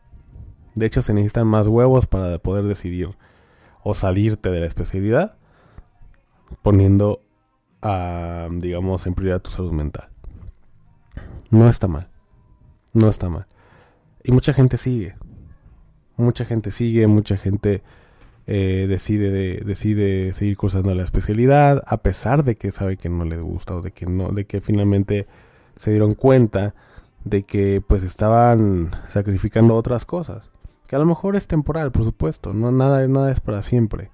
De 0.76 0.86
hecho, 0.86 1.02
se 1.02 1.14
necesitan 1.14 1.48
más 1.48 1.68
huevos 1.68 2.06
para 2.06 2.38
poder 2.38 2.66
decidir 2.66 3.10
o 3.82 3.94
salirte 3.94 4.52
de 4.52 4.60
la 4.60 4.66
especialidad 4.66 5.38
poniendo, 6.62 7.22
a, 7.82 8.48
digamos, 8.52 9.06
en 9.08 9.14
prioridad 9.14 9.42
tu 9.42 9.52
salud 9.52 9.72
mental. 9.72 10.10
No 11.50 11.70
está 11.70 11.88
mal. 11.88 12.10
No 12.94 13.08
está 13.10 13.30
mal. 13.30 13.48
Y 14.24 14.32
mucha 14.32 14.54
gente 14.54 14.78
sigue. 14.78 15.16
Mucha 16.18 16.46
gente 16.46 16.72
sigue, 16.72 17.08
mucha 17.08 17.38
gente 17.38 17.84
eh, 18.48 18.86
decide, 18.88 19.62
decide 19.66 20.34
seguir 20.34 20.56
cursando 20.56 20.94
la 20.94 21.04
especialidad 21.04 21.84
a 21.88 21.98
pesar 21.98 22.44
de 22.44 22.56
que 22.56 22.72
sabe 22.72 22.96
que 22.96 23.10
no 23.10 23.26
les 23.26 23.42
gusta 23.42 23.76
o 23.76 23.82
de 23.82 23.92
que 23.92 24.06
no, 24.06 24.30
de 24.30 24.46
que 24.46 24.62
finalmente 24.62 25.28
se 25.80 25.92
dieron 25.92 26.14
cuenta 26.14 26.74
de 27.24 27.44
que 27.44 27.82
pues 27.86 28.04
estaban 28.04 28.92
sacrificando 29.08 29.76
otras 29.76 30.06
cosas. 30.06 30.52
Que 30.88 30.96
a 30.96 31.00
lo 31.00 31.06
mejor 31.06 31.36
es 31.36 31.48
temporal, 31.48 31.92
por 31.92 32.04
supuesto, 32.04 32.54
no 32.54 32.72
nada, 32.72 33.08
nada 33.08 33.32
es 33.32 33.42
para 33.42 33.64
siempre. 33.64 34.12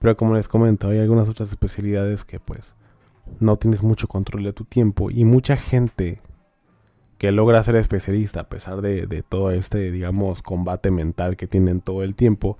Pero 0.00 0.16
como 0.16 0.34
les 0.34 0.48
comento, 0.48 0.88
hay 0.88 0.98
algunas 0.98 1.28
otras 1.28 1.50
especialidades 1.50 2.24
que 2.24 2.40
pues 2.40 2.74
no 3.38 3.56
tienes 3.56 3.82
mucho 3.82 4.08
control 4.08 4.42
de 4.42 4.52
tu 4.52 4.64
tiempo 4.64 5.10
y 5.10 5.24
mucha 5.24 5.56
gente 5.56 6.20
que 7.18 7.30
logra 7.30 7.62
ser 7.62 7.76
especialista 7.76 8.40
a 8.40 8.48
pesar 8.48 8.80
de, 8.80 9.06
de 9.06 9.22
todo 9.22 9.50
este, 9.52 9.90
digamos, 9.92 10.42
combate 10.42 10.90
mental 10.90 11.36
que 11.36 11.46
tienen 11.46 11.80
todo 11.80 12.02
el 12.02 12.14
tiempo, 12.14 12.58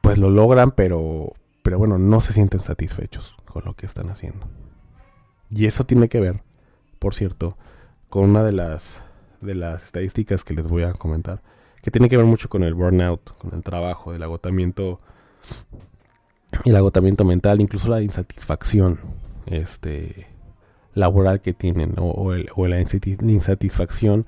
pues 0.00 0.18
lo 0.18 0.30
logran, 0.30 0.70
pero, 0.70 1.34
pero 1.62 1.78
bueno, 1.78 1.98
no 1.98 2.20
se 2.20 2.32
sienten 2.32 2.60
satisfechos 2.60 3.36
con 3.44 3.64
lo 3.64 3.74
que 3.74 3.86
están 3.86 4.08
haciendo. 4.08 4.46
Y 5.50 5.66
eso 5.66 5.84
tiene 5.84 6.08
que 6.08 6.20
ver, 6.20 6.42
por 7.00 7.14
cierto, 7.14 7.56
con 8.08 8.30
una 8.30 8.44
de 8.44 8.52
las, 8.52 9.02
de 9.40 9.56
las 9.56 9.84
estadísticas 9.84 10.44
que 10.44 10.54
les 10.54 10.68
voy 10.68 10.84
a 10.84 10.92
comentar 10.92 11.42
que 11.84 11.90
tiene 11.90 12.08
que 12.08 12.16
ver 12.16 12.24
mucho 12.24 12.48
con 12.48 12.62
el 12.62 12.72
burnout, 12.72 13.36
con 13.36 13.52
el 13.52 13.62
trabajo, 13.62 14.14
el 14.14 14.22
agotamiento, 14.22 15.00
el 16.64 16.76
agotamiento 16.76 17.24
mental, 17.24 17.60
incluso 17.60 17.88
la 17.88 18.02
insatisfacción 18.02 19.00
este, 19.46 20.26
laboral 20.94 21.40
que 21.40 21.52
tienen 21.52 21.94
o, 21.98 22.32
la 22.66 22.80
insatisfacción 22.80 24.26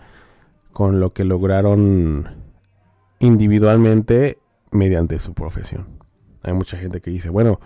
con 0.72 1.00
lo 1.00 1.12
que 1.12 1.24
lograron 1.24 2.28
individualmente 3.18 4.38
mediante 4.72 5.18
su 5.18 5.32
profesión. 5.32 5.86
Hay 6.42 6.52
mucha 6.52 6.76
gente 6.76 7.00
que 7.00 7.10
dice, 7.10 7.30
bueno, 7.30 7.60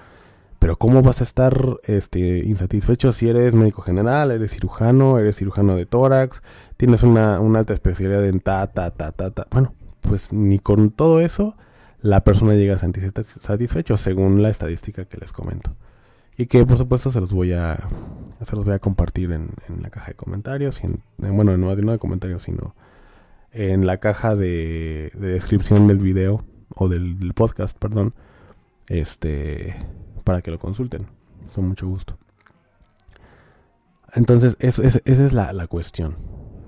pero 0.59 0.77
¿cómo 0.77 1.03
vas 1.03 1.21
a 1.21 1.25
estar 1.25 1.79
este, 1.85 2.39
insatisfecho 2.45 3.13
si 3.13 3.29
eres 3.29 3.55
médico 3.55 3.83
general, 3.83 4.31
eres 4.31 4.53
cirujano, 4.53 5.19
eres 5.19 5.37
cirujano 5.37 5.75
de 5.75 5.87
tórax, 5.87 6.43
tienes 6.77 7.03
una, 7.03 7.41
una 7.41 7.61
alta 7.61 7.73
especialidad 7.73 8.25
en 8.27 8.41
ta, 8.41 8.67
ta, 8.69 8.91
ta, 8.91 9.13
ta, 9.13 9.31
ta? 9.31 9.47
Bueno, 9.51 9.75
pues 10.01 10.33
ni 10.33 10.59
con 10.59 10.91
todo 10.91 11.21
eso 11.21 11.57
la 12.03 12.25
persona 12.25 12.55
llega 12.55 12.75
a 12.75 12.79
sentirse 12.79 13.13
satisfecho 13.41 13.97
según 13.97 14.43
la 14.43 14.49
estadística 14.49 15.05
que 15.05 15.19
les 15.19 15.33
comento. 15.33 15.77
Y 16.37 16.47
que 16.47 16.65
por 16.65 16.79
supuesto 16.79 17.11
se 17.11 17.21
los 17.21 17.33
voy 17.33 17.53
a, 17.53 17.87
se 18.43 18.57
los 18.57 18.65
voy 18.65 18.75
a 18.75 18.79
compartir 18.79 19.33
en, 19.33 19.51
la 19.83 19.91
caja 19.91 20.09
de 20.09 20.15
comentarios. 20.15 20.83
Y 20.83 20.87
en, 20.87 21.03
bueno, 21.19 21.57
no, 21.57 21.75
de 21.77 21.99
comentarios, 21.99 22.45
sino 22.45 22.75
en 23.53 23.87
la 23.87 23.99
caja 23.99 24.37
de, 24.37 25.13
descripción 25.15 25.87
del 25.87 25.99
video 25.99 26.45
o 26.75 26.89
del, 26.89 27.33
podcast, 27.35 27.77
perdón. 27.79 28.15
Este, 28.89 29.77
para 30.25 30.41
que 30.41 30.51
lo 30.51 30.59
consulten. 30.59 31.07
Con 31.55 31.69
mucho 31.69 31.87
gusto. 31.87 32.17
Entonces, 34.15 34.57
esa 34.61 34.83
es 35.05 35.33
la, 35.33 35.53
la 35.53 35.67
cuestión. 35.67 36.17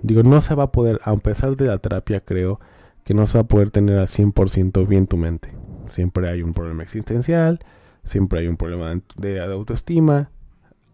Digo, 0.02 0.22
no 0.22 0.40
se 0.40 0.54
va 0.54 0.64
a 0.64 0.72
poder, 0.72 1.00
a 1.04 1.16
pesar 1.16 1.56
de 1.56 1.66
la 1.66 1.78
terapia, 1.78 2.20
creo, 2.20 2.60
que 3.04 3.14
no 3.14 3.26
se 3.26 3.38
va 3.38 3.42
a 3.42 3.48
poder 3.48 3.70
tener 3.70 3.98
al 3.98 4.06
100% 4.06 4.86
bien 4.86 5.06
tu 5.06 5.16
mente. 5.16 5.50
Siempre 5.88 6.28
hay 6.28 6.42
un 6.42 6.54
problema 6.54 6.82
existencial, 6.82 7.60
siempre 8.04 8.40
hay 8.40 8.48
un 8.48 8.56
problema 8.56 9.00
de, 9.16 9.40
autoestima. 9.40 10.30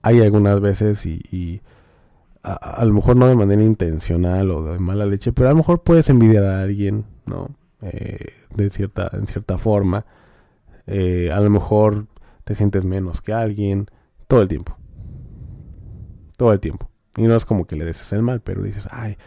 Hay 0.02 0.20
algunas 0.20 0.60
veces 0.60 1.04
y, 1.06 1.60
a, 2.42 2.84
lo 2.84 2.94
mejor 2.94 3.16
no 3.16 3.26
de 3.26 3.34
manera 3.34 3.62
intencional 3.62 4.50
o 4.50 4.64
de 4.64 4.78
mala 4.78 5.06
leche, 5.06 5.32
pero 5.32 5.48
a 5.48 5.52
lo 5.52 5.58
mejor 5.58 5.82
puedes 5.82 6.08
envidiar 6.08 6.44
a 6.44 6.62
alguien, 6.62 7.04
¿no? 7.26 7.50
Eh, 7.82 8.32
de 8.54 8.70
cierta, 8.70 9.10
en 9.12 9.26
cierta 9.26 9.58
forma. 9.58 10.06
Eh, 10.86 11.30
a 11.32 11.40
lo 11.40 11.50
mejor 11.50 12.06
te 12.44 12.54
sientes 12.54 12.84
menos 12.84 13.20
que 13.20 13.34
alguien 13.34 13.90
todo 14.26 14.40
el 14.40 14.48
tiempo. 14.48 14.76
Todo 16.36 16.52
el 16.52 16.60
tiempo. 16.60 16.88
Y 17.16 17.22
no 17.22 17.34
es 17.36 17.44
como 17.44 17.66
que 17.66 17.76
le 17.76 17.84
desees 17.84 18.12
el 18.12 18.22
mal, 18.22 18.40
pero 18.40 18.62
dices, 18.62 18.88
ay, 18.90 19.18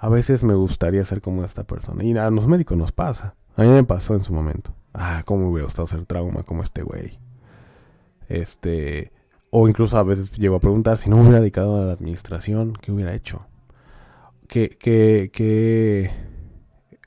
a 0.00 0.08
veces 0.08 0.42
me 0.44 0.54
gustaría 0.54 1.04
ser 1.04 1.20
como 1.20 1.44
esta 1.44 1.64
persona. 1.64 2.02
Y 2.02 2.16
a 2.16 2.30
los 2.30 2.46
médicos 2.46 2.76
nos 2.78 2.90
pasa. 2.90 3.34
A 3.54 3.62
mí 3.62 3.68
me 3.68 3.84
pasó 3.84 4.14
en 4.14 4.24
su 4.24 4.32
momento. 4.32 4.74
Ah, 4.94 5.22
cómo 5.26 5.44
me 5.44 5.50
hubiera 5.50 5.66
gustado 5.66 5.86
ser 5.86 6.06
trauma 6.06 6.42
como 6.42 6.62
este 6.62 6.82
güey. 6.82 7.18
Este. 8.26 9.12
O 9.50 9.68
incluso 9.68 9.98
a 9.98 10.02
veces 10.02 10.32
llego 10.32 10.56
a 10.56 10.60
preguntar 10.60 10.96
si 10.96 11.10
no 11.10 11.16
me 11.16 11.22
hubiera 11.22 11.40
dedicado 11.40 11.76
a 11.76 11.84
la 11.84 11.92
administración, 11.92 12.72
¿qué 12.80 12.92
hubiera 12.92 13.14
hecho? 13.14 13.42
¿Qué, 14.48 14.70
qué, 14.70 15.30
qué, 15.32 16.10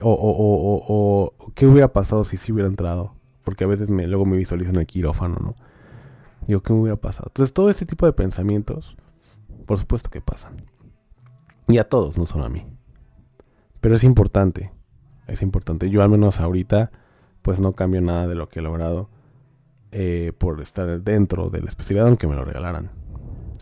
o, 0.02 0.12
o, 0.12 0.30
o, 0.32 0.84
o, 0.88 1.54
qué 1.56 1.66
hubiera 1.66 1.92
pasado 1.94 2.26
si 2.26 2.38
sí 2.38 2.52
hubiera 2.52 2.70
entrado? 2.70 3.16
Porque 3.44 3.64
a 3.64 3.68
veces 3.68 3.90
me, 3.90 4.08
luego 4.08 4.26
me 4.26 4.38
visualizo 4.38 4.70
en 4.70 4.78
el 4.78 4.86
quirófano, 4.86 5.38
¿no? 5.42 5.56
Digo, 6.48 6.62
¿qué 6.62 6.74
me 6.74 6.82
hubiera 6.82 6.98
pasado? 6.98 7.30
Entonces, 7.30 7.54
todo 7.54 7.70
este 7.70 7.86
tipo 7.86 8.06
de 8.06 8.14
pensamientos, 8.14 8.98
por 9.66 9.80
supuesto 9.80 10.10
que 10.10 10.22
pasan. 10.22 10.66
Y 11.68 11.78
a 11.78 11.88
todos, 11.88 12.18
no 12.18 12.26
solo 12.26 12.46
a 12.46 12.50
mí. 12.50 12.66
Pero 13.84 13.96
es 13.96 14.06
importante, 14.06 14.72
es 15.28 15.42
importante. 15.42 15.90
Yo 15.90 16.04
al 16.04 16.10
menos 16.10 16.40
ahorita, 16.40 16.90
pues 17.42 17.60
no 17.60 17.74
cambio 17.74 18.00
nada 18.00 18.30
de 18.30 18.36
lo 18.36 18.48
que 18.48 18.60
he 18.60 18.62
logrado 18.62 19.10
eh, 19.92 20.32
por 20.38 20.62
estar 20.62 21.02
dentro 21.02 21.50
de 21.50 21.60
la 21.60 21.68
especialidad, 21.68 22.08
aunque 22.08 22.26
me 22.26 22.36
lo 22.36 22.46
regalaran. 22.46 22.92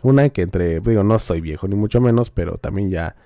Una 0.04 0.28
que 0.28 0.42
entre, 0.42 0.78
digo, 0.78 1.02
no 1.02 1.18
soy 1.18 1.40
viejo 1.40 1.66
ni 1.66 1.74
mucho 1.74 2.00
menos, 2.00 2.30
pero 2.30 2.56
también 2.56 2.88
ya 2.88 3.16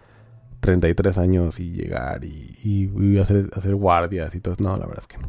33 0.61 1.19
años 1.19 1.61
y 1.61 1.73
llegar 1.73 2.25
y, 2.25 3.19
hacer, 3.19 3.75
guardias 3.75 4.35
y 4.35 4.41
todo. 4.41 4.55
No, 4.59 4.71
la 4.79 4.87
verdad 4.87 5.01
es 5.01 5.07
que 5.07 5.19
no. 5.19 5.29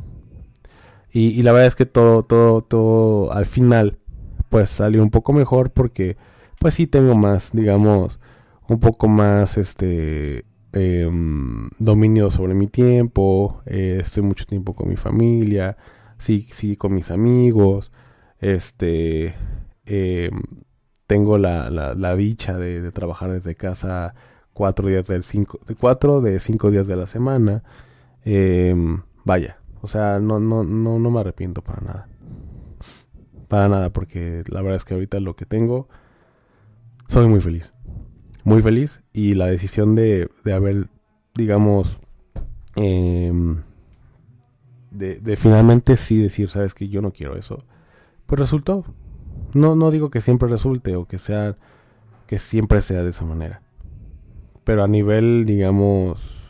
Y, 1.11 1.43
la 1.43 1.51
verdad 1.51 1.67
es 1.67 1.75
que 1.75 1.85
todo, 1.85 2.23
todo, 2.23 2.61
todo 2.61 3.33
al 3.33 3.45
final, 3.45 3.97
pues 4.47 4.69
salió 4.69 5.03
un 5.03 5.09
poco 5.09 5.33
mejor 5.33 5.71
porque, 5.71 6.15
pues 6.59 6.75
sí 6.75 6.87
tengo 6.87 7.15
más, 7.15 7.49
digamos, 7.51 8.21
un 8.69 8.79
poco 8.79 9.09
más, 9.09 9.57
este, 9.57 10.46
em, 10.73 11.69
dominio 11.79 12.29
sobre 12.31 12.53
mi 12.53 12.67
tiempo. 12.67 13.61
Eh, 13.65 13.99
estoy 14.01 14.23
mucho 14.23 14.45
tiempo 14.45 14.73
con 14.73 14.89
mi 14.89 14.95
familia, 14.95 15.77
sí, 16.17 16.47
sí, 16.51 16.75
con 16.75 16.93
mis 16.93 17.11
amigos. 17.11 17.91
Este, 18.39 19.33
em, 19.85 20.41
tengo 21.07 21.37
la, 21.37 21.69
la, 21.69 22.15
dicha 22.15 22.57
de, 22.57 22.91
trabajar 22.91 23.31
desde 23.31 23.55
casa 23.55 24.13
cuatro 24.53 24.87
días 24.87 25.07
del 25.07 25.23
cinco, 25.23 25.59
de 25.67 25.75
cuatro 25.75 26.21
de 26.21 26.39
cinco 26.39 26.71
días 26.71 26.87
de 26.87 26.95
la 26.95 27.07
semana. 27.07 27.63
Em, 28.25 29.01
vaya, 29.25 29.59
o 29.81 29.87
sea, 29.87 30.19
no, 30.19 30.39
no, 30.39 30.63
no, 30.63 30.99
no 30.99 31.11
me 31.11 31.19
arrepiento 31.19 31.61
para 31.61 31.81
nada. 31.81 32.09
Para 33.47 33.69
nada, 33.69 33.91
porque 33.91 34.43
la 34.47 34.61
verdad 34.61 34.75
es 34.75 34.85
que 34.85 34.93
ahorita 34.93 35.19
lo 35.21 35.35
que 35.35 35.45
tengo, 35.45 35.87
soy 37.07 37.27
muy 37.27 37.39
feliz. 37.39 37.73
Muy 38.47 38.61
feliz. 38.61 39.01
Y 39.11 39.33
la 39.33 39.47
decisión 39.47 39.93
de, 39.95 40.29
de 40.45 40.53
haber, 40.53 40.87
digamos, 41.35 41.99
em, 42.77 43.61
de, 44.89 45.35
finalmente 45.35 45.97
sí 45.97 46.17
decir, 46.17 46.49
sabes 46.49 46.73
que 46.73 46.87
yo 46.87 47.01
no 47.01 47.11
quiero 47.11 47.35
eso, 47.35 47.57
pues 48.25 48.39
resultó. 48.39 48.85
No, 49.53 49.75
no 49.75 49.91
digo 49.91 50.09
que 50.09 50.21
siempre 50.21 50.47
resulte 50.47 50.95
o 50.95 51.05
que 51.05 51.19
sea 51.19 51.57
que 52.25 52.39
siempre 52.39 52.79
sea 52.79 53.03
de 53.03 53.09
esa 53.09 53.25
manera. 53.25 53.63
Pero 54.63 54.81
a 54.81 54.87
nivel, 54.87 55.43
digamos, 55.45 56.49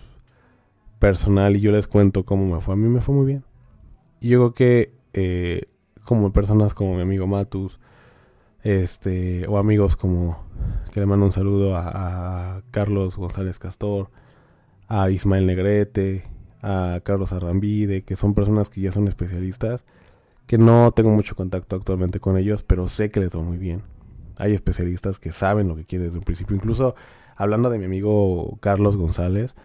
personal, 0.99 1.55
y 1.55 1.61
yo 1.61 1.71
les 1.71 1.87
cuento 1.87 2.25
cómo 2.25 2.53
me 2.53 2.61
fue, 2.61 2.75
a 2.75 2.77
mí 2.77 2.87
me 2.89 3.01
fue 3.01 3.15
muy 3.15 3.25
bien. 3.25 3.43
Y 4.21 4.29
yo 4.29 4.39
creo 4.39 4.53
que 4.53 4.93
eh, 5.13 5.61
como 6.03 6.31
personas 6.31 6.75
como 6.75 6.93
mi 6.95 7.01
amigo 7.01 7.25
Matus, 7.25 7.79
este, 8.63 9.47
o 9.47 9.57
amigos 9.57 9.95
como 9.95 10.43
que 10.93 10.99
le 10.99 11.05
mando 11.05 11.25
un 11.25 11.31
saludo 11.31 11.75
a, 11.75 12.57
a 12.57 12.61
Carlos 12.71 13.17
González 13.17 13.59
Castor, 13.59 14.09
a 14.87 15.09
Ismael 15.09 15.45
Negrete, 15.45 16.23
a 16.61 16.99
Carlos 17.03 17.33
Arrambide, 17.33 18.03
que 18.03 18.15
son 18.15 18.33
personas 18.33 18.69
que 18.69 18.81
ya 18.81 18.91
son 18.91 19.07
especialistas 19.07 19.85
que 20.47 20.57
no 20.57 20.91
tengo 20.93 21.11
mucho 21.11 21.35
contacto 21.35 21.75
actualmente 21.75 22.19
con 22.19 22.37
ellos, 22.37 22.63
pero 22.63 22.87
sé 22.87 23.09
que 23.11 23.19
les 23.19 23.35
va 23.35 23.41
muy 23.41 23.57
bien. 23.57 23.83
Hay 24.39 24.53
especialistas 24.53 25.19
que 25.19 25.33
saben 25.33 25.67
lo 25.67 25.75
que 25.75 25.85
quieren 25.85 26.07
desde 26.07 26.17
un 26.17 26.23
principio. 26.23 26.55
Incluso 26.55 26.95
hablando 27.35 27.69
de 27.69 27.77
mi 27.77 27.85
amigo 27.85 28.57
Carlos 28.61 28.95
González, 28.95 29.55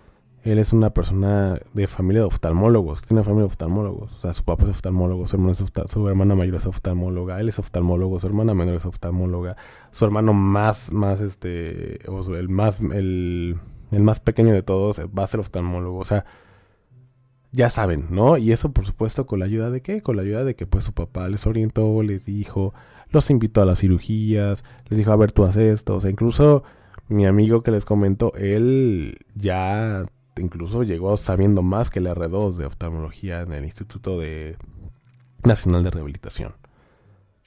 él 0.44 0.58
es 0.58 0.72
una 0.72 0.90
persona 0.90 1.58
de 1.72 1.86
familia 1.86 2.22
de 2.22 2.26
oftalmólogos, 2.26 3.02
tiene 3.02 3.22
familia 3.22 3.42
de 3.42 3.46
oftalmólogos. 3.46 4.12
O 4.12 4.18
sea, 4.18 4.34
su 4.34 4.44
papá 4.44 4.64
es 4.64 4.70
oftalmólogo, 4.70 5.26
su, 5.26 5.36
hermana, 5.36 5.54
su 5.54 6.08
hermana 6.08 6.34
mayor 6.34 6.56
es 6.56 6.66
oftalmóloga, 6.66 7.40
él 7.40 7.48
es 7.48 7.58
oftalmólogo, 7.58 8.18
su 8.18 8.26
hermana 8.26 8.52
menor 8.52 8.74
es 8.74 8.84
oftalmóloga, 8.84 9.56
su 9.90 10.04
hermano 10.04 10.34
más, 10.34 10.90
más, 10.92 11.20
este, 11.20 12.00
o 12.08 12.34
el 12.34 12.48
más, 12.48 12.80
el, 12.80 13.60
el 13.92 14.02
más 14.02 14.18
pequeño 14.18 14.52
de 14.52 14.62
todos 14.62 15.00
va 15.16 15.22
a 15.22 15.28
ser 15.28 15.40
oftalmólogo. 15.40 15.98
O 15.98 16.04
sea, 16.04 16.24
ya 17.52 17.70
saben, 17.70 18.06
¿no? 18.10 18.36
Y 18.36 18.50
eso 18.50 18.72
por 18.72 18.86
supuesto 18.86 19.26
con 19.26 19.38
la 19.38 19.44
ayuda 19.44 19.70
de 19.70 19.82
qué? 19.82 20.02
Con 20.02 20.16
la 20.16 20.22
ayuda 20.22 20.42
de 20.42 20.56
que 20.56 20.66
pues 20.66 20.84
su 20.84 20.92
papá 20.92 21.28
les 21.28 21.46
orientó, 21.46 22.02
les 22.02 22.24
dijo, 22.26 22.74
los 23.10 23.30
invitó 23.30 23.62
a 23.62 23.66
las 23.66 23.80
cirugías, 23.80 24.64
les 24.88 24.98
dijo, 24.98 25.12
a 25.12 25.16
ver, 25.16 25.30
tú 25.30 25.44
haces 25.44 25.72
esto. 25.72 25.94
O 25.96 26.00
sea, 26.00 26.10
incluso 26.10 26.64
mi 27.08 27.26
amigo 27.26 27.62
que 27.62 27.70
les 27.70 27.84
comentó, 27.84 28.32
él 28.34 29.18
ya 29.34 30.02
incluso 30.36 30.82
llegó 30.82 31.16
sabiendo 31.16 31.62
más 31.62 31.90
que 31.90 31.98
el 31.98 32.06
R2 32.06 32.54
de 32.54 32.66
oftalmología 32.66 33.42
en 33.42 33.52
el 33.52 33.64
Instituto 33.64 34.18
de 34.18 34.56
Nacional 35.44 35.84
de 35.84 35.90
Rehabilitación. 35.90 36.54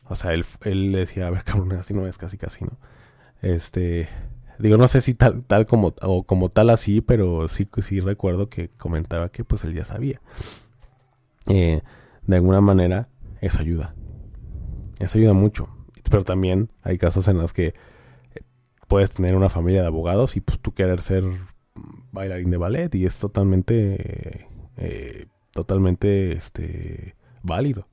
O 0.08 0.16
sea, 0.16 0.34
él, 0.34 0.46
él 0.62 0.92
decía, 0.92 1.28
a 1.28 1.32
ver, 1.32 1.44
cabrón, 1.44 1.74
así 1.74 1.94
no 1.94 2.08
es 2.08 2.18
casi 2.18 2.38
casi, 2.38 2.66
¿no? 2.66 2.78
Este, 3.42 4.08
Digo, 4.58 4.78
no 4.78 4.88
sé 4.88 5.02
si 5.02 5.14
tal, 5.14 5.44
tal 5.44 5.66
como, 5.66 5.94
o 6.02 6.24
como 6.24 6.50
tal 6.50 6.70
así, 6.70 7.02
pero 7.02 7.48
sí, 7.48 7.68
sí 7.80 8.00
recuerdo 8.00 8.50
que 8.50 8.70
comentaba 8.70 9.30
que 9.30 9.44
pues 9.44 9.64
él 9.66 9.74
ya 9.74 9.84
sabía. 9.84 10.22
Eh, 11.48 11.82
de 12.26 12.36
alguna 12.36 12.62
manera, 12.62 13.10
eso 13.42 13.60
ayuda. 13.60 13.96
Eso 15.00 15.18
ayuda 15.18 15.34
mucho. 15.34 15.68
Pero 16.10 16.24
también 16.24 16.72
hay 16.84 16.98
casos 16.98 17.28
en 17.28 17.38
los 17.38 17.52
que 17.52 17.68
eh, 17.68 17.74
puedes 18.88 19.12
tener 19.12 19.36
una 19.36 19.50
familia 19.50 19.82
de 19.82 19.88
abogados 19.88 20.38
y 20.38 20.42
pues 20.42 20.60
tú 20.60 20.74
querer 20.74 21.02
ser 21.02 21.26
bailarín 22.12 22.52
de 22.52 22.58
ballet 22.58 22.94
y 22.96 23.06
es 23.06 23.18
totalmente, 23.20 24.48
eh, 24.78 25.26
totalmente, 25.52 26.32
este, 26.32 27.16
válido. 27.44 27.88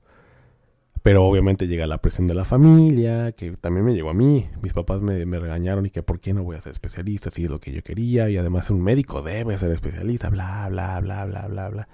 Pero 1.03 1.25
obviamente 1.25 1.67
llega 1.67 1.85
la 1.85 1.97
presión 1.97 2.27
de 2.27 2.33
la 2.33 2.45
familia, 2.45 3.33
que 3.33 3.51
también 3.57 3.85
me 3.85 3.93
llegó 3.93 4.09
a 4.09 4.13
mí. 4.13 4.49
Mis 4.63 4.71
papás 4.73 5.01
me, 5.01 5.25
regañaron 5.25 5.85
y 5.85 5.89
que 5.89 6.01
por 6.01 6.21
qué 6.21 6.33
no 6.33 6.43
voy 6.43 6.55
a 6.55 6.61
ser 6.61 6.71
especialista 6.71 7.29
si 7.29 7.43
es 7.43 7.49
lo 7.49 7.59
que 7.59 7.73
yo 7.73 7.83
quería. 7.83 8.29
Y 8.29 8.37
además 8.37 8.69
un 8.69 8.81
médico 8.81 9.21
debe 9.21 9.57
ser 9.57 9.71
especialista, 9.71 10.29
bla, 10.29 10.65
bla, 10.69 11.01
bla, 11.01 11.25
bla, 11.25 11.47
bla, 11.47 11.69
bla. 11.69 11.87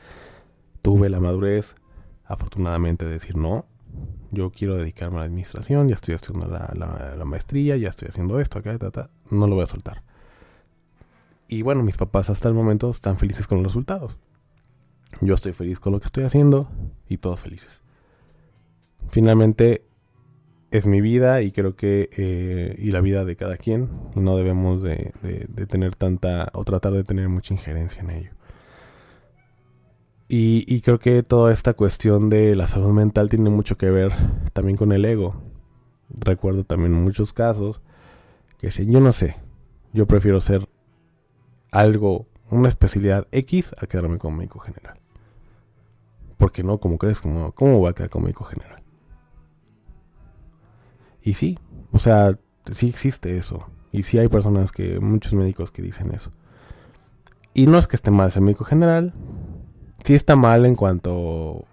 Tuve 0.84 1.10
la 1.10 1.20
madurez, 1.20 1.74
afortunadamente, 2.26 3.06
de 3.06 3.14
decir 3.14 3.36
no. 3.36 3.66
Yo 4.32 4.52
quiero 4.52 4.78
dedicarme 4.78 5.18
a 5.18 5.20
la 5.22 5.26
administración, 5.26 5.90
ya 5.90 5.96
estoy 5.96 6.14
estudiando 6.14 6.48
la, 6.48 7.26
maestría, 7.26 7.78
ya 7.78 7.90
estoy 7.90 8.10
haciendo 8.10 8.40
esto, 8.40 8.60
acá, 8.60 8.78
ta, 8.78 9.10
no 9.32 9.48
lo 9.48 9.56
voy 9.56 9.64
a 9.64 9.68
soltar. 9.68 10.04
Y 11.50 11.64
bueno, 11.64 11.82
mis 11.82 11.97
papás 11.97 12.30
hasta 12.30 12.47
el 12.47 12.54
momento 12.54 12.91
están 12.91 13.18
felices 13.18 13.47
con 13.47 13.58
los 13.58 13.74
resultados. 13.74 14.18
Yo 15.20 15.34
estoy 15.34 15.52
feliz 15.52 15.80
con 15.80 15.91
lo 15.91 16.00
que 16.00 16.06
estoy 16.06 16.24
haciendo 16.24 16.70
y 17.08 17.18
todos 17.18 17.41
felices. 17.41 17.82
Finalmente 19.08 19.84
es 20.70 20.86
mi 20.86 21.02
vida 21.02 21.41
y 21.41 21.52
creo 21.52 21.76
que 21.76 22.10
eh, 22.16 22.76
y 22.78 22.91
la 22.91 23.02
vida 23.02 23.26
de 23.26 23.36
cada 23.36 23.58
quien 23.58 23.89
y 24.16 24.20
no 24.20 24.38
debemos 24.38 24.84
de, 24.84 25.12
tener 25.68 25.95
tanta 25.95 26.52
o 26.54 26.64
tratar 26.64 26.93
de 26.93 27.04
tener 27.04 27.28
mucha 27.30 27.56
injerencia 27.56 28.04
en 28.04 28.12
ello. 28.12 28.32
Y, 30.32 30.82
creo 30.82 31.00
que 31.00 31.24
toda 31.24 31.52
esta 31.52 31.74
cuestión 31.74 32.30
de 32.30 32.56
la 32.56 32.68
salud 32.68 32.91
mental 32.91 33.30
tiene 33.30 33.50
mucho 33.50 33.80
que 33.80 33.89
ver 33.89 34.12
también 34.54 34.78
con 34.78 34.91
el 34.91 35.04
ego. 35.04 35.41
Recuerdo 36.10 36.64
también 36.64 36.93
muchos 36.93 37.34
casos 37.34 37.82
que 38.60 38.70
si 38.70 38.86
yo 38.86 39.00
no 39.00 39.12
sé 39.12 39.38
yo 39.91 40.06
prefiero 40.06 40.39
ser 40.39 40.68
algo 41.72 42.28
una 42.50 42.68
especialidad 42.68 43.28
X 43.32 43.74
a 43.80 43.86
quedarme 43.86 44.18
como 44.18 44.38
médico 44.38 44.60
general 44.60 45.00
porque 46.38 46.64
no 46.64 46.80
como 46.80 46.98
crees 46.98 47.22
como 47.22 47.52
cómo 47.52 47.80
voy 47.80 47.90
a 47.90 47.94
quedar 47.94 48.10
como 48.10 48.26
médico 48.26 48.46
general 48.46 48.80
y 51.22 51.34
sí, 51.34 51.60
o 51.92 52.00
sea, 52.00 52.38
sí 52.72 52.90
existe 52.90 53.38
eso. 53.38 53.68
Y 53.92 54.04
sí 54.04 54.18
hay 54.18 54.28
personas 54.28 54.72
que, 54.72 55.00
muchos 55.00 55.34
médicos 55.34 55.72
que 55.72 55.82
dicen 55.82 56.12
eso. 56.12 56.32
Y 57.54 57.68
no 57.68 57.78
es 57.78 57.88
que 57.88 57.96
esté 57.96 58.12
mal 58.12 58.32
ser 58.32 58.42
médico 58.42 58.64
general. 58.64 59.14
Sí 60.04 60.14
está 60.14 60.36
mal 60.36 60.66
en 60.66 60.76
cuanto 60.76 61.66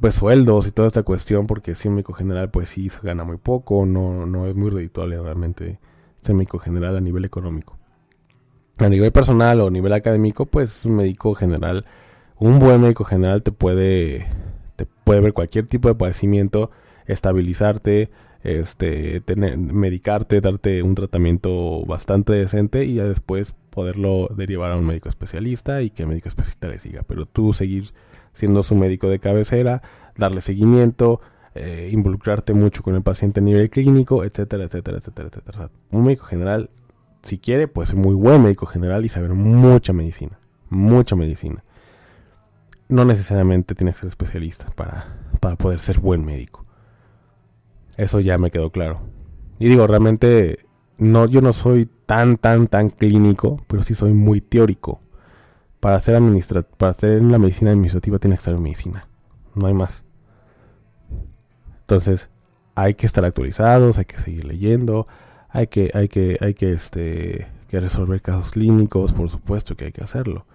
pues 0.00 0.14
sueldos 0.14 0.68
y 0.68 0.70
toda 0.70 0.86
esta 0.86 1.02
cuestión, 1.02 1.48
porque 1.48 1.74
si 1.74 1.88
médico 1.88 2.12
general 2.12 2.50
pues 2.50 2.68
sí 2.68 2.88
se 2.88 3.00
gana 3.00 3.24
muy 3.24 3.36
poco, 3.36 3.84
no, 3.84 4.26
no 4.26 4.46
es 4.46 4.54
muy 4.54 4.70
redituable 4.70 5.20
realmente 5.20 5.80
ser 6.22 6.36
médico 6.36 6.60
general 6.60 6.96
a 6.96 7.00
nivel 7.00 7.24
económico. 7.24 7.77
A 8.78 8.88
nivel 8.88 9.10
personal 9.10 9.60
o 9.60 9.66
a 9.66 9.70
nivel 9.70 9.92
académico, 9.92 10.46
pues 10.46 10.84
un 10.84 10.96
médico 10.96 11.34
general, 11.34 11.84
un 12.38 12.58
buen 12.60 12.80
médico 12.80 13.04
general 13.04 13.42
te 13.42 13.50
puede, 13.50 14.26
te 14.76 14.86
puede 14.86 15.20
ver 15.20 15.32
cualquier 15.32 15.66
tipo 15.66 15.88
de 15.88 15.96
padecimiento 15.96 16.70
estabilizarte, 17.06 18.10
este, 18.44 19.20
tener, 19.20 19.58
medicarte, 19.58 20.40
darte 20.40 20.82
un 20.82 20.94
tratamiento 20.94 21.84
bastante 21.86 22.32
decente 22.32 22.84
y 22.84 22.94
ya 22.94 23.04
después 23.04 23.54
poderlo 23.70 24.28
derivar 24.36 24.70
a 24.70 24.76
un 24.76 24.86
médico 24.86 25.08
especialista 25.08 25.82
y 25.82 25.90
que 25.90 26.02
el 26.02 26.08
médico 26.08 26.28
especialista 26.28 26.68
le 26.68 26.78
siga. 26.78 27.02
Pero 27.02 27.26
tú 27.26 27.52
seguir 27.52 27.92
siendo 28.32 28.62
su 28.62 28.76
médico 28.76 29.08
de 29.08 29.18
cabecera, 29.18 29.82
darle 30.16 30.40
seguimiento, 30.40 31.20
eh, 31.54 31.90
involucrarte 31.92 32.54
mucho 32.54 32.82
con 32.82 32.94
el 32.94 33.02
paciente 33.02 33.40
a 33.40 33.42
nivel 33.42 33.70
clínico, 33.70 34.22
etcétera, 34.22 34.64
etcétera, 34.64 34.98
etcétera, 34.98 35.28
etcétera. 35.28 35.70
un 35.90 36.04
médico 36.04 36.26
general, 36.26 36.70
si 37.28 37.38
quiere, 37.38 37.68
puede 37.68 37.86
ser 37.86 37.96
muy 37.96 38.14
buen 38.14 38.42
médico 38.42 38.66
general 38.66 39.04
y 39.04 39.08
saber 39.08 39.34
mucha 39.34 39.92
medicina, 39.92 40.38
mucha 40.70 41.14
medicina. 41.14 41.62
No 42.88 43.04
necesariamente 43.04 43.74
tienes 43.74 43.94
que 43.94 44.00
ser 44.00 44.08
especialista 44.08 44.66
para, 44.74 45.18
para 45.40 45.56
poder 45.56 45.78
ser 45.80 46.00
buen 46.00 46.24
médico. 46.24 46.64
Eso 47.96 48.20
ya 48.20 48.38
me 48.38 48.50
quedó 48.50 48.70
claro. 48.70 49.00
Y 49.58 49.68
digo, 49.68 49.86
realmente 49.86 50.66
no, 50.96 51.26
yo 51.26 51.40
no 51.40 51.52
soy 51.52 51.88
tan, 52.06 52.36
tan, 52.36 52.66
tan 52.66 52.90
clínico, 52.90 53.62
pero 53.66 53.82
sí 53.82 53.94
soy 53.94 54.12
muy 54.12 54.40
teórico. 54.40 55.00
Para 55.80 55.96
hacer, 55.96 56.16
administra 56.16 56.62
para 56.62 56.90
hacer 56.90 57.22
la 57.22 57.38
medicina 57.38 57.70
administrativa 57.70 58.18
tienes 58.18 58.40
que 58.40 58.50
en 58.50 58.62
medicina. 58.62 59.06
No 59.54 59.66
hay 59.66 59.74
más. 59.74 60.04
Entonces, 61.80 62.30
hay 62.74 62.94
que 62.94 63.06
estar 63.06 63.24
actualizados, 63.24 63.98
hay 63.98 64.04
que 64.04 64.18
seguir 64.18 64.44
leyendo, 64.44 65.06
hay 65.48 65.66
que, 65.66 65.90
hay 65.94 66.08
que, 66.08 66.36
hay 66.40 66.54
que, 66.54 66.72
este, 66.72 67.46
que 67.68 67.80
resolver 67.80 68.20
casos 68.20 68.50
clínicos, 68.50 69.12
por 69.12 69.30
supuesto 69.30 69.76
que 69.76 69.86
hay 69.86 69.92
que 69.92 70.04
hacerlo. 70.04 70.46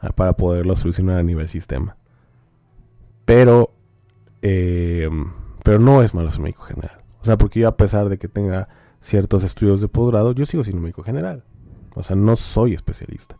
Ah, 0.00 0.10
para 0.10 0.34
poderlo 0.34 0.76
solucionar 0.76 1.18
a 1.18 1.22
nivel 1.22 1.48
sistema. 1.48 1.96
Pero, 3.24 3.70
eh, 4.42 5.08
pero 5.62 5.78
no 5.78 6.02
es 6.02 6.14
malo 6.14 6.30
ser 6.30 6.40
médico 6.40 6.62
general. 6.62 7.02
O 7.20 7.24
sea, 7.24 7.38
porque 7.38 7.60
yo 7.60 7.68
a 7.68 7.76
pesar 7.76 8.08
de 8.08 8.18
que 8.18 8.28
tenga 8.28 8.68
ciertos 9.00 9.44
estudios 9.44 9.80
de 9.80 9.88
posgrado, 9.88 10.32
yo 10.32 10.44
sigo 10.46 10.64
siendo 10.64 10.82
médico 10.82 11.02
general. 11.02 11.44
O 11.94 12.02
sea, 12.02 12.16
no 12.16 12.36
soy 12.36 12.74
especialista. 12.74 13.38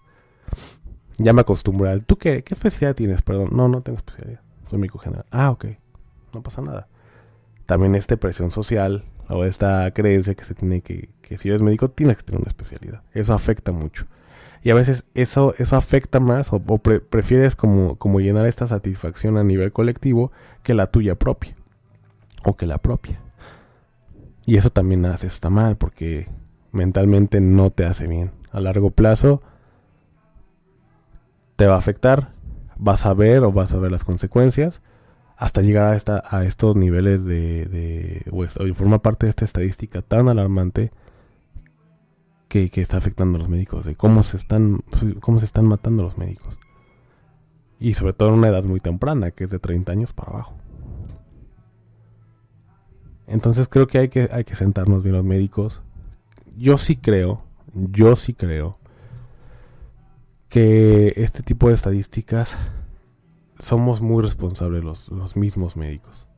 Ya 1.18 1.32
me 1.32 1.43
acostumbré 1.43 1.91
al... 1.91 2.05
¿Tú 2.05 2.16
qué, 2.16 2.43
qué 2.43 2.55
especialidad 2.55 2.95
tienes? 2.95 3.22
Perdón. 3.22 3.51
No, 3.53 3.68
no 3.68 3.82
tengo 3.82 3.99
especialidad. 3.99 4.41
Soy 4.68 4.78
médico 4.78 4.99
general. 4.99 5.26
Ah, 5.30 5.51
ok. 5.51 5.66
No 6.32 6.43
pasa 6.43 6.62
nada. 6.62 6.89
También 7.66 7.95
esta 7.95 8.16
presión 8.16 8.51
social 8.51 9.05
o 9.28 9.44
esta 9.44 9.90
creencia 9.92 10.34
que 10.34 10.44
se 10.44 10.54
tiene 10.54 10.80
que... 10.80 11.10
Que 11.22 11.38
si 11.38 11.48
eres 11.48 11.62
médico 11.62 11.88
tienes 11.88 12.16
que 12.16 12.22
tener 12.22 12.40
una 12.40 12.48
especialidad. 12.48 13.02
Eso 13.12 13.34
afecta 13.34 13.72
mucho. 13.72 14.06
Y 14.62 14.70
a 14.70 14.74
veces 14.74 15.04
eso, 15.14 15.54
eso 15.58 15.76
afecta 15.76 16.20
más 16.20 16.52
o, 16.52 16.60
prefieres 16.60 17.54
como, 17.54 17.96
como 17.96 18.20
llenar 18.20 18.46
esta 18.46 18.66
satisfacción 18.66 19.36
a 19.36 19.44
nivel 19.44 19.72
colectivo 19.72 20.32
que 20.62 20.74
la 20.74 20.86
tuya 20.86 21.16
propia. 21.16 21.54
O 22.44 22.56
que 22.56 22.66
la 22.66 22.78
propia. 22.78 23.20
Y 24.46 24.56
eso 24.56 24.70
también 24.70 25.04
hace, 25.06 25.26
eso 25.26 25.34
está 25.34 25.50
mal 25.50 25.76
porque 25.76 26.28
mentalmente 26.72 27.40
no 27.40 27.70
te 27.70 27.84
hace 27.84 28.06
bien. 28.06 28.32
A 28.52 28.60
largo 28.60 28.90
plazo 28.90 29.42
te 31.56 31.66
va 31.66 31.74
a 31.74 31.78
afectar, 31.78 32.32
vas 32.76 33.06
a 33.06 33.14
ver 33.14 33.44
o 33.44 33.52
vas 33.52 33.74
a 33.74 33.78
ver 33.78 33.90
las 33.90 34.04
consecuencias 34.04 34.82
hasta 35.37 35.62
llegar 35.62 35.87
a, 35.87 35.97
esta, 35.97 36.22
a 36.28 36.45
estos 36.45 36.76
niveles 36.76 37.24
de, 37.24 37.66
de 37.66 38.24
o, 38.30 38.74
forma 38.74 38.99
parte 38.99 39.26
de 39.26 39.30
esta 39.30 39.45
estadística 39.45 40.03
tan 40.03 40.28
alarmante 40.28 40.91
que, 42.49 42.70
que, 42.70 42.80
está 42.80 42.99
afectando 42.99 43.37
a 43.37 43.41
los 43.41 43.49
médicos, 43.49 43.85
de 43.85 43.97
cómo 43.97 44.22
se 44.22 44.37
están, 44.37 44.80
cómo 45.20 45.41
se 45.41 45.47
están 45.47 45.66
matando 45.66 46.05
los 46.05 46.16
médicos. 46.18 46.57
Y 47.80 47.95
sobre 47.95 48.12
todo 48.12 48.28
en 48.28 48.35
una 48.37 48.49
edad 48.49 48.64
muy 48.64 48.80
temprana, 48.80 49.32
que 49.32 49.45
es 49.45 49.51
de 49.51 49.59
30 49.59 49.91
años 49.91 50.12
para 50.12 50.30
abajo. 50.30 50.55
Entonces 53.26 53.68
creo 53.68 53.87
que 53.87 53.99
hay 53.99 54.09
que, 54.09 54.28
hay 54.32 54.45
que 54.45 54.55
sentarnos 54.55 55.03
bien 55.03 55.16
los 55.16 55.24
médicos. 55.24 55.82
Yo 56.57 56.78
sí 56.78 56.97
creo, 56.97 57.43
yo 57.72 58.14
sí 58.14 58.35
creo 58.35 58.78
que 60.49 61.12
este 61.16 61.43
tipo 61.43 61.68
de 61.68 61.74
estadísticas 61.74 62.57
somos 63.59 64.00
muy 64.00 64.22
responsables 64.22 64.84
los, 64.84 65.09
los 65.11 65.36
mismos 65.36 65.76
médicos. 65.76 66.28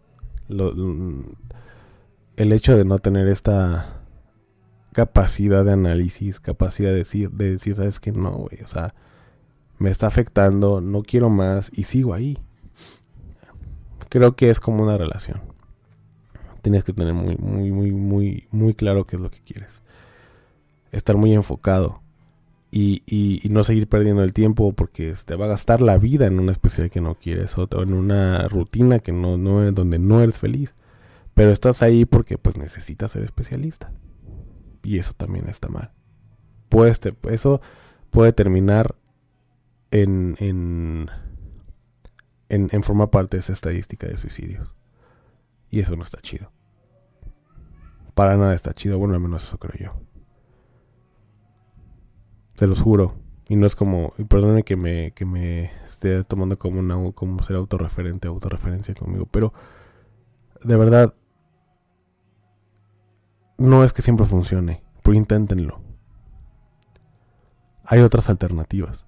el 0.48 2.52
hecho 2.52 2.76
de 2.76 2.84
no 2.84 2.98
tener 2.98 3.28
esta 3.28 4.02
capacidad 4.92 5.64
de 5.64 5.72
análisis, 5.72 6.40
capacidad 6.40 6.90
de 6.90 6.96
decir, 6.96 7.30
de 7.30 7.52
decir, 7.52 7.76
sabes 7.76 8.00
que 8.00 8.12
no, 8.12 8.32
güey, 8.32 8.62
o 8.62 8.68
sea, 8.68 8.94
me 9.78 9.90
está 9.90 10.06
afectando, 10.06 10.80
no 10.80 11.02
quiero 11.02 11.30
más 11.30 11.70
y 11.74 11.84
sigo 11.84 12.14
ahí. 12.14 12.38
Creo 14.08 14.36
que 14.36 14.50
es 14.50 14.60
como 14.60 14.82
una 14.82 14.96
relación 14.96 15.56
tienes 16.66 16.82
que 16.82 16.92
tener 16.92 17.14
muy, 17.14 17.36
muy, 17.36 17.70
muy, 17.70 17.92
muy, 17.92 18.48
muy 18.50 18.74
claro 18.74 19.06
qué 19.06 19.14
es 19.14 19.22
lo 19.22 19.30
que 19.30 19.38
quieres. 19.38 19.82
Estar 20.90 21.16
muy 21.16 21.32
enfocado. 21.32 22.02
Y, 22.70 23.40
no 23.48 23.64
seguir 23.64 23.88
perdiendo 23.88 24.22
el 24.22 24.32
tiempo 24.32 24.72
porque 24.74 25.14
te 25.24 25.36
va 25.36 25.46
a 25.46 25.48
gastar 25.48 25.80
la 25.80 25.96
vida 25.96 26.26
en 26.26 26.38
una 26.38 26.52
especialidad 26.52 26.92
que 26.92 27.00
no 27.00 27.14
quieres 27.14 27.56
o 27.56 27.68
en 27.82 27.94
una 27.94 28.48
rutina 28.48 28.98
que 28.98 29.12
no, 29.12 29.38
no 29.38 29.70
donde 29.72 29.98
no 29.98 30.20
eres 30.20 30.38
feliz. 30.38 30.74
Pero 31.32 31.50
estás 31.50 31.82
ahí 31.82 32.04
porque 32.04 32.38
pues 32.38 32.56
necesitas 32.56 33.12
ser 33.12 33.22
especialista. 33.22 33.92
Y 34.82 34.98
eso 34.98 35.12
también 35.14 35.48
está 35.48 35.68
mal. 35.68 35.92
Puedes 36.68 37.00
eso 37.30 37.60
puede 38.10 38.32
terminar 38.32 38.94
en, 39.90 40.36
en, 40.38 41.08
en, 42.48 42.68
en 42.70 42.82
formar 42.82 43.10
parte 43.10 43.36
de 43.36 43.40
esa 43.40 43.52
estadística 43.52 44.06
de 44.06 44.18
suicidios. 44.18 44.74
Y 45.70 45.80
eso 45.80 45.96
no 45.96 46.04
está 46.04 46.20
chido 46.20 46.50
para 48.16 48.38
nada 48.38 48.54
está 48.54 48.72
chido. 48.72 48.98
Bueno, 48.98 49.12
al 49.14 49.20
menos 49.20 49.44
eso 49.46 49.58
creo 49.58 49.92
yo. 49.92 50.00
Te 52.56 52.66
los 52.66 52.80
juro. 52.80 53.14
Y 53.48 53.56
no 53.56 53.66
es 53.66 53.76
como, 53.76 54.12
y 54.18 54.24
perdone 54.24 54.64
que 54.64 54.76
me, 54.76 55.12
que 55.12 55.24
me 55.24 55.70
esté 55.86 56.24
tomando 56.24 56.58
como 56.58 56.80
una, 56.80 57.12
como 57.12 57.42
ser 57.42 57.56
autorreferente, 57.56 58.26
autorreferencia 58.26 58.94
conmigo, 58.94 59.26
pero 59.30 59.52
de 60.64 60.76
verdad, 60.76 61.14
no 63.56 63.84
es 63.84 63.92
que 63.92 64.02
siempre 64.02 64.26
funcione, 64.26 64.82
pero 65.02 65.14
inténtenlo. 65.14 65.80
Hay 67.84 68.00
otras 68.00 68.28
alternativas. 68.28 69.04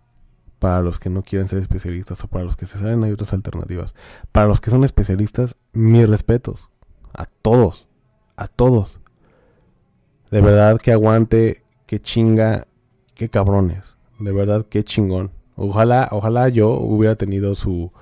Para 0.61 0.83
los 0.83 0.99
que 0.99 1.11
no 1.11 1.23
quieren 1.23 1.49
ser 1.49 1.59
especialistas 1.59 2.23
o 2.25 2.29
para 2.29 2.45
los 2.45 2.57
que 2.57 2.67
se 2.67 2.79
salen 2.79 3.05
hay 3.05 3.13
otras 3.13 3.33
alternativas. 3.33 3.95
Para 4.33 4.47
los 4.47 4.61
que 4.61 4.71
son 4.71 4.85
especialistas, 4.85 5.57
mis 5.73 6.09
respetos. 6.09 6.71
A 7.13 7.27
todos 7.27 7.89
a 8.39 8.47
todos. 8.47 9.01
De 10.31 10.41
verdad 10.41 10.81
que 10.81 10.93
aguante, 10.93 11.65
que 11.87 12.01
chinga, 12.01 12.68
que 13.19 13.29
cabrones. 13.29 13.97
De 14.19 14.33
verdad 14.33 14.65
que 14.65 14.83
chingón. 14.83 15.31
Ojalá, 15.57 16.09
ojalá 16.11 16.49
yo 16.49 16.71
hubiera 16.71 17.17
tenido 17.17 17.55
su... 17.55 17.93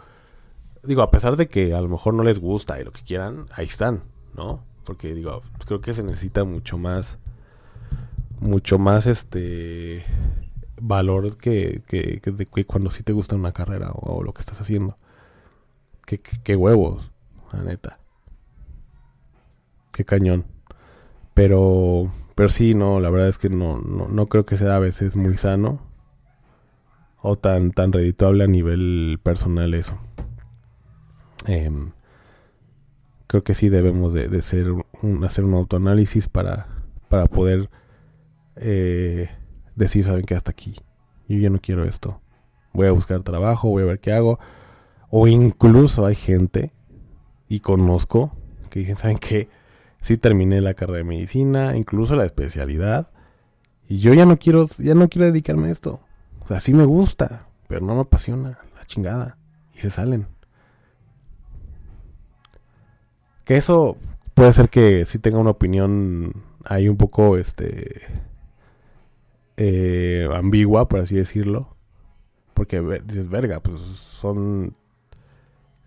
Digo, 0.85 1.03
a 1.03 1.11
pesar 1.11 1.37
de 1.37 1.49
que 1.49 1.75
a 1.75 1.81
lo 1.81 1.89
mejor 1.89 2.15
no 2.15 2.23
les 2.23 2.39
gusta 2.39 2.81
y 2.81 2.85
lo 2.85 2.93
que 2.93 3.03
quieran, 3.03 3.47
ahí 3.51 3.67
están, 3.67 4.05
¿no? 4.37 4.63
Porque 4.85 5.13
digo, 5.15 5.43
creo 5.67 5.81
que 5.81 5.93
se 5.93 6.05
necesita 6.05 6.45
mucho 6.45 6.79
más... 6.79 7.19
Mucho 8.39 8.79
más 8.79 9.07
este... 9.07 10.05
Valor 10.79 11.37
que, 11.39 11.83
que, 11.89 12.21
que, 12.21 12.65
cuando 12.67 12.91
sí 12.91 13.03
te 13.03 13.15
gusta 13.15 13.35
una 13.35 13.53
carrera 13.53 13.91
o, 13.95 14.23
lo 14.23 14.33
que 14.33 14.41
estás 14.41 14.61
haciendo. 14.61 14.99
Que, 16.05 16.21
que 16.21 16.55
huevos, 16.55 17.11
la 17.51 17.63
neta 17.63 17.99
qué 19.97 20.05
cañón. 20.05 20.45
Pero, 21.33 22.13
pero 22.37 22.51
sí, 22.51 22.75
no, 22.75 23.01
la 23.01 23.09
verdad 23.09 23.29
es 23.29 23.39
que 23.39 23.49
no, 23.49 23.81
no, 23.81 24.27
creo 24.27 24.45
que 24.45 24.59
sea 24.59 24.77
a 24.77 24.79
veces 24.79 25.17
muy 25.17 25.39
sano 25.39 25.81
o 27.23 27.37
tan, 27.37 27.71
tan 27.71 27.93
redituable 27.93 28.45
a 28.45 28.47
nivel 28.47 29.19
personal 29.23 29.73
eso. 29.73 29.99
Em, 31.47 31.93
creo 33.27 33.43
que 33.43 33.55
sí 33.55 33.71
debemos 33.71 34.13
de, 34.13 34.43
ser 34.43 34.71
un, 34.71 35.25
hacer 35.25 35.45
un 35.45 35.55
autoanálisis 35.55 36.29
para, 36.29 36.67
para 37.09 37.27
poder 37.27 37.71
eh, 38.57 39.31
decir, 39.75 40.05
saben 40.05 40.27
que 40.27 40.35
hasta 40.35 40.51
aquí, 40.51 40.77
yo 41.29 41.39
ya 41.39 41.49
no 41.49 41.59
quiero 41.59 41.85
esto. 41.85 42.21
Voy 42.75 42.87
a 42.87 42.93
buscar 42.93 43.23
trabajo, 43.23 43.71
voy 43.71 43.85
a 43.85 43.87
ver 43.87 43.99
qué 43.99 44.13
hago. 44.13 44.39
O 45.09 45.27
incluso 45.27 46.05
hay 46.05 46.15
gente, 46.15 46.75
y 47.49 47.61
conozco, 47.61 48.37
que 48.69 48.81
dicen, 48.81 48.99
¿saben 48.99 49.17
qué? 49.17 49.49
Sí 50.07 50.17
terminé 50.17 50.61
la 50.61 50.75
carrera 50.75 50.99
de 50.99 51.05
medicina, 51.05 51.77
incluso 51.77 52.15
la 52.15 52.25
especialidad. 52.25 53.11
Y 53.89 53.99
yo 53.99 54.15
ya 54.15 54.25
no 54.25 54.39
quiero, 54.39 54.67
ya 54.79 54.95
no 54.95 55.09
quiero 55.09 55.27
dedicarme 55.27 55.67
a 55.67 55.73
esto. 55.73 56.01
O 56.41 56.47
sea, 56.47 56.61
sí 56.61 56.73
me 56.75 56.85
gusta, 56.85 57.49
pero 57.67 57.85
no 57.85 57.97
me 57.97 58.03
apasiona 58.03 58.61
la 58.77 58.85
chingada. 58.87 59.37
Y 59.75 59.81
se 59.81 59.91
salen. 59.91 60.29
Que 63.45 63.57
eso 63.57 63.97
puede 64.35 64.53
ser 64.53 64.69
que 64.69 65.05
sí 65.07 65.19
tenga 65.19 65.39
una 65.39 65.51
opinión 65.51 66.45
ahí 66.65 66.89
un 66.89 66.97
poco, 66.97 67.37
este, 67.37 68.03
eh, 69.57 70.29
ambigua, 70.33 70.87
por 70.87 71.01
así 71.01 71.17
decirlo. 71.17 71.77
Porque 72.55 72.81
dices, 73.05 73.29
verga, 73.29 73.59
pues 73.59 73.79
son 73.81 74.73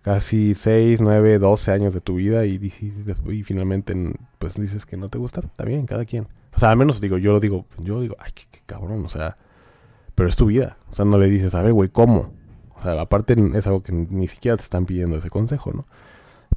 casi 0.10 0.56
6, 0.56 1.02
9, 1.02 1.38
12 1.38 1.72
años 1.72 1.94
de 1.94 2.02
tu 2.02 2.16
vida 2.16 2.44
y, 2.44 2.56
y, 2.56 3.44
finalmente 3.44 3.94
pues 4.40 4.56
dices 4.56 4.88
que 4.88 4.98
no 4.98 5.08
te 5.08 5.20
gusta, 5.20 5.42
está 5.42 5.66
bien, 5.66 5.86
cada 5.86 6.04
quien. 6.04 6.28
O 6.56 6.58
sea, 6.58 6.72
al 6.72 6.78
menos 6.78 7.00
digo, 7.00 7.20
yo 7.20 7.32
lo 7.32 7.40
digo, 7.40 7.68
yo 7.78 8.02
digo, 8.02 8.16
ay, 8.18 8.32
qué, 8.34 8.60
cabrón, 8.66 9.06
o 9.06 9.10
sea, 9.10 9.38
pero 10.16 10.28
es 10.28 10.36
tu 10.36 10.48
vida. 10.48 10.80
O 10.90 10.96
sea, 10.96 11.06
no 11.06 11.20
le 11.20 11.28
dices, 11.28 11.54
a 11.54 11.62
ver, 11.62 11.74
güey, 11.74 11.90
¿cómo? 11.90 12.34
O 12.76 12.82
sea, 12.82 13.00
aparte 13.00 13.36
es 13.54 13.68
algo 13.68 13.84
que 13.84 13.92
ni 13.92 14.26
siquiera 14.26 14.58
te 14.58 14.64
están 14.64 14.88
pidiendo 14.88 15.16
ese 15.16 15.30
consejo, 15.30 15.74
¿no? 15.74 15.86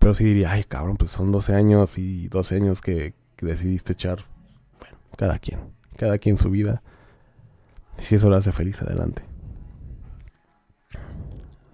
Pero 0.01 0.15
sí 0.15 0.25
diría, 0.25 0.53
ay, 0.53 0.65
cabrón, 0.65 0.97
pues 0.97 1.11
son 1.11 1.31
12 1.31 1.55
años 1.55 1.99
y 1.99 2.29
12 2.29 2.57
años 2.57 2.81
que, 2.81 3.13
que 3.37 3.45
decidiste 3.45 3.93
echar, 3.93 4.21
bueno, 4.81 4.97
cada 5.19 5.39
quien, 5.39 5.61
cada 5.99 6.17
quien 6.17 6.39
su 6.39 6.49
vida. 6.49 6.83
Y 8.01 8.03
si 8.05 8.15
eso 8.15 8.31
lo 8.31 8.37
hace 8.37 8.51
feliz, 8.51 8.81
adelante. 8.81 9.32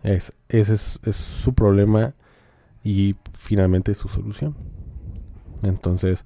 Es, 0.03 0.32
ese 0.49 0.74
es, 0.74 1.16
su 1.16 1.55
problema 1.55 2.14
y 2.84 3.16
finalmente 3.32 3.94
su 3.94 4.09
solución. 4.09 4.57
Entonces, 5.62 6.24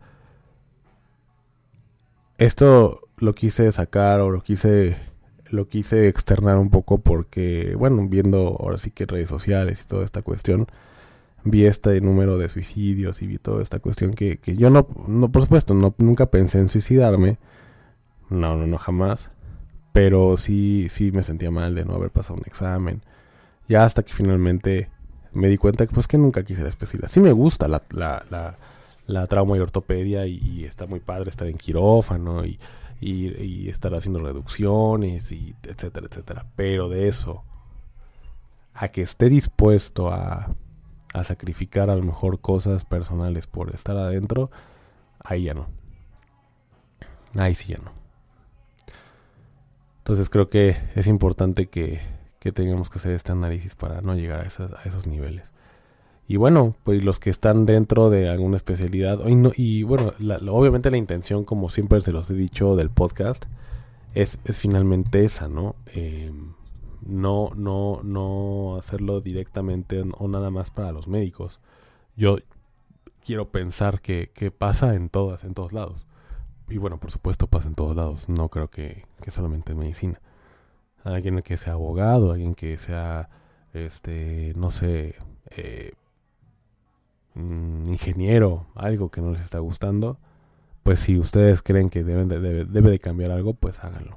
esto 2.39 3.09
lo 3.17 3.35
quise 3.35 3.71
sacar 3.73 4.21
o 4.21 4.31
lo 4.31 4.41
quise 4.41 4.97
lo 5.51 5.69
quise 5.69 6.09
externar 6.09 6.57
un 6.57 6.71
poco 6.71 6.99
porque, 6.99 7.75
bueno, 7.77 8.09
viendo 8.09 8.57
ahora 8.59 8.79
sí 8.79 8.91
que 8.91 9.05
redes 9.05 9.29
sociales 9.29 9.83
y 9.83 9.87
toda 9.87 10.03
esta 10.03 10.23
cuestión, 10.23 10.67
vi 11.45 11.67
este 11.67 12.01
número 12.01 12.39
de 12.39 12.49
suicidios 12.49 13.23
y 13.23 13.27
vi 13.27 13.39
toda 13.39 13.63
esta 13.63 13.79
cuestión 13.79 14.15
que, 14.15 14.39
que 14.39 14.57
yo 14.57 14.71
no, 14.71 14.89
no, 15.07 15.31
por 15.31 15.43
supuesto, 15.43 15.75
no, 15.75 15.95
nunca 15.99 16.27
pensé 16.27 16.59
en 16.59 16.69
suicidarme, 16.69 17.39
no, 18.31 18.57
no, 18.57 18.67
no, 18.67 18.79
jamás, 18.79 19.31
pero 19.93 20.37
sí, 20.39 20.87
sí 20.89 21.13
me 21.13 21.23
sentía 21.23 21.51
mal 21.51 21.75
de 21.75 21.85
no 21.85 21.95
haber 21.95 22.11
pasado 22.11 22.39
un 22.39 22.47
examen, 22.47 23.03
ya 23.69 23.85
hasta 23.85 24.03
que 24.03 24.13
finalmente 24.13 24.91
me 25.33 25.49
di 25.49 25.57
cuenta 25.57 25.87
que 25.87 25.95
pues 25.95 26.07
que 26.07 26.19
nunca 26.19 26.45
quise 26.45 26.63
la 26.63 26.69
especialidad, 26.69 27.09
sí 27.09 27.21
me 27.21 27.33
gusta 27.33 27.69
la, 27.69 27.83
la, 27.91 28.25
la, 28.31 28.59
la 29.07 29.27
trauma 29.27 29.57
y 29.57 29.61
ortopedia 29.61 30.27
y, 30.27 30.39
y 30.39 30.65
está 30.65 30.87
muy 30.87 31.01
padre 31.01 31.31
estar 31.31 31.49
en 31.49 31.57
quirófano 31.57 32.45
y 32.45 32.59
y, 33.03 33.69
estar 33.69 33.95
haciendo 33.95 34.21
reducciones 34.21 35.33
y 35.33 35.55
etcétera, 35.63 36.07
etcétera. 36.09 36.47
Pero 36.57 36.89
de 36.89 37.09
eso 37.09 37.45
a 38.75 38.89
que 38.89 39.03
esté 39.03 39.29
dispuesto 39.29 40.11
a, 40.11 40.55
a 41.13 41.25
sacrificar 41.25 41.91
a 41.91 41.97
lo 41.97 42.03
mejor 42.03 42.41
cosas 42.41 42.85
personales 42.85 43.47
por 43.47 43.75
estar 43.75 43.97
adentro, 43.97 44.51
ahí 45.23 45.45
ya 45.45 45.55
no. 45.55 45.67
Ahí 47.37 47.55
sí 47.55 47.73
ya 47.73 47.79
no. 47.79 47.93
Entonces 49.99 50.31
creo 50.31 50.49
que 50.49 50.77
es 50.95 51.07
importante 51.07 51.67
que, 51.67 52.01
que 52.43 52.51
tengamos 52.51 52.91
que 52.91 52.99
hacer 52.99 53.13
este 53.13 53.31
análisis 53.31 53.77
para 53.77 54.01
no 54.01 54.17
llegar 54.17 54.41
a, 54.41 54.89
esos 54.89 55.07
niveles. 55.07 55.53
Y 56.27 56.39
bueno, 56.39 56.75
pues 56.83 57.05
los 57.05 57.21
que 57.21 57.31
están 57.31 57.67
dentro 57.67 58.11
de 58.11 58.29
alguna 58.29 58.57
especialidad, 58.57 59.21
y, 59.57 59.85
bueno, 59.85 60.13
obviamente 60.51 60.91
la 60.91 60.97
intención, 60.97 61.45
como 61.45 61.69
siempre 61.69 62.01
se 62.03 62.11
los 62.11 62.29
he 62.31 62.35
dicho 62.35 62.75
del 62.75 62.91
podcast, 62.91 63.45
es, 64.15 64.41
es 64.45 64.59
finalmente 64.59 65.25
esa, 65.25 65.47
¿no? 65.47 65.77
Em, 65.87 66.55
no, 67.07 67.53
no, 67.55 68.01
no 68.03 68.77
hacerlo 68.77 69.21
directamente 69.21 70.03
o 70.19 70.27
nada 70.27 70.51
más 70.51 70.71
para 70.71 70.91
los 70.91 71.07
médicos. 71.07 71.61
Yo 72.17 72.39
quiero 73.25 73.53
pensar 73.53 74.01
que, 74.01 74.33
que, 74.35 74.51
pasa 74.51 74.97
en 74.97 75.11
todas, 75.11 75.45
en 75.45 75.55
todos 75.55 75.73
lados. 75.73 76.09
Y 76.69 76.79
bueno, 76.79 76.99
por 76.99 77.13
supuesto 77.13 77.47
pasa 77.47 77.69
en 77.69 77.77
todos 77.77 77.95
lados. 77.95 78.29
No 78.29 78.49
creo 78.49 78.69
que, 78.69 79.07
que 79.23 79.31
solamente 79.31 79.73
en 79.73 79.79
medicina. 79.79 80.21
Alguien 81.05 81.43
que 81.43 81.57
sea 81.57 81.75
abogado, 81.75 82.33
alguien 82.33 82.55
que 82.55 82.79
sea, 82.79 83.29
este, 83.73 84.53
no 84.57 84.71
sé, 84.71 85.17
eh, 85.51 85.93
Mm, 87.35 87.89
ingeniero, 87.89 88.67
algo 88.75 89.11
que 89.11 89.23
no 89.23 89.31
les 89.33 89.41
está 89.41 89.59
gustando, 89.59 90.19
pues 90.83 91.01
si 91.01 91.19
ustedes 91.19 91.63
creen 91.63 91.89
que 91.89 92.05
deben 92.05 92.29
debe, 92.29 92.65
de 92.65 92.99
cambiar 92.99 93.31
algo, 93.31 93.55
pues 93.55 93.83
háganlo. 93.85 94.17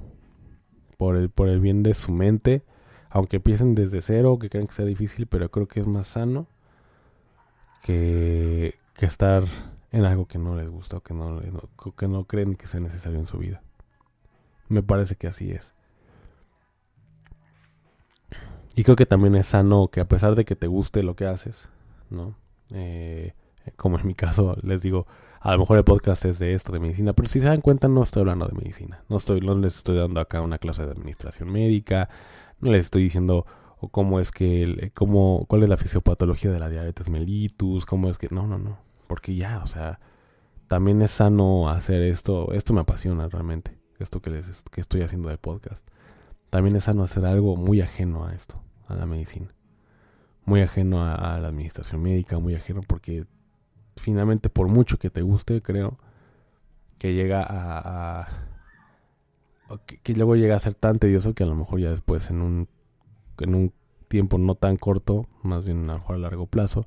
Por 0.98 1.16
el, 1.16 1.30
por 1.30 1.48
el 1.48 1.60
bien 1.60 1.82
de 1.82 1.94
su 1.94 2.12
mente, 2.12 2.62
aunque 3.10 3.36
empiecen 3.36 3.74
desde 3.74 4.02
cero, 4.02 4.38
que 4.38 4.50
crean 4.50 4.66
que 4.66 4.74
sea 4.74 4.84
difícil, 4.84 5.26
pero 5.26 5.50
creo 5.50 5.68
que 5.68 5.80
es 5.80 5.86
más 5.86 6.08
sano 6.08 6.46
que, 7.82 8.74
que 8.94 9.06
estar 9.06 9.44
en 9.92 10.04
algo 10.04 10.26
que 10.26 10.38
no 10.38 10.56
les 10.56 10.68
gusta 10.68 10.98
o 10.98 11.00
que 11.02 11.14
no, 11.14 11.40
que 11.96 12.08
no 12.08 12.24
creen 12.24 12.56
que 12.56 12.66
sea 12.66 12.80
necesario 12.80 13.18
en 13.18 13.26
su 13.26 13.38
vida. 13.38 13.62
Me 14.68 14.82
parece 14.82 15.16
que 15.16 15.28
así 15.28 15.52
es. 15.52 15.72
Y 18.76 18.84
creo 18.84 18.94
que 18.94 19.06
también 19.06 19.34
es 19.34 19.46
sano 19.46 19.88
que 19.88 20.00
a 20.00 20.06
pesar 20.06 20.34
de 20.34 20.44
que 20.44 20.54
te 20.54 20.66
guste 20.66 21.02
lo 21.02 21.16
que 21.16 21.24
haces, 21.24 21.70
¿no? 22.10 22.36
Eh, 22.70 23.32
como 23.76 23.98
en 23.98 24.06
mi 24.06 24.14
caso, 24.14 24.54
les 24.62 24.82
digo, 24.82 25.06
a 25.40 25.52
lo 25.52 25.60
mejor 25.60 25.78
el 25.78 25.84
podcast 25.84 26.26
es 26.26 26.38
de 26.38 26.52
esto, 26.52 26.72
de 26.72 26.78
medicina, 26.78 27.14
pero 27.14 27.26
si 27.26 27.40
se 27.40 27.46
dan 27.46 27.62
cuenta, 27.62 27.88
no 27.88 28.02
estoy 28.02 28.20
hablando 28.20 28.46
de 28.46 28.54
medicina. 28.54 29.02
No, 29.08 29.16
estoy, 29.16 29.40
no 29.40 29.54
les 29.54 29.78
estoy 29.78 29.96
dando 29.96 30.20
acá 30.20 30.42
una 30.42 30.58
clase 30.58 30.84
de 30.84 30.92
administración 30.92 31.48
médica, 31.48 32.10
no 32.60 32.70
les 32.70 32.82
estoy 32.82 33.04
diciendo 33.04 33.46
cómo 33.92 34.20
es 34.20 34.30
que, 34.30 34.92
cómo, 34.92 35.46
cuál 35.48 35.62
es 35.62 35.70
la 35.70 35.78
fisiopatología 35.78 36.50
de 36.50 36.60
la 36.60 36.68
diabetes 36.68 37.08
mellitus, 37.08 37.86
cómo 37.86 38.10
es 38.10 38.18
que, 38.18 38.28
no, 38.30 38.46
no, 38.46 38.58
no, 38.58 38.78
porque 39.06 39.34
ya, 39.34 39.62
o 39.64 39.66
sea, 39.66 40.00
también 40.68 41.00
es 41.00 41.12
sano 41.12 41.70
hacer 41.70 42.02
esto, 42.02 42.52
esto 42.52 42.74
me 42.74 42.82
apasiona 42.82 43.26
realmente, 43.26 43.78
esto 43.98 44.20
que, 44.20 44.28
les, 44.28 44.64
que 44.70 44.82
estoy 44.82 45.00
haciendo 45.00 45.30
de 45.30 45.38
podcast. 45.38 45.88
También 46.56 46.76
es 46.76 46.84
sano 46.84 47.02
hacer 47.02 47.26
algo 47.26 47.56
muy 47.56 47.82
ajeno 47.82 48.24
a 48.24 48.34
esto, 48.34 48.62
a 48.88 48.94
la 48.94 49.04
medicina 49.04 49.56
muy 50.46 50.62
ajeno 50.62 51.04
a, 51.04 51.38
la 51.38 51.48
administración 51.48 52.02
médica, 52.02 52.38
muy 52.38 52.54
ajeno 52.54 52.80
porque 52.80 53.26
finalmente 53.96 54.48
por 54.48 54.68
mucho 54.68 54.98
que 54.98 55.10
te 55.10 55.20
guste, 55.20 55.60
creo, 55.60 55.98
que 56.98 57.14
llega 57.14 57.44
a... 57.46 58.28
que, 59.84 60.14
luego 60.14 60.36
llega 60.36 60.54
a 60.54 60.60
ser 60.60 60.74
tan 60.74 60.98
tedioso 60.98 61.34
que 61.34 61.42
a 61.42 61.46
lo 61.46 61.56
mejor 61.56 61.80
ya 61.80 61.90
después 61.90 62.30
en 62.30 62.40
un, 62.40 62.68
en 63.40 63.54
un 63.54 63.72
tiempo 64.06 64.38
no 64.38 64.54
tan 64.54 64.76
corto, 64.76 65.26
más 65.42 65.66
bien 65.66 65.90
a 65.90 65.94
lo 65.94 65.98
mejor 65.98 66.14
a 66.14 66.20
largo 66.20 66.46
plazo, 66.46 66.86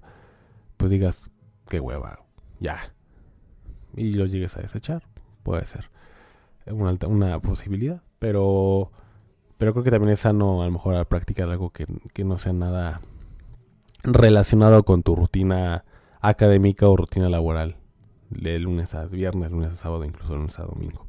pues 0.77 0.89
digas, 0.89 1.29
qué 1.69 1.81
hueva, 1.81 2.23
ya. 2.61 2.93
Y 3.93 4.13
lo 4.13 4.25
llegues 4.25 4.55
a 4.55 4.61
desechar, 4.61 5.03
puede 5.43 5.65
ser 5.65 5.89
una, 6.65 6.95
una 7.07 7.41
posibilidad, 7.41 8.01
pero, 8.19 8.93
pero 9.59 9.73
creo 9.73 9.83
que 9.83 9.91
también 9.91 10.13
es 10.13 10.21
sano 10.21 10.63
a 10.63 10.65
lo 10.65 10.71
mejor 10.71 11.05
practicar 11.05 11.49
algo 11.49 11.69
que, 11.69 11.85
que 12.13 12.23
no 12.23 12.39
sea 12.39 12.53
nada 12.53 13.01
relacionado 14.01 14.83
con 14.83 15.03
tu 15.03 15.15
rutina 15.15 15.83
académica 16.21 16.87
o 16.87 16.97
rutina 16.97 17.29
laboral, 17.29 17.75
de 18.31 18.57
lunes 18.57 18.95
a 18.95 19.05
viernes, 19.05 19.51
lunes 19.51 19.73
a 19.73 19.75
sábado, 19.75 20.05
incluso 20.05 20.35
lunes 20.35 20.57
a 20.59 20.63
domingo. 20.63 21.05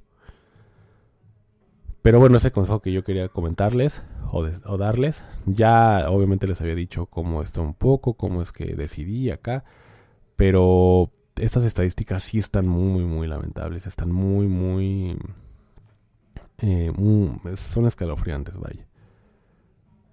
Pero 2.03 2.18
bueno, 2.18 2.38
ese 2.38 2.51
consejo 2.51 2.80
que 2.80 2.92
yo 2.92 3.05
quería 3.05 3.28
comentarles 3.28 4.03
o, 4.32 4.44
darles, 4.78 5.22
ya 5.46 6.07
obviamente 6.09 6.46
les 6.46 6.61
había 6.61 6.74
dicho 6.74 7.07
cómo 7.07 7.42
está 7.42 7.61
un 7.61 7.74
poco, 7.74 8.14
cómo 8.14 8.42
es 8.42 8.53
que 8.53 8.74
decidí 8.74 9.30
acá, 9.30 9.64
pero 10.34 11.12
estas 11.36 11.64
estadísticas 11.64 12.24
sí 12.24 12.38
están 12.38 12.66
muy, 12.66 13.05
muy 13.05 13.28
lamentables, 13.28 13.86
están 13.86 14.11
muy, 14.11 14.48
muy, 14.48 15.18
eh, 16.62 16.92
son 17.56 17.86
escalofriantes, 17.86 18.56
vaya. 18.56 18.86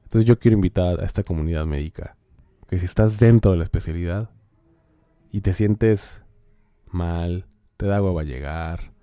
Entonces 0.03 0.25
yo 0.25 0.39
quiero 0.39 0.55
invitar 0.55 1.01
a 1.01 1.05
esta 1.05 1.23
comunidad 1.23 1.65
médica 1.65 2.15
que 2.67 2.79
si 2.79 2.85
estás 2.85 3.19
dentro 3.19 3.51
de 3.51 3.57
la 3.57 3.63
especialidad 3.63 4.29
y 5.31 5.41
te 5.41 5.53
sientes 5.53 6.23
mal, 6.87 7.45
te 7.75 7.87
da 7.87 8.01
hueva 8.01 8.23
llegar, 8.23 8.93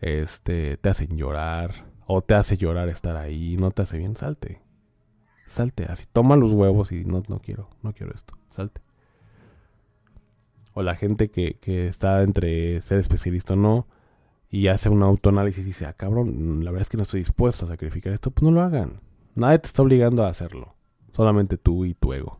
este, 0.00 0.76
te 0.76 0.88
hacen 0.88 1.16
llorar, 1.16 1.86
o 2.06 2.22
te 2.22 2.34
hace 2.34 2.56
llorar 2.56 2.88
estar 2.88 3.16
ahí, 3.16 3.56
no 3.56 3.70
te 3.70 3.82
hace 3.82 3.98
bien, 3.98 4.16
salte. 4.16 4.60
Salte, 5.46 5.84
así 5.84 6.06
toma 6.10 6.36
los 6.36 6.52
huevos 6.52 6.92
y 6.92 7.04
no, 7.04 7.22
no 7.28 7.38
quiero, 7.38 7.68
no 7.82 7.92
quiero 7.92 8.14
esto, 8.14 8.34
salte. 8.50 8.80
O 10.74 10.82
la 10.82 10.96
gente 10.96 11.30
que, 11.30 11.58
que 11.60 11.86
está 11.86 12.22
entre 12.22 12.80
ser 12.80 12.98
especialista 12.98 13.54
o 13.54 13.56
no, 13.56 13.86
y 14.54 14.68
hace 14.68 14.88
un 14.88 15.02
autoanálisis 15.02 15.64
y 15.64 15.66
dice, 15.66 15.84
ah, 15.84 15.94
cabrón, 15.94 16.64
la 16.64 16.70
verdad 16.70 16.82
es 16.82 16.88
que 16.88 16.96
no 16.96 17.02
estoy 17.02 17.18
dispuesto 17.18 17.64
a 17.66 17.68
sacrificar 17.70 18.12
esto, 18.12 18.30
pues 18.30 18.44
no 18.44 18.52
lo 18.52 18.62
hagan. 18.62 19.00
Nadie 19.34 19.58
te 19.58 19.66
está 19.66 19.82
obligando 19.82 20.22
a 20.22 20.28
hacerlo. 20.28 20.76
Solamente 21.12 21.58
tú 21.58 21.84
y 21.84 21.94
tu 21.94 22.12
ego. 22.12 22.38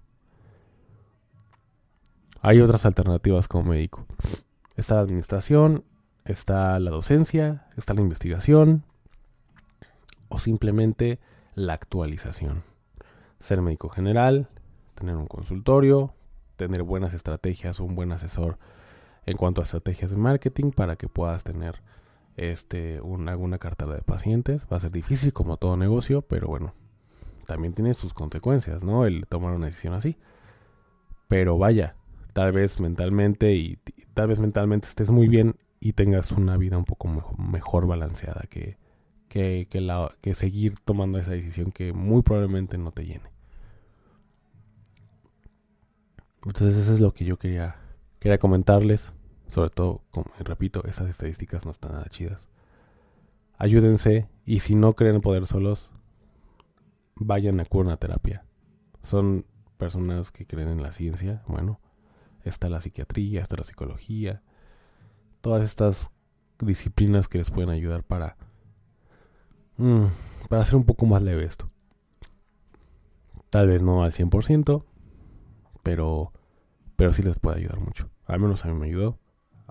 Hay 2.40 2.60
otras 2.60 2.86
alternativas 2.86 3.48
como 3.48 3.70
médico. 3.70 4.06
Está 4.76 4.94
la 4.94 5.00
administración, 5.00 5.82
está 6.24 6.78
la 6.78 6.92
docencia, 6.92 7.66
está 7.76 7.94
la 7.94 8.02
investigación 8.02 8.84
o 10.28 10.38
simplemente 10.38 11.18
la 11.56 11.72
actualización. 11.72 12.62
Ser 13.40 13.60
médico 13.60 13.88
general, 13.88 14.48
tener 14.94 15.16
un 15.16 15.26
consultorio, 15.26 16.14
tener 16.54 16.84
buenas 16.84 17.12
estrategias 17.12 17.80
un 17.80 17.96
buen 17.96 18.12
asesor 18.12 18.60
en 19.26 19.36
cuanto 19.36 19.62
a 19.62 19.64
estrategias 19.64 20.12
de 20.12 20.16
marketing 20.16 20.70
para 20.70 20.94
que 20.94 21.08
puedas 21.08 21.42
tener 21.42 21.82
este 22.36 23.00
alguna 23.26 23.58
cartera 23.58 23.94
de 23.94 24.02
pacientes. 24.02 24.66
Va 24.72 24.76
a 24.76 24.80
ser 24.80 24.92
difícil 24.92 25.32
como 25.32 25.56
todo 25.56 25.76
negocio, 25.76 26.22
pero 26.22 26.48
bueno, 26.48 26.74
también 27.46 27.74
tiene 27.74 27.94
sus 27.94 28.14
consecuencias, 28.14 28.84
¿no? 28.84 29.06
El 29.06 29.26
tomar 29.26 29.54
una 29.54 29.66
decisión 29.66 29.94
así. 29.94 30.16
Pero 31.28 31.58
vaya, 31.58 31.96
tal 32.32 32.52
vez 32.52 32.80
mentalmente 32.80 33.54
y, 33.54 33.78
tal 34.12 34.28
vez 34.28 34.38
mentalmente 34.38 34.88
estés 34.88 35.10
muy 35.10 35.28
bien 35.28 35.56
y 35.80 35.92
tengas 35.92 36.32
una 36.32 36.56
vida 36.56 36.78
un 36.78 36.84
poco 36.84 37.08
mejor, 37.38 37.86
balanceada 37.86 38.42
que, 38.48 38.76
que, 39.28 39.80
la, 39.80 40.10
que 40.20 40.34
seguir 40.34 40.78
tomando 40.84 41.18
esa 41.18 41.32
decisión 41.32 41.72
que 41.72 41.92
muy 41.92 42.22
probablemente 42.22 42.78
no 42.78 42.90
te 42.92 43.04
llene. 43.04 43.34
Entonces 46.46 46.76
eso 46.76 46.92
es 46.92 47.00
lo 47.00 47.12
que 47.14 47.24
yo 47.24 47.38
quería, 47.38 47.76
quería 48.18 48.38
comentarles. 48.38 49.12
Sobre 49.54 49.70
todo, 49.70 50.02
como 50.10 50.26
repito, 50.40 50.82
esas 50.84 51.08
estadísticas 51.08 51.64
no 51.64 51.70
están 51.70 51.92
nada 51.92 52.06
chidas. 52.06 52.48
Ayúdense 53.56 54.28
y 54.44 54.58
si 54.58 54.74
no 54.74 54.94
creen 54.94 55.20
poder 55.20 55.46
solos, 55.46 55.92
vayan 57.14 57.60
a 57.60 57.64
cura 57.64 57.96
terapia. 57.96 58.44
Son 59.04 59.46
personas 59.76 60.32
que 60.32 60.44
creen 60.44 60.70
en 60.70 60.82
la 60.82 60.90
ciencia, 60.90 61.44
bueno, 61.46 61.78
está 62.42 62.68
la 62.68 62.80
psiquiatría, 62.80 63.42
está 63.42 63.54
la 63.54 63.62
psicología, 63.62 64.42
todas 65.40 65.62
estas 65.62 66.10
disciplinas 66.58 67.28
que 67.28 67.38
les 67.38 67.52
pueden 67.52 67.70
ayudar 67.70 68.02
para, 68.02 68.36
mm, 69.76 70.06
para 70.48 70.62
hacer 70.62 70.74
un 70.74 70.84
poco 70.84 71.06
más 71.06 71.22
leve 71.22 71.44
esto. 71.44 71.70
Tal 73.50 73.68
vez 73.68 73.82
no 73.82 74.02
al 74.02 74.10
100%, 74.10 74.84
pero, 75.84 76.32
pero 76.96 77.12
sí 77.12 77.22
les 77.22 77.38
puede 77.38 77.58
ayudar 77.58 77.78
mucho. 77.78 78.10
Al 78.26 78.40
menos 78.40 78.64
a 78.64 78.68
mí 78.68 78.74
me 78.74 78.86
ayudó. 78.86 79.20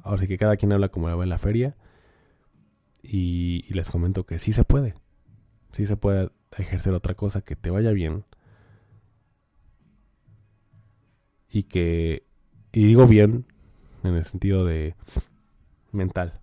Ahora 0.04 0.22
sí 0.22 0.28
que 0.28 0.38
cada 0.38 0.58
quien 0.58 0.74
habla 0.74 0.89
como 0.89 1.08
le 1.08 1.16
va 1.16 1.24
en 1.24 1.30
la 1.30 1.38
feria. 1.38 1.76
Y, 3.01 3.66
les 3.74 3.89
comento 3.89 4.26
que 4.26 4.38
sí 4.38 4.54
se 4.54 4.64
puede. 4.64 4.93
Sí 5.72 5.86
se 5.86 5.97
puede 5.97 6.30
ejercer 6.58 6.93
otra 6.93 7.16
cosa 7.16 7.41
que 7.41 7.56
te 7.56 7.70
vaya 7.70 7.91
bien. 7.91 8.26
Y 11.49 11.64
que, 11.64 12.24
y 12.72 12.86
digo 12.86 13.08
bien, 13.08 13.45
en 14.04 14.16
el 14.16 14.24
sentido 14.24 14.66
de 14.66 14.95
mental. 15.91 16.39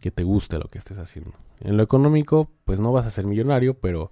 Que 0.00 0.10
te 0.10 0.24
guste 0.24 0.58
lo 0.58 0.68
que 0.68 0.78
estés 0.78 0.98
haciendo. 0.98 1.32
En 1.60 1.76
lo 1.76 1.82
económico, 1.82 2.50
pues 2.64 2.80
no 2.80 2.92
vas 2.92 3.06
a 3.06 3.10
ser 3.10 3.26
millonario, 3.26 3.78
pero 3.78 4.10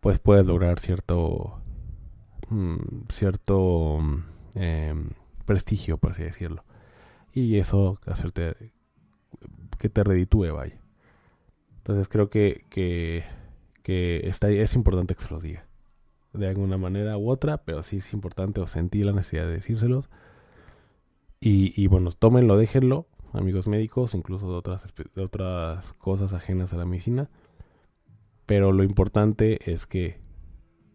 pues 0.00 0.18
puedes 0.18 0.46
lograr 0.46 0.80
cierto 0.80 1.60
mm, 2.48 3.06
cierto 3.08 3.98
em, 4.54 5.10
prestigio, 5.44 5.98
por 5.98 6.12
así 6.12 6.22
decirlo. 6.22 6.64
Y 7.36 7.58
eso 7.58 7.98
hacerte 8.06 8.72
que 9.78 9.90
te 9.90 10.02
reditúe, 10.02 10.54
vaya. 10.54 10.80
Entonces 11.76 12.08
creo 12.08 12.30
que, 12.30 12.64
que, 12.70 13.24
que 13.82 14.26
está, 14.26 14.48
es 14.48 14.74
importante 14.74 15.14
que 15.14 15.22
se 15.22 15.34
los 15.34 15.42
diga. 15.42 15.66
De 16.32 16.48
alguna 16.48 16.78
manera 16.78 17.18
u 17.18 17.28
otra, 17.28 17.58
pero 17.58 17.82
sí 17.82 17.98
es 17.98 18.14
importante 18.14 18.62
o 18.62 18.66
sentí 18.66 19.04
la 19.04 19.12
necesidad 19.12 19.44
de 19.44 19.52
decírselos. 19.52 20.08
Y, 21.38 21.78
y 21.78 21.88
bueno, 21.88 22.10
tómenlo, 22.12 22.56
déjenlo, 22.56 23.06
amigos 23.34 23.66
médicos, 23.66 24.14
incluso 24.14 24.50
de 24.50 24.56
otras, 24.56 24.86
de 25.14 25.22
otras 25.22 25.92
cosas 25.92 26.32
ajenas 26.32 26.72
a 26.72 26.78
la 26.78 26.86
medicina. 26.86 27.28
Pero 28.46 28.72
lo 28.72 28.82
importante 28.82 29.70
es 29.70 29.86
que 29.86 30.18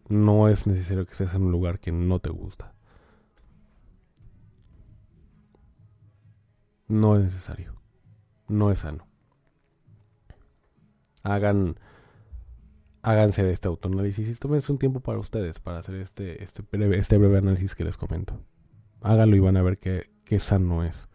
no 0.08 0.48
es 0.48 0.66
necesario 0.66 1.06
que 1.06 1.12
estés 1.12 1.36
en 1.36 1.44
un 1.44 1.52
lugar 1.52 1.78
que 1.78 1.92
no 1.92 2.18
te 2.18 2.30
gusta. 2.30 2.74
No 6.88 7.16
es 7.16 7.22
necesario. 7.22 7.80
No 8.48 8.70
es 8.70 8.80
sano. 8.80 9.06
Hagan 11.22 11.76
háganse 13.02 13.42
de 13.42 13.52
este 13.52 13.68
autoanálisis 13.68 14.28
y 14.28 14.34
tómense 14.34 14.70
un 14.72 14.78
tiempo 14.78 15.00
para 15.00 15.18
ustedes 15.18 15.58
para 15.58 15.78
hacer 15.78 15.96
este, 15.96 16.42
este, 16.42 16.62
breve, 16.70 16.98
este 16.98 17.18
breve 17.18 17.38
análisis 17.38 17.74
que 17.74 17.84
les 17.84 17.96
comento. 17.96 18.40
Háganlo 19.00 19.36
y 19.36 19.40
van 19.40 19.56
a 19.56 19.62
ver 19.62 19.78
qué, 19.78 20.04
qué 20.24 20.38
sano 20.38 20.84
es. 20.84 21.08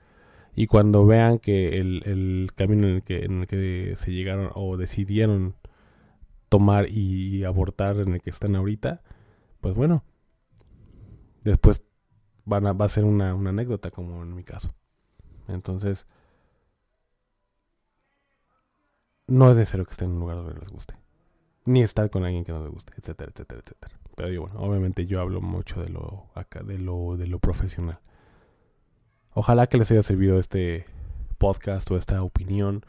Y 0.54 0.68
cuando 0.68 1.06
vean 1.06 1.40
que 1.40 1.80
el, 1.80 2.02
el 2.06 2.50
camino 2.56 2.88
en 2.88 2.96
el, 2.96 3.04
que, 3.04 3.24
en 3.24 3.42
el 3.42 3.48
que 3.48 3.94
se 3.96 4.12
llegaron 4.12 4.52
o 4.56 4.76
decidieron 4.76 5.56
tomar 6.50 6.90
y 6.90 7.44
abortar 7.44 7.98
en 7.98 8.16
el 8.16 8.22
que 8.22 8.32
están 8.32 8.56
ahorita, 8.56 9.02
pues 9.62 9.76
bueno, 9.76 10.04
después 11.44 11.84
van 12.44 12.68
a, 12.68 12.74
va 12.74 12.86
a 12.86 12.90
ser 12.90 13.06
una, 13.06 13.34
una 13.36 13.52
anécdota 13.52 13.92
como 13.92 14.24
en 14.24 14.36
mi 14.36 14.44
caso. 14.44 14.74
Entonces, 15.48 16.08
no 19.28 19.50
es 19.50 19.58
necesario 19.58 19.86
que 19.86 19.92
estén 19.92 20.10
en 20.10 20.16
un 20.16 20.20
lugar 20.22 20.38
donde 20.38 20.60
les 20.60 20.70
guste. 20.70 20.94
Ni 21.66 21.82
estar 21.82 22.10
con 22.10 22.24
alguien 22.24 22.46
que 22.46 22.54
no 22.54 22.62
les 22.62 22.72
guste, 22.72 22.94
etcétera, 22.98 23.32
etcétera, 23.34 23.62
etcétera. 23.64 24.00
Pero 24.16 24.30
digo, 24.30 24.48
bueno, 24.48 24.60
obviamente 24.62 25.06
yo 25.06 25.20
hablo 25.22 25.42
mucho 25.42 25.82
de 25.82 25.90
lo 25.90 26.30
acá, 26.34 26.64
de 26.64 26.80
lo, 26.80 27.18
de 27.18 27.28
lo 27.28 27.40
profesional. 27.40 28.00
Ojalá 29.34 29.68
que 29.68 29.78
les 29.78 29.92
haya 29.92 30.02
servido 30.02 30.40
este 30.40 30.86
podcast 31.38 31.92
o 31.92 31.98
esta 31.98 32.24
opinión, 32.24 32.86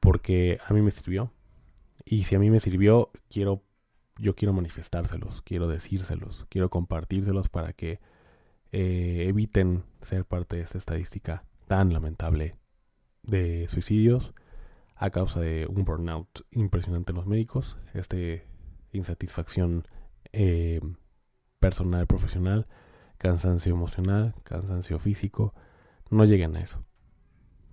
porque 0.00 0.58
a 0.66 0.72
mí 0.72 0.80
me 0.80 0.90
sirvió. 0.90 1.32
Y 2.04 2.24
si 2.24 2.34
a 2.34 2.38
mí 2.38 2.50
me 2.50 2.58
sirvió, 2.58 3.10
quiero, 3.28 3.62
yo 4.18 4.34
quiero 4.34 4.52
manifestárselos, 4.52 5.42
quiero 5.42 5.68
decírselos, 5.68 6.46
quiero 6.48 6.70
compartírselos 6.70 7.48
para 7.48 7.72
que 7.74 8.00
eh, 8.72 9.26
eviten 9.28 9.84
ser 10.00 10.24
parte 10.24 10.56
de 10.56 10.62
esta 10.62 10.78
estadística 10.78 11.44
tan 11.70 11.92
lamentable 11.92 12.56
de 13.22 13.68
suicidios 13.68 14.34
a 14.96 15.10
causa 15.10 15.38
de 15.38 15.68
un 15.68 15.84
burnout 15.84 16.44
impresionante 16.50 17.12
en 17.12 17.16
los 17.16 17.28
médicos, 17.28 17.78
este 17.94 18.44
insatisfacción 18.90 19.86
eh, 20.32 20.80
personal, 21.60 22.08
profesional, 22.08 22.66
cansancio 23.18 23.72
emocional, 23.72 24.34
cansancio 24.42 24.98
físico, 24.98 25.54
no 26.10 26.24
lleguen 26.24 26.56
a 26.56 26.60
eso. 26.60 26.84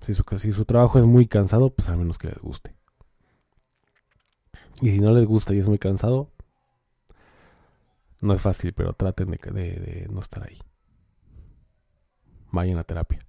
Si 0.01 0.13
su, 0.13 0.23
si 0.37 0.51
su 0.51 0.65
trabajo 0.65 0.99
es 0.99 1.05
muy 1.05 1.25
cansado, 1.25 1.71
pues 1.71 1.89
al 1.89 1.97
menos 1.97 2.19
que 2.19 2.27
les 2.27 2.37
guste. 2.37 2.75
Y 4.79 4.91
si 4.91 4.99
no 4.99 5.11
les 5.11 5.25
gusta 5.25 5.55
y 5.55 5.57
es 5.57 5.67
muy 5.67 5.79
cansado, 5.79 6.31
no 8.21 8.31
es 8.31 8.41
fácil, 8.41 8.73
pero 8.73 8.93
traten 8.93 9.31
de, 9.31 9.37
de, 9.37 9.61
de 9.71 10.07
no 10.11 10.19
estar 10.19 10.47
ahí. 10.47 10.59
Vayan 12.51 12.77
a 12.77 12.83
terapia, 12.83 13.27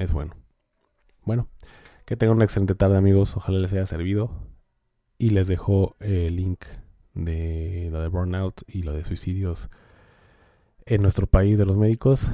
es 0.00 0.12
bueno. 0.12 0.34
Bueno, 1.24 1.48
que 2.06 2.16
tengan 2.16 2.36
una 2.36 2.44
excelente 2.44 2.74
tarde 2.74 2.96
amigos, 2.96 3.36
ojalá 3.36 3.58
les 3.58 3.72
haya 3.72 3.86
servido. 3.86 4.30
Y 5.18 5.30
les 5.30 5.48
dejo 5.48 5.96
el 6.00 6.36
link 6.36 6.64
de 7.12 7.88
lo 7.92 8.00
de 8.00 8.08
burnout 8.08 8.62
y 8.66 8.82
lo 8.82 8.94
de 8.94 9.04
suicidios 9.04 9.68
en 10.86 11.02
nuestro 11.02 11.26
país 11.26 11.58
de 11.58 11.66
los 11.66 11.76
médicos. 11.76 12.32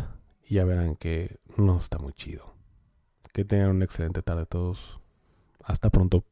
Y 0.48 0.54
ya 0.54 0.64
verán 0.64 0.94
que 0.94 1.40
no 1.56 1.76
está 1.76 1.98
muy 1.98 2.12
chido. 2.12 2.54
Que 3.32 3.44
tengan 3.44 3.70
una 3.70 3.84
excelente 3.84 4.22
tarde 4.22 4.46
todos. 4.46 5.00
Hasta 5.64 5.90
pronto. 5.90 6.24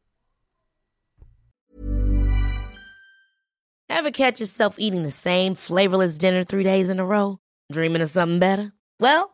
Ever 3.88 4.12
catch 4.12 4.38
yourself 4.38 4.76
eating 4.78 5.02
the 5.02 5.10
same 5.10 5.54
flavorless 5.56 6.16
dinner 6.16 6.44
three 6.44 6.62
days 6.62 6.88
in 6.88 7.00
a 7.00 7.04
row? 7.04 7.38
Dreaming 7.72 8.02
of 8.02 8.10
something 8.10 8.38
better? 8.38 8.72
Well, 9.00 9.33